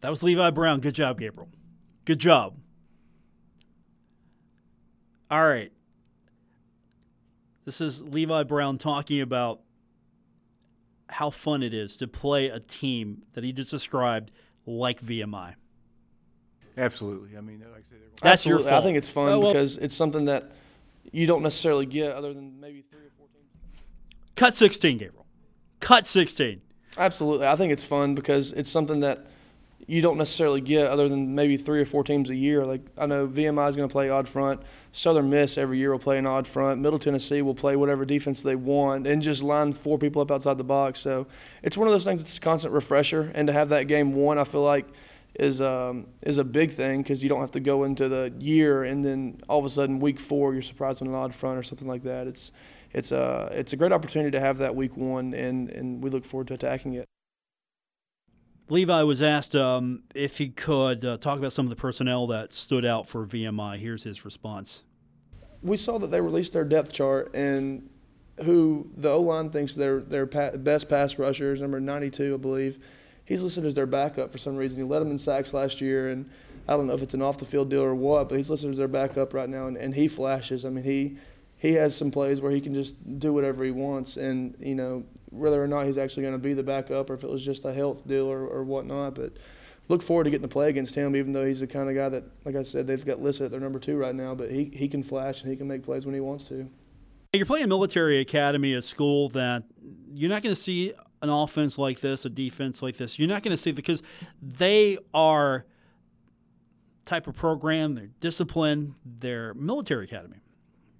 That 0.00 0.10
was 0.10 0.22
Levi 0.22 0.50
Brown. 0.50 0.80
Good 0.80 0.94
job, 0.94 1.20
Gabriel. 1.20 1.48
Good 2.04 2.18
job. 2.18 2.56
All 5.30 5.46
right. 5.46 5.72
This 7.64 7.80
is 7.80 8.02
Levi 8.02 8.42
Brown 8.42 8.78
talking 8.78 9.20
about 9.20 9.60
how 11.08 11.30
fun 11.30 11.62
it 11.62 11.72
is 11.72 11.96
to 11.98 12.08
play 12.08 12.48
a 12.48 12.58
team 12.58 13.22
that 13.34 13.44
he 13.44 13.52
just 13.52 13.70
described 13.70 14.32
like 14.66 15.00
VMI. 15.00 15.54
Absolutely. 16.76 17.36
I 17.36 17.40
mean, 17.40 17.60
like 17.60 17.80
I 17.80 17.82
said, 17.82 17.98
that's 18.22 18.22
Absolutely. 18.22 18.64
your 18.64 18.70
fault. 18.70 18.82
I 18.82 18.86
think 18.86 18.98
it's 18.98 19.08
fun 19.08 19.32
Oh, 19.32 19.38
well- 19.40 19.52
because 19.52 19.76
it's 19.78 19.94
something 19.94 20.24
that 20.26 20.50
you 21.10 21.26
don't 21.26 21.42
necessarily 21.42 21.86
get 21.86 22.14
other 22.14 22.32
than 22.32 22.58
maybe 22.60 22.82
three 22.90 23.00
or 23.00 23.10
four 23.18 23.26
teams. 23.28 23.82
Cut 24.36 24.54
16, 24.54 24.98
Gabriel. 24.98 25.26
Cut 25.80 26.06
16. 26.06 26.60
Absolutely. 26.96 27.46
I 27.46 27.56
think 27.56 27.72
it's 27.72 27.84
fun 27.84 28.14
because 28.14 28.52
it's 28.52 28.70
something 28.70 29.00
that 29.00 29.26
you 29.86 30.00
don't 30.00 30.16
necessarily 30.16 30.60
get 30.60 30.86
other 30.86 31.08
than 31.08 31.34
maybe 31.34 31.56
three 31.56 31.80
or 31.80 31.84
four 31.84 32.04
teams 32.04 32.30
a 32.30 32.34
year. 32.36 32.64
Like 32.64 32.82
I 32.96 33.06
know 33.06 33.26
VMI 33.26 33.68
is 33.68 33.74
going 33.76 33.88
to 33.88 33.92
play 33.92 34.08
odd 34.08 34.28
front. 34.28 34.62
Southern 34.92 35.28
Miss 35.28 35.58
every 35.58 35.78
year 35.78 35.90
will 35.90 35.98
play 35.98 36.18
an 36.18 36.26
odd 36.26 36.46
front. 36.46 36.80
Middle 36.80 36.98
Tennessee 37.00 37.42
will 37.42 37.54
play 37.54 37.74
whatever 37.76 38.04
defense 38.04 38.42
they 38.42 38.54
want 38.54 39.06
and 39.06 39.20
just 39.22 39.42
line 39.42 39.72
four 39.72 39.98
people 39.98 40.22
up 40.22 40.30
outside 40.30 40.56
the 40.56 40.64
box. 40.64 41.00
So 41.00 41.26
it's 41.62 41.76
one 41.76 41.88
of 41.88 41.92
those 41.92 42.04
things 42.04 42.22
that's 42.22 42.36
a 42.36 42.40
constant 42.40 42.72
refresher. 42.74 43.32
And 43.34 43.48
to 43.48 43.52
have 43.52 43.70
that 43.70 43.88
game 43.88 44.14
won, 44.14 44.38
I 44.38 44.44
feel 44.44 44.62
like 44.62 44.86
is 45.34 45.60
um, 45.60 46.08
is 46.22 46.38
a 46.38 46.44
big 46.44 46.72
thing 46.72 47.02
because 47.02 47.22
you 47.22 47.28
don't 47.28 47.40
have 47.40 47.50
to 47.52 47.60
go 47.60 47.84
into 47.84 48.08
the 48.08 48.32
year 48.38 48.82
and 48.82 49.04
then 49.04 49.40
all 49.48 49.58
of 49.58 49.64
a 49.64 49.70
sudden 49.70 49.98
week 49.98 50.20
four 50.20 50.52
you're 50.52 50.62
surprised 50.62 51.00
on 51.00 51.08
an 51.08 51.14
odd 51.14 51.34
front 51.34 51.58
or 51.58 51.62
something 51.62 51.88
like 51.88 52.02
that. 52.02 52.26
It's 52.26 52.52
it's 52.92 53.12
a 53.12 53.48
it's 53.52 53.72
a 53.72 53.76
great 53.76 53.92
opportunity 53.92 54.30
to 54.30 54.40
have 54.40 54.58
that 54.58 54.74
week 54.76 54.96
one 54.96 55.32
and 55.34 55.70
and 55.70 56.02
we 56.02 56.10
look 56.10 56.24
forward 56.24 56.48
to 56.48 56.54
attacking 56.54 56.94
it. 56.94 57.06
Levi 58.68 59.02
was 59.02 59.20
asked 59.20 59.54
um, 59.54 60.02
if 60.14 60.38
he 60.38 60.48
could 60.48 61.04
uh, 61.04 61.16
talk 61.18 61.38
about 61.38 61.52
some 61.52 61.66
of 61.66 61.70
the 61.70 61.76
personnel 61.76 62.26
that 62.28 62.54
stood 62.54 62.86
out 62.86 63.06
for 63.06 63.26
VMI. 63.26 63.78
Here's 63.78 64.04
his 64.04 64.24
response. 64.24 64.82
we 65.62 65.76
saw 65.76 65.98
that 65.98 66.10
they 66.10 66.20
released 66.20 66.52
their 66.52 66.64
depth 66.64 66.92
chart 66.92 67.34
and 67.34 67.90
who 68.44 68.90
the 68.96 69.10
O 69.10 69.20
line 69.20 69.50
thinks 69.50 69.74
their 69.74 70.00
their 70.00 70.26
pa- 70.26 70.56
best 70.56 70.88
pass 70.88 71.18
rusher 71.18 71.52
is 71.52 71.60
number 71.60 71.80
92, 71.80 72.34
I 72.34 72.36
believe. 72.38 72.78
He's 73.32 73.42
listed 73.42 73.64
as 73.64 73.74
their 73.74 73.86
backup 73.86 74.30
for 74.30 74.36
some 74.36 74.56
reason. 74.56 74.76
He 74.76 74.84
led 74.84 74.98
them 74.98 75.10
in 75.10 75.18
sacks 75.18 75.54
last 75.54 75.80
year, 75.80 76.10
and 76.10 76.28
I 76.68 76.76
don't 76.76 76.86
know 76.86 76.92
if 76.92 77.00
it's 77.00 77.14
an 77.14 77.22
off 77.22 77.38
the 77.38 77.46
field 77.46 77.70
deal 77.70 77.82
or 77.82 77.94
what, 77.94 78.28
but 78.28 78.36
he's 78.36 78.50
listed 78.50 78.70
as 78.70 78.76
their 78.76 78.88
backup 78.88 79.32
right 79.32 79.48
now, 79.48 79.66
and, 79.66 79.74
and 79.78 79.94
he 79.94 80.06
flashes. 80.06 80.66
I 80.66 80.68
mean, 80.68 80.84
he 80.84 81.16
he 81.56 81.72
has 81.72 81.96
some 81.96 82.10
plays 82.10 82.42
where 82.42 82.52
he 82.52 82.60
can 82.60 82.74
just 82.74 83.18
do 83.18 83.32
whatever 83.32 83.64
he 83.64 83.70
wants, 83.70 84.18
and 84.18 84.54
you 84.60 84.74
know 84.74 85.04
whether 85.30 85.64
or 85.64 85.66
not 85.66 85.86
he's 85.86 85.96
actually 85.96 86.24
going 86.24 86.34
to 86.34 86.38
be 86.38 86.52
the 86.52 86.62
backup 86.62 87.08
or 87.08 87.14
if 87.14 87.24
it 87.24 87.30
was 87.30 87.42
just 87.42 87.64
a 87.64 87.72
health 87.72 88.06
deal 88.06 88.26
or, 88.26 88.46
or 88.46 88.64
whatnot. 88.64 89.14
But 89.14 89.32
look 89.88 90.02
forward 90.02 90.24
to 90.24 90.30
getting 90.30 90.46
to 90.46 90.52
play 90.52 90.68
against 90.68 90.94
him, 90.94 91.16
even 91.16 91.32
though 91.32 91.46
he's 91.46 91.60
the 91.60 91.66
kind 91.66 91.88
of 91.88 91.94
guy 91.94 92.10
that, 92.10 92.24
like 92.44 92.54
I 92.54 92.64
said, 92.64 92.86
they've 92.86 93.02
got 93.02 93.22
listed 93.22 93.46
at 93.46 93.50
their 93.50 93.60
number 93.60 93.78
two 93.78 93.96
right 93.96 94.14
now. 94.14 94.34
But 94.34 94.50
he 94.50 94.64
he 94.74 94.88
can 94.88 95.02
flash 95.02 95.40
and 95.40 95.50
he 95.50 95.56
can 95.56 95.66
make 95.68 95.84
plays 95.84 96.04
when 96.04 96.14
he 96.14 96.20
wants 96.20 96.44
to. 96.44 96.68
You're 97.32 97.46
playing 97.46 97.70
military 97.70 98.20
academy, 98.20 98.74
a 98.74 98.82
school 98.82 99.30
that 99.30 99.62
you're 100.12 100.28
not 100.28 100.42
going 100.42 100.54
to 100.54 100.60
see 100.60 100.92
an 101.22 101.30
offense 101.30 101.78
like 101.78 102.00
this, 102.00 102.24
a 102.24 102.28
defense 102.28 102.82
like 102.82 102.96
this. 102.96 103.18
You're 103.18 103.28
not 103.28 103.42
going 103.42 103.56
to 103.56 103.62
see 103.62 103.72
because 103.72 104.02
they 104.42 104.98
are 105.14 105.64
type 107.06 107.26
of 107.26 107.34
program, 107.34 107.94
they're 107.94 108.10
disciplined, 108.20 108.94
they're 109.04 109.54
military 109.54 110.04
academy. 110.04 110.36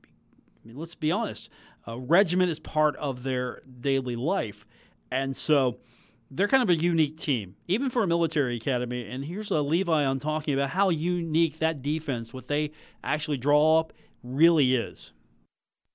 I 0.05 0.69
mean, 0.69 0.77
let's 0.77 0.95
be 0.95 1.11
honest. 1.11 1.51
A 1.87 1.99
regiment 1.99 2.51
is 2.51 2.61
part 2.61 2.97
of 2.97 3.25
their 3.25 3.63
daily 3.81 4.15
life, 4.15 4.65
and 5.11 5.37
so 5.37 5.79
they're 6.31 6.49
kind 6.49 6.63
of 6.63 6.71
a 6.71 6.77
unique 6.77 7.19
team, 7.19 7.57
even 7.67 7.91
for 7.91 8.05
a 8.05 8.07
military 8.07 8.57
academy. 8.57 9.09
And 9.09 9.25
here's 9.25 9.51
a 9.51 9.61
Levi 9.61 10.05
on 10.05 10.21
talking 10.21 10.55
about 10.55 10.71
how 10.71 10.89
unique 10.91 11.59
that 11.59 11.83
defense, 11.83 12.33
what 12.33 12.47
they 12.47 12.71
actually 13.03 13.37
draw 13.37 13.81
up, 13.81 13.93
really 14.23 14.77
is 14.77 15.13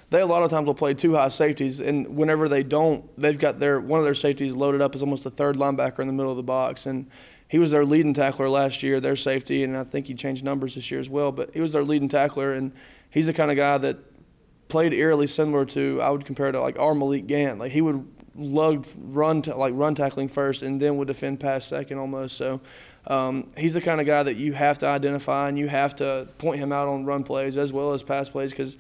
they 0.10 0.22
a 0.22 0.26
lot 0.26 0.44
of 0.44 0.50
times 0.50 0.66
will 0.66 0.74
play 0.74 0.94
two 0.94 1.16
high 1.16 1.28
safeties, 1.28 1.82
and 1.82 2.16
whenever 2.16 2.48
they 2.48 2.64
don't, 2.64 3.06
they've 3.20 3.38
got 3.38 3.60
their 3.60 3.80
one 3.80 4.00
of 4.00 4.06
their 4.06 4.16
safeties 4.16 4.56
loaded 4.56 4.82
up 4.82 4.96
as 4.96 5.02
almost 5.02 5.26
a 5.26 5.30
third 5.30 5.58
linebacker 5.58 6.00
in 6.00 6.08
the 6.08 6.14
middle 6.14 6.32
of 6.32 6.38
the 6.38 6.44
box, 6.44 6.86
and 6.86 7.10
he 7.50 7.60
was 7.60 7.72
their 7.72 7.86
leading 7.86 8.14
tackler 8.14 8.50
last 8.50 8.84
year, 8.84 9.00
their 9.00 9.16
safety, 9.16 9.64
and 9.64 9.78
I 9.78 9.84
think 9.84 10.08
he 10.08 10.14
changed 10.14 10.44
numbers 10.44 10.76
this 10.76 10.92
year 10.92 11.00
as 11.00 11.10
well. 11.10 11.32
But 11.32 11.54
he 11.54 11.60
was 11.60 11.74
their 11.74 11.84
leading 11.84 12.10
tackler, 12.10 12.54
and 12.54 12.72
he's 13.10 13.26
the 13.26 13.34
kind 13.34 13.52
of 13.52 13.58
guy 13.58 13.78
that 13.80 13.98
played 14.70 14.94
eerily 14.94 15.28
similar 15.28 15.66
to 15.66 16.02
I 16.02 16.10
would 16.10 16.26
compare 16.26 16.52
to 16.52 16.60
like 16.60 16.80
our 16.80 16.96
Malik 16.96 17.28
Gant. 17.28 17.60
Like 17.60 17.74
he 17.74 17.82
would 17.82 18.08
lug 18.36 18.88
run 18.98 19.42
like 19.42 19.74
run 19.76 19.94
tackling 19.96 20.30
first, 20.30 20.62
and 20.62 20.82
then 20.82 20.98
would 20.98 21.08
defend 21.08 21.40
pass 21.40 21.66
second 21.66 21.98
almost. 21.98 22.38
So. 22.38 22.62
Um, 23.10 23.48
he's 23.56 23.74
the 23.74 23.80
kind 23.80 24.02
of 24.02 24.06
guy 24.06 24.22
that 24.22 24.36
you 24.36 24.52
have 24.52 24.80
to 24.80 24.86
identify 24.86 25.48
and 25.48 25.58
you 25.58 25.70
have 25.70 25.96
to 25.96 26.28
point 26.40 26.60
him 26.60 26.74
out 26.74 26.90
on 26.90 27.06
run 27.06 27.24
plays 27.24 27.56
as 27.56 27.72
well 27.72 27.94
as 27.94 28.04
pass 28.04 28.28
plays 28.28 28.52
because 28.52 28.76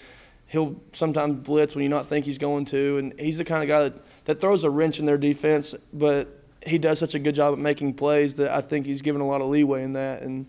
he'll 0.47 0.81
sometimes 0.93 1.45
blitz 1.45 1.75
when 1.75 1.83
you 1.83 1.89
not 1.89 2.07
think 2.07 2.25
he's 2.25 2.37
going 2.37 2.65
to, 2.65 2.97
and 2.97 3.19
he's 3.19 3.37
the 3.37 3.45
kind 3.45 3.61
of 3.61 3.67
guy 3.67 3.89
that, 3.89 4.01
that 4.25 4.41
throws 4.41 4.63
a 4.63 4.69
wrench 4.69 4.99
in 4.99 5.05
their 5.05 5.17
defense, 5.17 5.75
but 5.93 6.43
he 6.65 6.77
does 6.77 6.99
such 6.99 7.15
a 7.15 7.19
good 7.19 7.35
job 7.35 7.53
at 7.53 7.59
making 7.59 7.93
plays 7.93 8.35
that 8.35 8.51
I 8.51 8.61
think 8.61 8.85
he's 8.85 9.01
given 9.01 9.21
a 9.21 9.27
lot 9.27 9.41
of 9.41 9.47
leeway 9.47 9.83
in 9.83 9.93
that, 9.93 10.21
and 10.21 10.47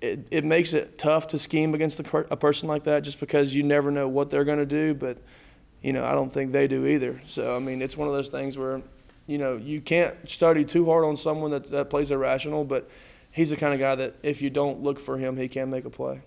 it, 0.00 0.26
it 0.30 0.44
makes 0.44 0.72
it 0.72 0.98
tough 0.98 1.26
to 1.28 1.38
scheme 1.38 1.74
against 1.74 2.00
a, 2.00 2.26
a 2.30 2.36
person 2.36 2.68
like 2.68 2.84
that 2.84 3.02
just 3.02 3.20
because 3.20 3.54
you 3.54 3.62
never 3.62 3.90
know 3.90 4.08
what 4.08 4.30
they're 4.30 4.44
going 4.44 4.58
to 4.58 4.66
do, 4.66 4.94
but 4.94 5.18
you 5.82 5.92
know 5.92 6.04
I 6.04 6.12
don't 6.12 6.32
think 6.32 6.52
they 6.52 6.68
do 6.68 6.86
either. 6.86 7.20
So 7.26 7.56
I 7.56 7.58
mean 7.58 7.82
it's 7.82 7.96
one 7.96 8.08
of 8.08 8.14
those 8.14 8.28
things 8.28 8.56
where 8.56 8.82
you 9.26 9.38
know 9.38 9.56
you 9.56 9.80
can't 9.80 10.28
study 10.28 10.64
too 10.64 10.86
hard 10.86 11.04
on 11.04 11.16
someone 11.16 11.50
that 11.50 11.70
that 11.70 11.90
plays 11.90 12.10
irrational, 12.10 12.64
but 12.64 12.88
he's 13.30 13.50
the 13.50 13.56
kind 13.56 13.74
of 13.74 13.80
guy 13.80 13.94
that 13.96 14.14
if 14.22 14.40
you 14.40 14.50
don't 14.50 14.82
look 14.82 15.00
for 15.00 15.18
him, 15.18 15.36
he 15.36 15.48
can 15.48 15.70
make 15.70 15.84
a 15.84 15.90
play. 15.90 16.22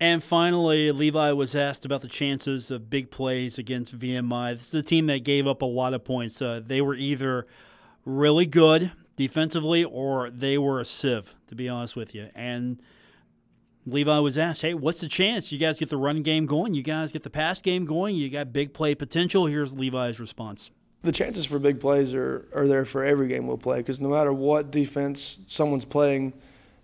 And 0.00 0.24
finally, 0.24 0.90
Levi 0.92 1.32
was 1.32 1.54
asked 1.54 1.84
about 1.84 2.00
the 2.00 2.08
chances 2.08 2.70
of 2.70 2.88
big 2.88 3.10
plays 3.10 3.58
against 3.58 3.98
VMI. 3.98 4.56
This 4.56 4.68
is 4.68 4.74
a 4.74 4.82
team 4.82 5.06
that 5.06 5.24
gave 5.24 5.46
up 5.46 5.60
a 5.60 5.66
lot 5.66 5.92
of 5.92 6.04
points. 6.04 6.40
Uh, 6.40 6.62
they 6.64 6.80
were 6.80 6.94
either 6.94 7.46
really 8.06 8.46
good 8.46 8.92
defensively 9.16 9.84
or 9.84 10.30
they 10.30 10.56
were 10.56 10.80
a 10.80 10.86
sieve, 10.86 11.34
to 11.48 11.54
be 11.54 11.68
honest 11.68 11.96
with 11.96 12.14
you. 12.14 12.30
And 12.34 12.80
Levi 13.84 14.18
was 14.20 14.38
asked, 14.38 14.62
hey, 14.62 14.72
what's 14.72 15.00
the 15.00 15.08
chance 15.08 15.52
you 15.52 15.58
guys 15.58 15.78
get 15.78 15.90
the 15.90 15.98
run 15.98 16.22
game 16.22 16.46
going? 16.46 16.72
You 16.72 16.82
guys 16.82 17.12
get 17.12 17.22
the 17.22 17.30
pass 17.30 17.60
game 17.60 17.84
going? 17.84 18.16
You 18.16 18.30
got 18.30 18.54
big 18.54 18.72
play 18.72 18.94
potential? 18.94 19.46
Here's 19.46 19.74
Levi's 19.74 20.18
response. 20.18 20.70
The 21.02 21.12
chances 21.12 21.44
for 21.44 21.58
big 21.58 21.78
plays 21.78 22.14
are, 22.14 22.48
are 22.54 22.66
there 22.66 22.86
for 22.86 23.04
every 23.04 23.28
game 23.28 23.46
we'll 23.46 23.58
play 23.58 23.78
because 23.78 24.00
no 24.00 24.08
matter 24.08 24.32
what 24.32 24.70
defense 24.70 25.40
someone's 25.46 25.84
playing, 25.84 26.32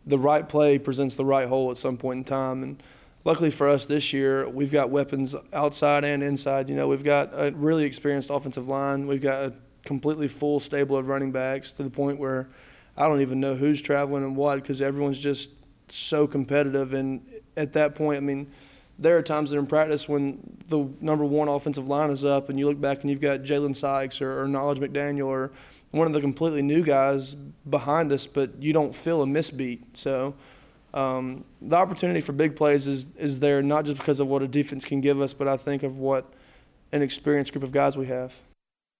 the 0.06 0.18
right 0.18 0.46
play 0.46 0.78
presents 0.78 1.16
the 1.16 1.24
right 1.24 1.48
hole 1.48 1.70
at 1.70 1.78
some 1.78 1.96
point 1.96 2.18
in 2.18 2.24
time. 2.24 2.62
And 2.62 2.82
luckily 3.26 3.50
for 3.50 3.68
us 3.68 3.86
this 3.86 4.12
year, 4.12 4.48
we've 4.48 4.70
got 4.70 4.88
weapons 4.88 5.34
outside 5.52 6.04
and 6.04 6.22
inside. 6.22 6.68
You 6.70 6.76
know, 6.76 6.86
we've 6.86 7.02
got 7.02 7.30
a 7.32 7.50
really 7.50 7.82
experienced 7.82 8.30
offensive 8.30 8.68
line. 8.68 9.08
We've 9.08 9.20
got 9.20 9.42
a 9.42 9.52
completely 9.84 10.28
full 10.28 10.60
stable 10.60 10.96
of 10.96 11.08
running 11.08 11.32
backs 11.32 11.72
to 11.72 11.82
the 11.82 11.90
point 11.90 12.20
where 12.20 12.48
I 12.96 13.08
don't 13.08 13.20
even 13.20 13.40
know 13.40 13.56
who's 13.56 13.82
traveling 13.82 14.22
and 14.22 14.36
what 14.36 14.62
because 14.62 14.80
everyone's 14.80 15.18
just 15.18 15.50
so 15.88 16.28
competitive. 16.28 16.94
And 16.94 17.20
at 17.56 17.72
that 17.72 17.96
point, 17.96 18.18
I 18.18 18.20
mean, 18.20 18.52
there 18.96 19.18
are 19.18 19.22
times 19.22 19.50
that 19.50 19.58
in 19.58 19.66
practice 19.66 20.08
when 20.08 20.56
the 20.68 20.88
number 21.00 21.24
one 21.24 21.48
offensive 21.48 21.88
line 21.88 22.10
is 22.10 22.24
up 22.24 22.48
and 22.48 22.60
you 22.60 22.66
look 22.66 22.80
back 22.80 23.00
and 23.00 23.10
you've 23.10 23.20
got 23.20 23.40
Jalen 23.40 23.74
Sykes 23.74 24.22
or, 24.22 24.40
or 24.40 24.46
Knowledge 24.46 24.78
McDaniel 24.78 25.26
or 25.26 25.50
one 25.90 26.06
of 26.06 26.12
the 26.12 26.20
completely 26.20 26.62
new 26.62 26.84
guys 26.84 27.34
behind 27.34 28.12
us, 28.12 28.28
but 28.28 28.62
you 28.62 28.72
don't 28.72 28.94
feel 28.94 29.20
a 29.20 29.26
misbeat. 29.26 29.82
So 29.94 30.36
um, 30.94 31.44
the 31.60 31.76
opportunity 31.76 32.20
for 32.20 32.32
big 32.32 32.56
plays 32.56 32.86
is 32.86 33.08
is 33.16 33.40
there 33.40 33.62
not 33.62 33.84
just 33.84 33.98
because 33.98 34.20
of 34.20 34.28
what 34.28 34.42
a 34.42 34.48
defense 34.48 34.84
can 34.84 35.00
give 35.00 35.20
us, 35.20 35.34
but 35.34 35.48
I 35.48 35.56
think 35.56 35.82
of 35.82 35.98
what 35.98 36.32
an 36.92 37.02
experienced 37.02 37.52
group 37.52 37.64
of 37.64 37.72
guys 37.72 37.96
we 37.96 38.06
have. 38.06 38.42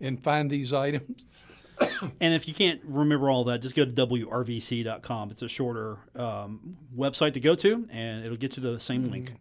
and 0.00 0.20
find 0.20 0.50
these 0.50 0.72
items. 0.72 1.24
and 2.20 2.34
if 2.34 2.48
you 2.48 2.54
can't 2.54 2.80
remember 2.82 3.30
all 3.30 3.44
that, 3.44 3.62
just 3.62 3.76
go 3.76 3.84
to 3.84 3.92
wrvc.com. 3.92 5.30
It's 5.30 5.42
a 5.42 5.48
shorter 5.48 5.98
um, 6.16 6.76
website 6.96 7.34
to 7.34 7.40
go 7.40 7.54
to, 7.54 7.86
and 7.88 8.24
it'll 8.24 8.36
get 8.36 8.56
you 8.56 8.64
to 8.64 8.72
the 8.72 8.80
same 8.80 9.04
link. 9.04 9.26
Mm-hmm. 9.26 9.36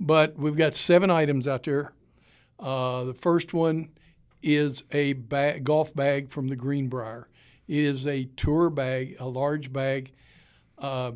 But 0.00 0.36
we've 0.36 0.56
got 0.56 0.74
seven 0.74 1.10
items 1.10 1.48
out 1.48 1.62
there 1.62 1.94
uh, 2.62 3.04
the 3.04 3.14
first 3.14 3.52
one 3.52 3.90
is 4.42 4.84
a 4.92 5.12
bag, 5.14 5.64
golf 5.64 5.94
bag 5.94 6.30
from 6.30 6.48
the 6.48 6.56
Greenbrier. 6.56 7.28
It 7.68 7.84
is 7.84 8.06
a 8.06 8.24
tour 8.36 8.70
bag, 8.70 9.16
a 9.20 9.26
large 9.26 9.72
bag. 9.72 10.12
Uh, 10.78 11.12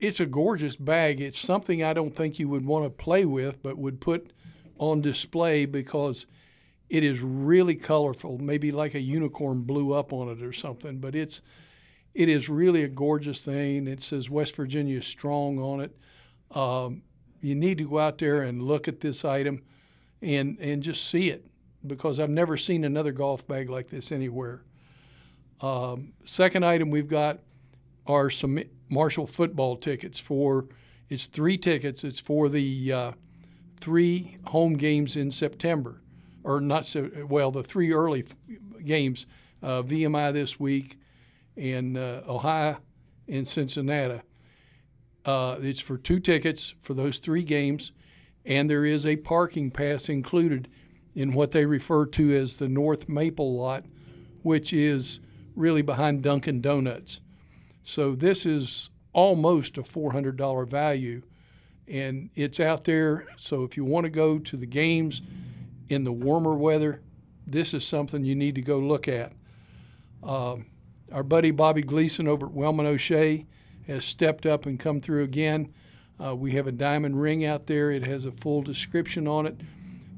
it's 0.00 0.20
a 0.20 0.26
gorgeous 0.26 0.76
bag. 0.76 1.20
It's 1.20 1.38
something 1.38 1.82
I 1.82 1.92
don't 1.92 2.14
think 2.14 2.38
you 2.38 2.48
would 2.48 2.64
want 2.64 2.84
to 2.84 2.90
play 2.90 3.24
with, 3.24 3.62
but 3.62 3.76
would 3.78 4.00
put 4.00 4.32
on 4.78 5.00
display 5.02 5.66
because 5.66 6.26
It 6.88 7.04
is 7.04 7.20
really 7.20 7.74
colorful, 7.74 8.38
maybe 8.38 8.72
like 8.72 8.94
a 8.94 9.00
unicorn 9.00 9.62
blew 9.62 9.92
up 9.92 10.12
on 10.12 10.28
it 10.30 10.42
or 10.42 10.52
something, 10.52 10.98
but 10.98 11.14
it's 11.14 11.42
it 12.14 12.28
is 12.28 12.48
really 12.48 12.82
a 12.82 12.88
gorgeous 12.88 13.42
thing. 13.42 13.86
It 13.86 14.00
says 14.00 14.30
West 14.30 14.56
Virginia 14.56 15.02
strong 15.02 15.58
on 15.58 15.80
it. 15.82 15.96
Um, 16.50 17.02
you 17.40 17.54
need 17.54 17.78
to 17.78 17.88
go 17.88 17.98
out 17.98 18.18
there 18.18 18.42
and 18.42 18.62
look 18.62 18.88
at 18.88 19.00
this 19.00 19.24
item 19.24 19.62
and 20.22 20.58
and 20.58 20.82
just 20.82 21.08
see 21.08 21.30
it 21.30 21.46
because 21.86 22.18
I've 22.18 22.30
never 22.30 22.56
seen 22.56 22.84
another 22.84 23.12
golf 23.12 23.46
bag 23.46 23.70
like 23.70 23.88
this 23.88 24.10
anywhere. 24.12 24.62
Um, 25.60 26.12
second 26.24 26.64
item 26.64 26.90
we've 26.90 27.08
got 27.08 27.40
are 28.06 28.30
some 28.30 28.60
Marshall 28.88 29.26
football 29.26 29.76
tickets 29.76 30.18
for 30.18 30.66
it's 31.08 31.26
three 31.26 31.56
tickets. 31.56 32.04
It's 32.04 32.20
for 32.20 32.48
the 32.48 32.92
uh, 32.92 33.12
three 33.80 34.38
home 34.46 34.74
games 34.74 35.16
in 35.16 35.30
September, 35.30 36.02
or 36.44 36.60
not 36.60 36.86
so 36.86 37.10
well 37.28 37.50
the 37.50 37.62
three 37.62 37.92
early 37.92 38.24
games, 38.84 39.26
uh, 39.62 39.82
VMI 39.82 40.32
this 40.32 40.60
week, 40.60 40.98
and 41.56 41.96
uh, 41.96 42.22
Ohio 42.28 42.78
and 43.26 43.46
Cincinnati. 43.46 44.20
Uh, 45.24 45.56
it's 45.60 45.80
for 45.80 45.98
two 45.98 46.18
tickets 46.18 46.74
for 46.80 46.94
those 46.94 47.18
three 47.18 47.42
games, 47.42 47.92
and 48.48 48.68
there 48.68 48.86
is 48.86 49.04
a 49.04 49.16
parking 49.16 49.70
pass 49.70 50.08
included 50.08 50.68
in 51.14 51.34
what 51.34 51.52
they 51.52 51.66
refer 51.66 52.06
to 52.06 52.34
as 52.34 52.56
the 52.56 52.68
North 52.68 53.08
Maple 53.08 53.54
lot, 53.54 53.84
which 54.42 54.72
is 54.72 55.20
really 55.54 55.82
behind 55.82 56.22
Dunkin' 56.22 56.62
Donuts. 56.62 57.20
So 57.82 58.14
this 58.14 58.46
is 58.46 58.88
almost 59.12 59.76
a 59.76 59.82
$400 59.82 60.68
value, 60.68 61.22
and 61.86 62.30
it's 62.34 62.58
out 62.58 62.84
there. 62.84 63.26
So 63.36 63.64
if 63.64 63.76
you 63.76 63.84
want 63.84 64.04
to 64.04 64.10
go 64.10 64.38
to 64.38 64.56
the 64.56 64.66
games 64.66 65.20
in 65.90 66.04
the 66.04 66.12
warmer 66.12 66.54
weather, 66.54 67.02
this 67.46 67.74
is 67.74 67.84
something 67.84 68.24
you 68.24 68.34
need 68.34 68.54
to 68.54 68.62
go 68.62 68.78
look 68.78 69.08
at. 69.08 69.32
Um, 70.22 70.66
our 71.12 71.22
buddy 71.22 71.50
Bobby 71.50 71.82
Gleason 71.82 72.26
over 72.26 72.46
at 72.46 72.52
Wellman 72.52 72.86
O'Shea 72.86 73.46
has 73.86 74.04
stepped 74.04 74.46
up 74.46 74.64
and 74.64 74.78
come 74.78 75.00
through 75.00 75.24
again. 75.24 75.74
Uh, 76.22 76.34
we 76.34 76.52
have 76.52 76.66
a 76.66 76.72
diamond 76.72 77.20
ring 77.20 77.44
out 77.44 77.66
there. 77.66 77.90
It 77.90 78.04
has 78.04 78.24
a 78.24 78.32
full 78.32 78.62
description 78.62 79.28
on 79.28 79.46
it. 79.46 79.60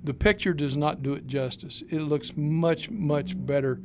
The 0.03 0.15
picture 0.15 0.55
does 0.55 0.77
not 0.77 1.03
do 1.03 1.13
it 1.13 1.27
justice. 1.27 1.83
It 1.91 2.01
looks 2.01 2.37
much, 2.37 2.91
much 2.91 3.35
better 3.37 3.81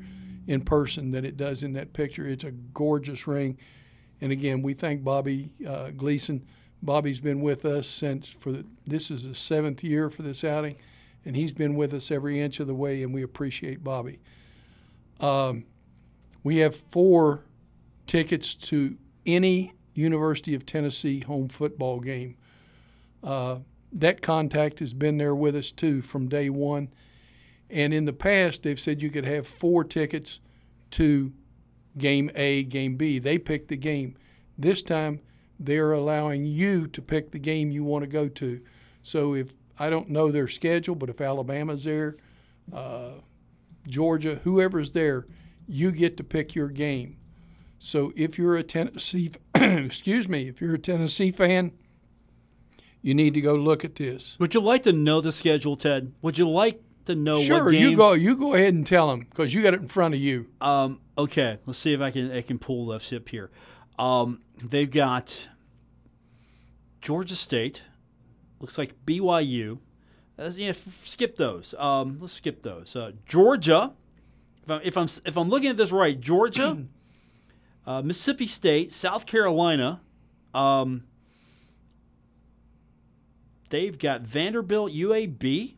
in 0.47 0.61
person 0.61 1.11
than 1.11 1.25
it 1.25 1.35
does 1.35 1.63
in 1.63 1.73
that 1.73 1.91
picture. 1.93 2.27
It's 2.27 2.43
a 2.43 2.51
gorgeous 2.51 3.27
ring. 3.27 3.57
And 4.21 4.31
again, 4.31 4.61
we 4.61 4.73
thank 4.73 5.03
Bobby 5.03 5.51
uh, 5.67 5.89
Gleason. 5.91 6.45
Bobby's 6.81 7.19
been 7.19 7.41
with 7.41 7.65
us 7.65 7.87
since 7.87 8.27
for 8.27 8.51
the, 8.51 8.65
this 8.85 9.11
is 9.11 9.27
the 9.27 9.35
seventh 9.35 9.83
year 9.83 10.09
for 10.09 10.21
this 10.21 10.43
outing, 10.43 10.75
and 11.25 11.35
he's 11.35 11.51
been 11.51 11.75
with 11.75 11.93
us 11.93 12.11
every 12.11 12.39
inch 12.39 12.59
of 12.59 12.67
the 12.67 12.75
way, 12.75 13.01
and 13.01 13.13
we 13.13 13.23
appreciate 13.23 13.83
Bobby. 13.83 14.19
Um, 15.19 15.65
we 16.43 16.57
have 16.57 16.75
four 16.75 17.45
tickets 18.05 18.53
to 18.53 18.97
any 19.25 19.73
University 19.95 20.53
of 20.53 20.65
Tennessee 20.65 21.21
home 21.21 21.49
football 21.49 21.99
game. 21.99 22.35
Uh, 23.23 23.59
that 23.91 24.21
contact 24.21 24.79
has 24.79 24.93
been 24.93 25.17
there 25.17 25.33
with 25.33 25.55
us 25.55 25.71
too 25.71 26.01
from 26.01 26.29
day 26.29 26.49
one. 26.49 26.89
And 27.69 27.93
in 27.93 28.05
the 28.05 28.13
past, 28.13 28.63
they've 28.63 28.79
said 28.79 29.01
you 29.01 29.09
could 29.09 29.25
have 29.25 29.47
four 29.47 29.83
tickets 29.83 30.39
to 30.91 31.33
game 31.97 32.29
A, 32.35 32.63
game 32.63 32.95
B. 32.95 33.17
They 33.19 33.37
pick 33.37 33.67
the 33.67 33.77
game. 33.77 34.15
This 34.57 34.83
time, 34.83 35.21
they're 35.59 35.93
allowing 35.93 36.45
you 36.45 36.87
to 36.87 37.01
pick 37.01 37.31
the 37.31 37.39
game 37.39 37.71
you 37.71 37.83
want 37.83 38.03
to 38.03 38.07
go 38.07 38.27
to. 38.27 38.61
So 39.01 39.33
if 39.33 39.53
I 39.79 39.89
don't 39.89 40.09
know 40.09 40.31
their 40.31 40.47
schedule, 40.47 40.95
but 40.95 41.09
if 41.09 41.21
Alabama's 41.21 41.85
there, 41.85 42.17
uh, 42.73 43.11
Georgia, 43.87 44.41
whoever's 44.43 44.91
there, 44.91 45.25
you 45.67 45.91
get 45.91 46.17
to 46.17 46.23
pick 46.23 46.55
your 46.55 46.69
game. 46.69 47.17
So 47.85 48.11
if 48.15 48.39
you're 48.39 48.55
a 48.55 48.63
Tennessee, 48.63 49.31
excuse 49.55 50.27
me, 50.27 50.47
if 50.47 50.59
you're 50.59 50.73
a 50.73 50.79
Tennessee 50.79 51.29
fan, 51.29 51.71
you 53.03 53.13
need 53.13 53.35
to 53.35 53.41
go 53.41 53.53
look 53.53 53.85
at 53.85 53.93
this. 53.93 54.35
Would 54.39 54.55
you 54.55 54.59
like 54.59 54.81
to 54.83 54.91
know 54.91 55.21
the 55.21 55.31
schedule, 55.31 55.75
Ted? 55.75 56.11
Would 56.23 56.39
you 56.39 56.49
like 56.49 56.81
to 57.05 57.13
know 57.13 57.43
sure, 57.43 57.65
what 57.65 57.73
games? 57.73 57.91
you 57.91 57.95
go. 57.95 58.13
You 58.13 58.35
go 58.37 58.55
ahead 58.55 58.73
and 58.73 58.87
tell 58.87 59.09
them 59.09 59.27
because 59.29 59.53
you 59.53 59.61
got 59.61 59.75
it 59.75 59.81
in 59.81 59.87
front 59.87 60.15
of 60.15 60.19
you. 60.19 60.47
Um, 60.59 60.99
okay, 61.15 61.59
let's 61.67 61.77
see 61.77 61.93
if 61.93 62.01
I 62.01 62.09
can 62.09 62.31
I 62.31 62.41
can 62.41 62.57
pull 62.57 62.87
the 62.87 62.97
ship 62.97 63.29
here. 63.29 63.51
Um, 63.99 64.41
they've 64.63 64.89
got 64.89 65.47
Georgia 67.03 67.35
State. 67.35 67.83
Looks 68.59 68.79
like 68.79 68.95
BYU. 69.05 69.77
Uh, 70.39 70.51
yeah, 70.55 70.69
f- 70.69 71.05
skip 71.05 71.37
those. 71.37 71.75
Um, 71.77 72.17
let's 72.19 72.33
skip 72.33 72.63
those. 72.63 72.95
Uh, 72.95 73.11
Georgia. 73.27 73.93
If 74.63 74.71
I'm, 74.71 74.81
if 74.83 74.97
I'm 74.97 75.07
if 75.23 75.37
I'm 75.37 75.49
looking 75.49 75.69
at 75.69 75.77
this 75.77 75.91
right, 75.91 76.19
Georgia, 76.19 76.79
uh, 77.87 78.01
Mississippi 78.01 78.47
State, 78.47 78.91
South 78.91 79.25
Carolina. 79.25 80.01
Um, 80.53 81.03
they've 83.69 83.97
got 83.97 84.21
Vanderbilt, 84.21 84.91
UAB. 84.91 85.75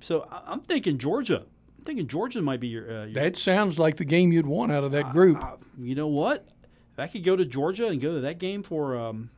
So 0.00 0.28
I'm 0.30 0.60
thinking 0.60 0.98
Georgia. 0.98 1.44
I'm 1.78 1.84
thinking 1.84 2.06
Georgia 2.06 2.42
might 2.42 2.60
be 2.60 2.68
your. 2.68 2.84
Uh, 2.84 3.04
your 3.06 3.14
That 3.14 3.36
sounds 3.36 3.78
like 3.78 3.96
the 3.96 4.04
game 4.04 4.32
you'd 4.32 4.46
want 4.46 4.72
out 4.72 4.84
of 4.84 4.92
that 4.92 5.10
group. 5.12 5.42
uh, 5.42 5.56
you 5.78 5.94
know 5.94 6.08
what? 6.08 6.46
If 6.92 6.98
I 6.98 7.06
could 7.06 7.24
go 7.24 7.36
to 7.36 7.44
Georgia 7.44 7.88
and 7.88 8.00
go 8.00 8.14
to 8.14 8.20
that 8.20 8.38
game 8.38 8.62
for 8.62 8.96
um, 8.96 9.30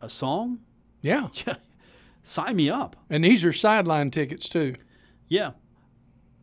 a 0.00 0.08
song, 0.08 0.60
yeah, 1.02 1.28
sign 2.22 2.56
me 2.56 2.70
up. 2.70 2.96
and 3.10 3.24
these 3.24 3.44
are 3.44 3.52
sideline 3.52 4.10
tickets 4.10 4.48
too. 4.48 4.76
Yeah. 5.28 5.52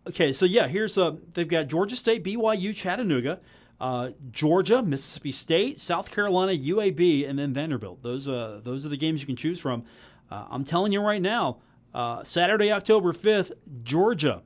Okay, 0.08 0.34
so 0.34 0.46
yeah, 0.46 0.68
here's 0.68 0.98
uh, 0.98 1.12
they've 1.34 1.48
got 1.48 1.68
Georgia 1.68 1.96
State, 1.96 2.24
BYU, 2.24 2.76
Chattanooga, 2.76 3.40
uh, 3.80 4.10
Georgia, 4.32 4.82
Mississippi 4.82 5.32
State, 5.32 5.80
South 5.80 6.12
Carolina, 6.12 6.52
UAB, 6.52 7.28
and 7.30 7.40
then 7.40 7.54
Vanderbilt. 7.54 8.04
Those 8.04 8.28
uh, 8.28 8.62
those 8.64 8.86
are 8.86 8.90
the 8.90 8.98
games 8.98 9.22
you 9.22 9.28
can 9.28 9.36
choose 9.36 9.60
from. 9.60 9.84
Uh, 10.30 10.46
I'm 10.50 10.64
telling 10.64 10.92
you 10.92 11.02
right 11.02 11.22
now, 11.22 11.58
uh, 11.94 12.24
Saturday, 12.24 12.72
October 12.72 13.14
5th, 13.14 13.52
Georgia, 13.84 14.44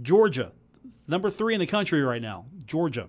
Georgia, 0.00 0.52
number 1.06 1.28
three 1.30 1.54
in 1.54 1.60
the 1.60 1.66
country 1.66 2.02
right 2.02 2.22
now, 2.22 2.46
Georgia. 2.66 3.08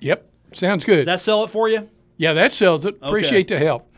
Yep, 0.00 0.30
sounds 0.52 0.84
good. 0.84 1.06
That 1.06 1.20
sell 1.20 1.42
it 1.44 1.50
for 1.50 1.68
you? 1.68 1.88
yeah, 2.18 2.32
that 2.34 2.52
sells 2.52 2.84
it. 2.84 2.96
Appreciate 3.00 3.48
the 3.48 3.58
help. 3.58 3.92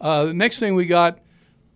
Uh, 0.00 0.26
the 0.26 0.34
next 0.34 0.58
thing 0.58 0.74
we 0.74 0.86
got, 0.86 1.18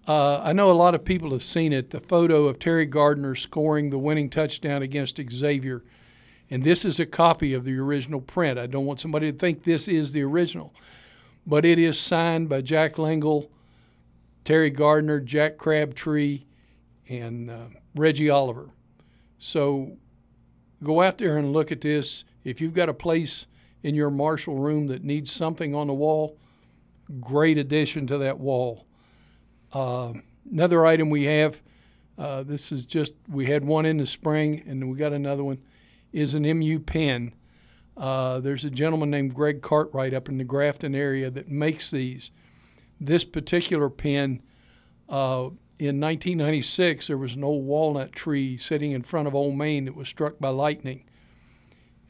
uh, 0.06 0.38
I 0.38 0.52
know 0.52 0.70
a 0.70 0.72
lot 0.72 0.94
of 0.94 1.04
people 1.04 1.30
have 1.32 1.42
seen 1.42 1.72
it. 1.72 1.90
The 1.90 2.00
photo 2.00 2.46
of 2.46 2.58
Terry 2.58 2.86
Gardner 2.86 3.34
scoring 3.34 3.90
the 3.90 3.98
winning 3.98 4.30
touchdown 4.30 4.82
against 4.82 5.20
Xavier, 5.30 5.84
and 6.50 6.64
this 6.64 6.84
is 6.84 6.98
a 6.98 7.06
copy 7.06 7.54
of 7.54 7.64
the 7.64 7.78
original 7.78 8.20
print. 8.20 8.58
I 8.58 8.66
don't 8.66 8.86
want 8.86 9.00
somebody 9.00 9.30
to 9.30 9.38
think 9.38 9.64
this 9.64 9.86
is 9.86 10.12
the 10.12 10.22
original, 10.22 10.74
but 11.46 11.64
it 11.64 11.78
is 11.78 11.98
signed 11.98 12.48
by 12.48 12.60
Jack 12.60 12.96
Lengyel, 12.96 13.48
Terry 14.44 14.70
Gardner, 14.70 15.20
Jack 15.20 15.58
Crabtree, 15.58 16.42
and 17.08 17.50
uh, 17.50 17.66
Reggie 17.94 18.30
Oliver. 18.30 18.70
So 19.38 19.96
go 20.82 21.02
out 21.02 21.18
there 21.18 21.36
and 21.36 21.52
look 21.52 21.70
at 21.70 21.80
this. 21.80 22.24
If 22.44 22.60
you've 22.60 22.74
got 22.74 22.88
a 22.88 22.94
place 22.94 23.46
in 23.82 23.94
your 23.94 24.10
Marshall 24.10 24.56
room 24.56 24.88
that 24.88 25.04
needs 25.04 25.30
something 25.30 25.74
on 25.74 25.86
the 25.86 25.94
wall, 25.94 26.36
great 27.20 27.58
addition 27.58 28.06
to 28.08 28.18
that 28.18 28.38
wall. 28.38 28.86
Uh, 29.72 30.12
another 30.50 30.84
item 30.84 31.10
we 31.10 31.24
have, 31.24 31.60
uh, 32.18 32.42
this 32.42 32.72
is 32.72 32.84
just, 32.84 33.12
we 33.28 33.46
had 33.46 33.64
one 33.64 33.86
in 33.86 33.96
the 33.96 34.06
spring 34.06 34.62
and 34.66 34.90
we 34.90 34.96
got 34.96 35.12
another 35.12 35.44
one, 35.44 35.58
is 36.12 36.34
an 36.34 36.42
MU 36.42 36.78
pen. 36.78 37.34
Uh, 37.96 38.40
there's 38.40 38.64
a 38.64 38.70
gentleman 38.70 39.10
named 39.10 39.34
Greg 39.34 39.62
Cartwright 39.62 40.14
up 40.14 40.28
in 40.28 40.38
the 40.38 40.44
Grafton 40.44 40.94
area 40.94 41.30
that 41.30 41.48
makes 41.48 41.90
these. 41.90 42.30
This 43.00 43.24
particular 43.24 43.88
pen, 43.88 44.42
uh, 45.08 45.50
in 45.78 45.98
1996, 45.98 47.06
there 47.06 47.16
was 47.16 47.34
an 47.34 47.44
old 47.44 47.64
walnut 47.64 48.12
tree 48.12 48.56
sitting 48.56 48.92
in 48.92 49.02
front 49.02 49.26
of 49.26 49.34
Old 49.34 49.56
Main 49.56 49.86
that 49.86 49.96
was 49.96 50.08
struck 50.08 50.38
by 50.38 50.50
lightning. 50.50 51.04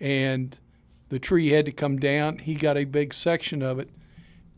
And 0.01 0.59
the 1.09 1.19
tree 1.19 1.51
had 1.51 1.67
to 1.67 1.73
come 1.73 1.99
down. 1.99 2.39
He 2.39 2.55
got 2.55 2.77
a 2.77 2.85
big 2.85 3.15
section 3.15 3.63
of 3.63 3.79
it. 3.79 3.91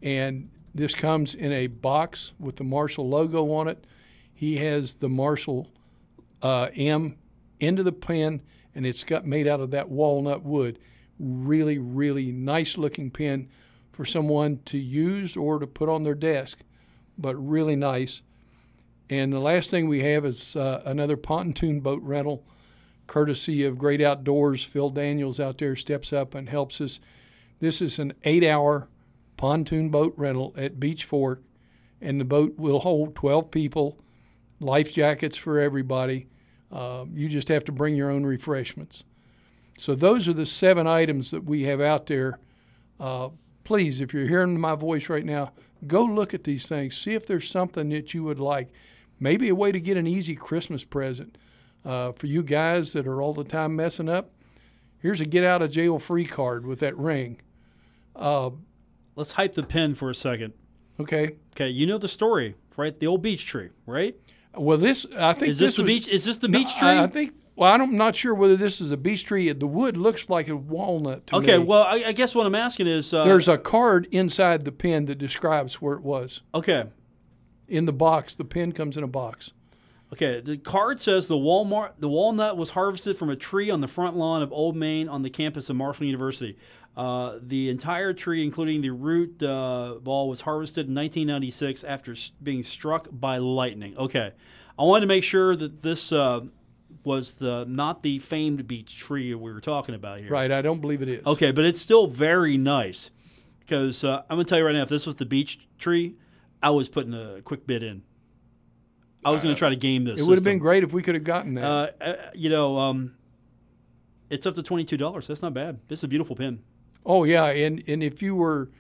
And 0.03 0.51
this 0.75 0.95
comes 0.95 1.35
in 1.35 1.53
a 1.53 1.67
box 1.67 2.33
with 2.39 2.57
the 2.57 2.65
Marshall 2.65 3.09
logo 3.09 3.53
on 3.53 3.69
it. 3.69 3.85
He 4.35 4.57
has 4.59 4.95
the 4.95 5.09
Marshall 5.09 5.69
uh, 6.43 6.69
M 6.75 7.17
into 7.61 7.83
the 7.83 7.93
pen, 7.93 8.43
and 8.75 8.87
it's 8.87 9.05
got 9.05 9.27
made 9.27 9.47
out 9.47 9.61
of 9.61 9.71
that 9.71 9.89
walnut 9.89 10.43
wood. 10.43 10.79
Really, 11.19 11.79
really 11.79 12.33
nice 12.33 12.77
looking 12.77 13.11
pen 13.11 13.49
for 13.93 14.05
someone 14.05 14.61
to 14.65 14.79
use 14.79 15.37
or 15.37 15.59
to 15.59 15.67
put 15.67 15.89
on 15.89 16.03
their 16.03 16.15
desk, 16.15 16.59
but 17.19 17.35
really 17.37 17.77
nice. 17.77 18.23
And 19.11 19.33
the 19.33 19.41
last 19.41 19.71
thing 19.71 19.89
we 19.89 20.03
have 20.03 20.25
is 20.25 20.57
uh, 20.57 20.83
another 20.87 21.17
pontoon 21.17 21.81
boat 21.81 22.03
rental, 22.03 22.45
courtesy 23.07 23.65
of 23.65 23.79
Great 23.79 24.01
Outdoors. 24.01 24.65
Phil 24.65 24.89
Daniels 24.89 25.39
out 25.39 25.59
there 25.59 25.77
steps 25.77 26.13
up 26.13 26.35
and 26.35 26.49
helps 26.49 26.81
us. 26.81 26.99
This 27.61 27.83
is 27.83 27.99
an 27.99 28.15
eight 28.25 28.43
hour 28.43 28.89
pontoon 29.37 29.91
boat 29.91 30.15
rental 30.17 30.55
at 30.57 30.81
Beech 30.81 31.05
Fork, 31.05 31.43
and 32.01 32.19
the 32.19 32.25
boat 32.25 32.55
will 32.57 32.81
hold 32.81 33.15
12 33.15 33.51
people, 33.51 33.99
life 34.61 34.95
jackets 34.95 35.37
for 35.37 35.61
everybody. 35.61 36.27
Uh, 36.73 37.05
you 37.13 37.29
just 37.29 37.49
have 37.49 37.65
to 37.65 37.73
bring 37.73 37.95
your 37.95 38.11
own 38.11 38.25
refreshments. 38.25 39.05
So 39.79 39.95
those 39.95 40.29
are 40.29 40.33
the 40.33 40.47
seven 40.47 40.87
items 40.87 41.31
that 41.31 41.45
we 41.45 41.65
have 41.65 41.81
out 41.81 42.07
there. 42.07 42.39
Uh, 42.99 43.31
please, 43.65 44.01
if 44.01 44.15
you're 44.15 44.27
hearing 44.29 44.59
my 44.59 44.75
voice 44.75 45.09
right 45.09 45.25
now, 45.25 45.53
go 45.87 46.05
look 46.05 46.33
at 46.33 46.45
these 46.45 46.67
things. 46.67 46.97
See 46.97 47.15
if 47.15 47.27
there's 47.27 47.51
something 47.51 47.89
that 47.91 48.15
you 48.15 48.25
would 48.25 48.41
like. 48.41 48.69
Maybe 49.21 49.49
a 49.49 49.55
way 49.55 49.73
to 49.73 49.81
get 49.81 49.97
an 49.97 50.07
easy 50.07 50.35
Christmas 50.35 50.85
present 50.85 51.37
uh, 51.85 52.13
for 52.13 52.27
you 52.27 52.43
guys 52.43 52.93
that 52.93 53.07
are 53.07 53.21
all 53.21 53.35
the 53.35 53.45
time 53.45 53.77
messing 53.77 54.09
up. 54.09 54.31
Here's 54.99 55.21
a 55.21 55.25
get 55.25 55.45
out 55.45 55.63
of 55.63 55.71
jail 55.73 55.99
free 55.99 56.25
card 56.25 56.65
with 56.67 56.81
that 56.81 56.97
ring. 56.97 57.41
Uh, 58.15 58.51
Let's 59.15 59.33
hype 59.33 59.55
the 59.55 59.63
pen 59.63 59.95
for 59.95 60.09
a 60.09 60.15
second. 60.15 60.55
okay. 60.99 61.37
Okay, 61.55 61.69
you 61.69 61.87
know 61.87 61.99
the 61.99 62.09
story, 62.09 62.55
right? 62.79 62.99
The 62.99 63.07
old 63.07 63.21
beech 63.21 63.45
tree, 63.45 63.69
right? 63.85 64.17
Well, 64.57 64.79
this 64.79 65.07
I 65.19 65.33
think 65.33 65.51
Is 65.51 65.59
this, 65.59 65.77
the 65.77 65.83
was- 65.83 65.89
beech? 65.91 66.09
Is 66.09 66.25
this 66.25 66.37
the 66.39 66.49
No, 66.49 66.59
beech 66.59 66.77
tree? 66.77 66.89
I, 66.89 67.05
I 67.05 67.07
think. 67.07 67.33
Well, 67.55 67.71
I'm 67.73 67.97
not 67.97 68.17
sure 68.17 68.35
whether 68.35 68.57
this 68.57 68.81
is 68.81 68.91
a 68.91 68.97
beech 68.97 69.25
tree. 69.25 69.53
The 69.53 69.67
wood 69.67 69.97
looks 69.97 70.29
like 70.31 70.49
a 70.49 70.57
walnut 70.57 71.27
to 71.29 71.37
okay, 71.37 71.59
me. 71.59 71.65
well, 71.65 71.83
I, 71.83 72.05
I 72.07 72.13
guess 72.13 72.35
what 72.35 72.47
I'm 72.47 72.55
asking 72.55 72.87
is, 72.87 73.13
uh, 73.13 73.25
There's 73.25 73.47
a 73.47 73.59
card 73.59 74.09
inside 74.11 74.65
the 74.65 74.73
pen 74.73 75.05
that 75.07 75.17
describes 75.19 75.75
where 75.75 75.95
it 75.95 76.01
was. 76.03 76.41
okay, 76.55 76.85
In 77.69 77.85
the 77.85 77.93
box, 77.93 78.35
the 78.35 78.45
pen 78.47 78.73
comes 78.73 78.97
in 78.97 79.05
a 79.05 79.07
box. 79.07 79.53
okay. 80.15 80.41
The 80.41 80.57
card 80.57 81.03
says 81.03 81.29
the 81.29 81.37
Walmart, 81.37 81.93
the 81.99 82.09
walnut 82.09 82.57
was 82.57 82.71
harvested 82.71 83.19
from 83.19 83.29
a 83.29 83.37
tree 83.37 83.69
on 83.71 83.83
the 83.83 83.89
front 83.89 84.17
lawn 84.17 84.43
of 84.43 84.51
Old 84.51 84.75
Main 84.75 85.07
on 85.11 85.21
the 85.23 85.31
campus 85.31 85.69
of 85.69 85.77
Marshall 85.77 86.07
University. 86.07 86.57
Uh, 86.95 87.39
the 87.41 87.71
entire 87.71 88.13
tree, 88.13 88.45
including 88.45 88.83
the 88.83 88.91
root 88.91 89.43
uh, 89.43 89.95
ball, 90.03 90.29
was 90.29 90.43
harvested 90.43 90.89
in 90.89 90.95
1996 90.95 91.85
after 91.85 92.15
being 92.43 92.63
struck 92.63 93.09
by 93.11 93.39
lightning. 93.39 93.97
Okay, 93.97 94.33
I 94.79 94.83
wanted 94.83 95.03
to 95.03 95.07
make 95.07 95.25
sure 95.25 95.57
that 95.57 95.83
this 95.83 96.13
uh, 96.13 96.41
was 97.05 97.33
the 97.33 97.65
not 97.67 98.03
the 98.03 98.19
famed 98.19 98.67
beech 98.67 98.97
tree 98.97 99.35
we 99.35 99.53
were 99.53 99.61
talking 99.61 99.95
about 99.95 100.21
here. 100.21 100.31
Right. 100.31 100.51
I 100.51 100.61
don't 100.61 100.81
believe 100.81 101.03
it 101.03 101.09
is. 101.09 101.27
Okay, 101.27 101.51
but 101.51 101.65
it's 101.65 101.81
still 101.81 102.07
very 102.07 102.59
nice 102.59 103.11
because 103.61 104.05
uh, 104.05 104.23
I'm 104.29 104.37
gonna 104.37 104.45
tell 104.45 104.59
you 104.59 104.67
right 104.67 104.75
now, 104.75 104.83
if 104.83 104.89
this 104.89 105.07
was 105.07 105.17
the 105.17 105.25
beech 105.25 105.67
tree, 105.79 106.17
I 106.63 106.71
was 106.71 106.89
putting 106.89 107.15
a 107.15 107.41
quick 107.43 107.67
bid 107.67 107.83
in. 107.83 108.03
I 109.25 109.31
was 109.31 109.43
gonna 109.43 109.55
try 109.55 109.71
to 109.71 109.77
game 109.77 110.05
this. 110.05 110.21
It 110.21 110.25
would 110.25 110.37
have 110.37 110.45
been 110.45 110.59
great 110.59 110.83
if 110.83 110.93
we 110.93 111.01
could 111.01 111.15
have 111.15 111.25
gotten 111.25 111.55
that. 111.55 111.65
Uh, 111.65 111.91
uh, 112.01 112.17
you 112.35 112.51
know, 112.51 112.79
um, 112.79 113.15
it's 114.29 114.47
up 114.47 114.57
to 114.57 114.63
twenty 114.63 114.85
two 114.85 114.97
dollars. 114.97 115.27
That's 115.27 115.43
not 115.43 115.55
bad. 115.55 115.79
This 115.89 116.01
is 116.01 116.05
a 116.05 116.09
beautiful 116.09 116.37
pin. 116.37 116.61
Oh 117.07 117.25
yeah, 117.25 117.47
and 117.47 117.83
and 117.87 118.03
if 118.03 118.23
you 118.23 118.35
were 118.35 118.71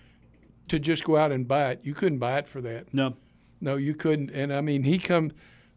to 0.68 0.78
just 0.78 1.04
go 1.04 1.16
out 1.16 1.32
and 1.32 1.46
buy 1.46 1.70
it, 1.72 1.80
you 1.82 1.94
couldn't 1.94 2.18
buy 2.18 2.38
it 2.38 2.48
for 2.48 2.60
that. 2.62 2.92
No, 2.94 3.16
No, 3.60 3.76
you 3.76 3.94
couldn't. 3.94 4.30
And 4.30 4.52
I 4.52 4.60
mean, 4.60 4.84
he 4.84 4.98
come. 4.98 5.32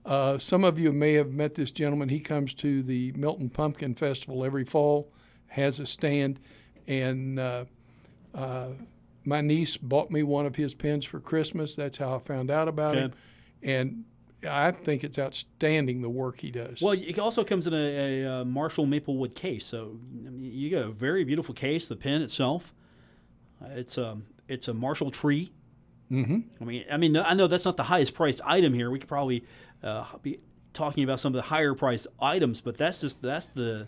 Uh, 0.05 0.37
some 0.37 0.63
of 0.63 0.77
you 0.77 0.91
may 0.93 1.13
have 1.13 1.31
met 1.31 1.55
this 1.55 1.71
gentleman. 1.71 2.09
He 2.09 2.19
comes 2.19 2.53
to 2.55 2.83
the 2.83 3.11
Milton 3.13 3.49
Pumpkin 3.49 3.95
Festival 3.95 4.45
every 4.45 4.63
fall, 4.63 5.11
has 5.47 5.79
a 5.79 5.85
stand, 5.87 6.39
and 6.87 7.39
uh, 7.39 7.65
uh, 8.35 8.67
my 9.23 9.41
niece 9.41 9.77
bought 9.77 10.11
me 10.11 10.21
one 10.21 10.45
of 10.45 10.55
his 10.57 10.75
pens 10.75 11.05
for 11.05 11.19
Christmas. 11.19 11.73
That's 11.75 11.97
how 11.97 12.15
I 12.15 12.19
found 12.19 12.51
out 12.51 12.67
about 12.67 12.91
Okay. 12.95 12.99
him, 13.05 13.13
and 13.63 14.03
I 14.47 14.69
think 14.69 15.03
it's 15.03 15.17
outstanding 15.17 16.03
the 16.03 16.09
work 16.09 16.39
he 16.41 16.51
does. 16.51 16.79
well, 16.83 16.93
it 16.93 17.17
also 17.17 17.43
comes 17.43 17.65
in 17.65 17.73
a, 17.73 18.21
a, 18.23 18.41
uh 18.41 18.45
Marshall 18.45 18.85
Maplewood 18.85 19.33
case. 19.33 19.65
So 19.65 19.97
you 20.55 20.69
got 20.71 20.83
a 20.85 20.91
very 20.91 21.23
beautiful 21.23 21.53
case. 21.53 21.87
The 21.87 21.95
pin 21.95 22.21
itself, 22.21 22.73
it's 23.61 23.97
a 23.97 24.17
it's 24.47 24.67
a 24.67 24.73
Marshall 24.73 25.11
tree. 25.11 25.51
hmm 26.09 26.39
I 26.61 26.63
mean, 26.63 26.85
I 26.91 26.97
mean, 26.97 27.17
I 27.17 27.33
know 27.33 27.47
that's 27.47 27.65
not 27.65 27.77
the 27.77 27.83
highest 27.83 28.13
priced 28.13 28.41
item 28.45 28.73
here. 28.73 28.89
We 28.91 28.99
could 28.99 29.09
probably 29.09 29.43
uh, 29.83 30.05
be 30.21 30.39
talking 30.73 31.03
about 31.03 31.19
some 31.19 31.33
of 31.33 31.35
the 31.35 31.47
higher 31.49 31.73
priced 31.73 32.07
items, 32.21 32.61
but 32.61 32.77
that's 32.77 33.01
just 33.01 33.21
that's 33.21 33.47
the 33.47 33.87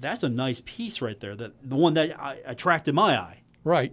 that's 0.00 0.22
a 0.22 0.28
nice 0.28 0.62
piece 0.64 1.00
right 1.00 1.18
there. 1.18 1.34
That 1.34 1.52
the 1.68 1.76
one 1.76 1.94
that 1.94 2.20
I, 2.20 2.38
attracted 2.44 2.94
my 2.94 3.16
eye. 3.16 3.42
right, 3.64 3.92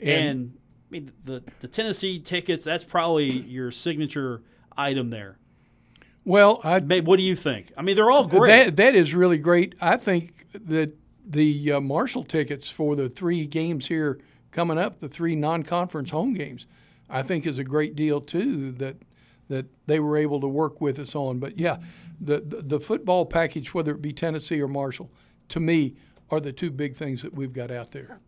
And, 0.00 0.56
I 0.56 0.90
mean, 0.90 1.12
the 1.24 1.42
the 1.60 1.68
Tennessee 1.68 2.18
tickets. 2.20 2.64
That's 2.64 2.84
probably 2.84 3.30
your 3.30 3.70
signature 3.70 4.42
item 4.76 5.10
there. 5.10 5.38
well, 6.24 6.60
I 6.64 6.78
what 6.80 7.16
do 7.16 7.22
you 7.22 7.36
think? 7.36 7.72
I 7.76 7.82
mean, 7.82 7.96
they're 7.96 8.10
all 8.10 8.26
great. 8.26 8.50
That 8.66 8.76
that 8.76 8.94
is 8.94 9.14
really 9.14 9.38
great. 9.38 9.74
I 9.80 9.96
think 9.96 10.46
that 10.54 10.94
the 11.24 11.72
uh, 11.72 11.80
Marshall 11.80 12.24
tickets 12.24 12.68
for 12.68 12.96
the 12.96 13.08
three 13.08 13.46
games 13.46 13.86
here 13.86 14.18
coming 14.50 14.78
up, 14.78 15.00
the 15.00 15.08
three 15.08 15.34
non-conference 15.36 16.10
home 16.10 16.34
games, 16.34 16.66
I 17.08 17.22
think 17.22 17.46
is 17.46 17.58
a 17.58 17.64
great 17.64 17.94
deal 17.96 18.20
too. 18.20 18.72
That 18.72 18.96
that 19.48 19.66
they 19.86 20.00
were 20.00 20.16
able 20.16 20.40
to 20.40 20.48
work 20.48 20.80
with 20.80 20.98
us 20.98 21.14
on. 21.14 21.38
But 21.38 21.58
yeah, 21.58 21.78
the 22.20 22.40
the, 22.40 22.62
the 22.62 22.80
football 22.80 23.26
package, 23.26 23.72
whether 23.74 23.92
it 23.92 24.02
be 24.02 24.12
Tennessee 24.12 24.60
or 24.60 24.68
Marshall, 24.68 25.10
to 25.48 25.60
me 25.60 25.94
are 26.30 26.40
the 26.40 26.52
two 26.52 26.70
big 26.70 26.96
things 26.96 27.22
that 27.22 27.34
we've 27.34 27.52
got 27.52 27.70
out 27.70 27.92
there. 27.92 28.18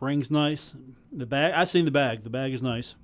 Ring's 0.00 0.30
nice. 0.30 0.74
The 1.10 1.24
bag. 1.26 1.54
I've 1.54 1.70
seen 1.70 1.86
the 1.86 1.90
bag. 1.90 2.22
The 2.22 2.30
bag 2.30 2.52
is 2.52 2.62
nice. 2.62 2.94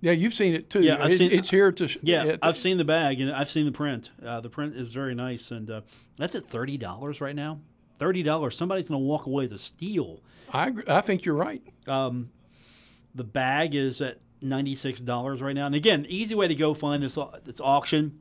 Yeah, 0.00 0.12
you've 0.12 0.34
seen 0.34 0.54
it 0.54 0.68
too. 0.70 0.82
Yeah, 0.82 1.02
I've 1.02 1.12
It- 1.12 1.18
seen- 1.18 1.32
it's 1.32 1.50
here 1.50 1.72
to. 1.72 1.88
sh- 1.88 1.96
Yeah, 2.02 2.36
I've 2.42 2.58
seen 2.58 2.76
the 2.76 2.84
bag 2.84 3.20
and 3.20 3.32
I've 3.32 3.48
seen 3.50 3.64
the 3.64 3.72
print. 3.72 4.10
Uh, 4.24 4.40
the 4.40 4.50
print 4.50 4.76
is 4.76 4.92
very 4.92 5.14
nice, 5.14 5.50
and 5.50 5.70
uh, 5.70 5.80
that's 6.18 6.34
at 6.34 6.46
thirty 6.48 6.76
dollars 6.76 7.20
right 7.20 7.34
now. 7.34 7.58
Thirty 8.04 8.22
dollars. 8.22 8.54
Somebody's 8.54 8.86
going 8.86 9.00
to 9.00 9.06
walk 9.06 9.24
away 9.24 9.44
with 9.44 9.54
a 9.54 9.58
steal. 9.58 10.20
I 10.52 10.66
agree. 10.66 10.84
I 10.86 11.00
think 11.00 11.24
you're 11.24 11.34
right. 11.34 11.62
Um, 11.86 12.28
the 13.14 13.24
bag 13.24 13.74
is 13.74 14.02
at 14.02 14.18
ninety 14.42 14.74
six 14.74 15.00
dollars 15.00 15.40
right 15.40 15.54
now. 15.54 15.64
And 15.64 15.74
again, 15.74 16.04
easy 16.10 16.34
way 16.34 16.46
to 16.46 16.54
go 16.54 16.74
find 16.74 17.02
this 17.02 17.16
this 17.44 17.62
auction. 17.62 18.18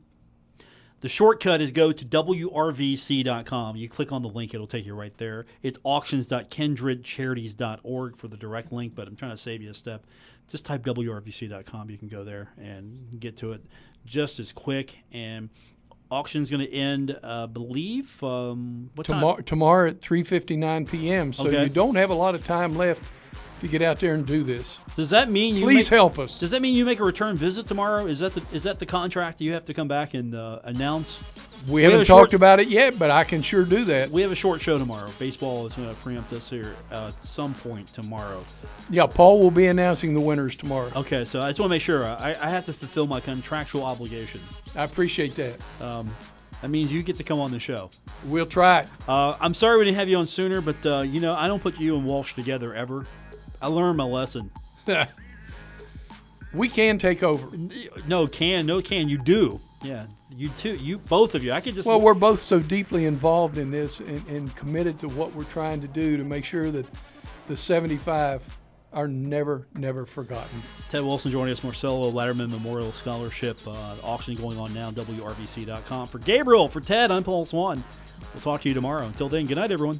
The 1.02 1.10
shortcut 1.10 1.62
is 1.62 1.74
go 1.74 1.92
to 1.92 2.06
wrvc.com. 2.06 3.76
You 3.76 3.90
click 3.90 4.14
on 4.14 4.22
the 4.22 4.30
link, 4.30 4.54
it'll 4.54 4.68
take 4.68 4.86
you 4.86 4.96
right 4.96 5.18
there. 5.18 5.46
It's 5.62 5.78
auctions.kindredcharities.org 5.84 8.16
for 8.16 8.30
the 8.30 8.38
direct 8.38 8.72
link, 8.72 8.96
but 8.96 9.10
I'm 9.10 9.18
trying 9.18 9.32
to 9.32 9.38
save 9.38 9.62
you 9.62 9.72
a 9.72 9.74
step. 9.74 10.06
Just 10.48 10.64
type 10.64 10.86
wrvc.com. 10.86 11.90
You 11.90 11.98
can 11.98 12.08
go 12.08 12.24
there 12.24 12.54
and 12.58 13.20
get 13.20 13.36
to 13.40 13.52
it 13.52 13.66
just 14.06 14.40
as 14.40 14.54
quick. 14.54 15.00
And 15.12 15.50
auction's 16.14 16.50
going 16.50 16.62
to 16.66 16.72
end, 16.72 17.18
uh, 17.24 17.48
believe, 17.48 18.22
um, 18.24 18.90
what 18.96 19.08
time? 19.08 19.20
tomorrow, 19.20 19.42
tomorrow 19.42 19.88
at 19.90 20.02
3:59 20.02 20.90
p.m. 20.90 21.34
So 21.34 21.48
Okay. 21.48 21.64
you 21.64 21.70
don't 21.70 21.96
have 21.96 22.10
a 22.12 22.14
lot 22.14 22.36
of 22.36 22.46
time 22.46 22.76
left 22.78 23.04
to 23.62 23.68
get 23.68 23.82
out 23.82 24.00
there 24.00 24.14
and 24.14 24.26
do 24.26 24.44
this. 24.44 24.78
Does 24.96 25.10
that 25.12 25.32
mean 25.32 25.56
you 25.56 25.64
Please 25.64 25.90
make- 25.90 25.98
help 25.98 26.20
us. 26.20 26.40
Does 26.40 26.52
that 26.52 26.62
mean 26.62 26.76
you 26.76 26.86
make 26.86 27.00
a 27.00 27.04
return 27.04 27.36
visit 27.36 27.66
tomorrow? 27.66 28.06
Is 28.06 28.20
that 28.20 28.34
the 28.36 28.44
is 28.54 28.64
that 28.64 28.80
the 28.80 28.86
contract 28.86 29.42
you 29.42 29.54
have 29.54 29.66
to 29.66 29.74
come 29.74 29.88
back 29.88 30.14
and 30.14 30.36
uh, 30.36 30.60
announce? 30.64 31.18
We 31.68 31.84
have 31.84 31.92
haven't 31.92 32.08
short- 32.08 32.24
talked 32.24 32.34
about 32.34 32.60
it 32.60 32.68
yet, 32.68 33.00
but 33.00 33.10
I 33.12 33.24
can 33.24 33.42
sure 33.42 33.64
do 33.64 33.86
that. 33.86 34.12
We 34.12 34.22
have 34.22 34.32
a 34.32 34.36
short 34.36 34.62
show 34.62 34.78
tomorrow. 34.78 35.10
Baseball 35.18 35.66
is 35.66 35.76
going 35.76 35.90
to 35.90 35.96
preempt 36.02 36.34
us 36.34 36.50
here 36.50 36.76
uh, 36.92 37.08
at 37.08 37.14
some 37.14 37.54
point 37.54 37.88
tomorrow. 37.88 38.44
Yeah, 38.90 39.06
Paul 39.06 39.40
will 39.40 39.52
be 39.52 39.68
announcing 39.68 40.14
the 40.14 40.20
winners 40.20 40.56
tomorrow. 40.56 40.92
Okay, 40.96 41.24
so 41.26 41.42
I 41.42 41.50
just 41.50 41.60
want 41.60 41.70
to 41.70 41.74
make 41.76 41.82
sure 41.82 42.06
I, 42.06 42.36
I 42.42 42.50
have 42.50 42.66
to 42.66 42.74
fulfill 42.74 43.08
my 43.08 43.20
contractual 43.20 43.84
obligation. 43.84 44.42
I 44.76 44.84
appreciate 44.84 45.36
that. 45.36 45.56
Um, 45.82 46.14
that 46.62 46.70
means 46.70 46.92
you 46.92 47.04
get 47.04 47.18
to 47.18 47.24
come 47.24 47.40
on 47.40 47.52
the 47.52 47.60
show. 47.60 47.90
We'll 48.26 48.46
try 48.46 48.82
it. 48.82 48.88
Uh, 49.08 49.36
I'm 49.40 49.54
sorry 49.54 49.78
we 49.78 49.86
didn't 49.86 49.98
have 49.98 50.10
you 50.10 50.18
on 50.18 50.26
sooner, 50.26 50.62
but 50.62 50.86
uh, 50.86 51.02
you 51.02 51.20
know 51.20 51.34
I 51.34 51.48
don't 51.48 51.62
put 51.62 51.80
you 51.80 51.96
and 51.96 52.06
Walsh 52.06 52.34
together 52.36 52.74
ever. 52.74 53.06
I 53.62 53.68
learned 53.68 53.98
my 53.98 54.06
lesson. 54.06 54.52
we 56.54 56.70
can 56.70 56.98
take 56.98 57.24
over. 57.24 57.56
No 58.08 58.28
can, 58.28 58.66
no 58.66 58.82
can. 58.82 59.10
You 59.10 59.18
do. 59.18 59.60
Yeah, 59.84 60.06
you 60.36 60.50
too. 60.50 60.76
You 60.76 60.98
both 60.98 61.36
of 61.36 61.44
you. 61.44 61.52
I 61.52 61.62
could 61.62 61.76
just. 61.76 61.88
Well, 61.88 62.02
we're 62.02 62.14
both 62.14 62.42
so 62.42 62.60
deeply 62.60 63.06
involved 63.06 63.58
in 63.58 63.72
this 63.72 64.00
and, 64.00 64.26
and 64.28 64.56
committed 64.56 65.00
to 65.00 65.08
what 65.10 65.34
we're 65.36 65.44
trying 65.46 65.82
to 65.82 65.88
do 65.88 66.18
to 66.18 66.24
make 66.24 66.46
sure 66.46 66.72
that 66.72 66.86
the 67.48 67.58
75 67.58 68.42
are 68.94 69.08
never, 69.08 69.68
never 69.74 70.06
forgotten. 70.06 70.62
Ted 70.90 71.04
Wilson 71.04 71.32
joining 71.32 71.52
us, 71.52 71.64
Marcelo 71.64 72.12
Lajterman 72.12 72.52
Memorial 72.52 72.92
Scholarship 72.92 73.58
uh, 73.68 73.96
auction 74.04 74.36
going 74.36 74.58
on 74.58 74.74
now, 74.74 74.92
WRVC.com. 74.92 76.08
For 76.08 76.20
Gabriel, 76.20 76.70
for 76.70 76.80
Ted, 76.80 77.10
I'm 77.10 77.24
Paul 77.24 77.46
Swann. 77.46 77.84
We'll 78.34 78.42
talk 78.42 78.62
to 78.62 78.70
you 78.70 78.76
tomorrow. 78.76 79.06
Until 79.06 79.30
then, 79.30 79.48
good 79.48 79.58
night, 79.58 79.72
everyone. 79.72 80.00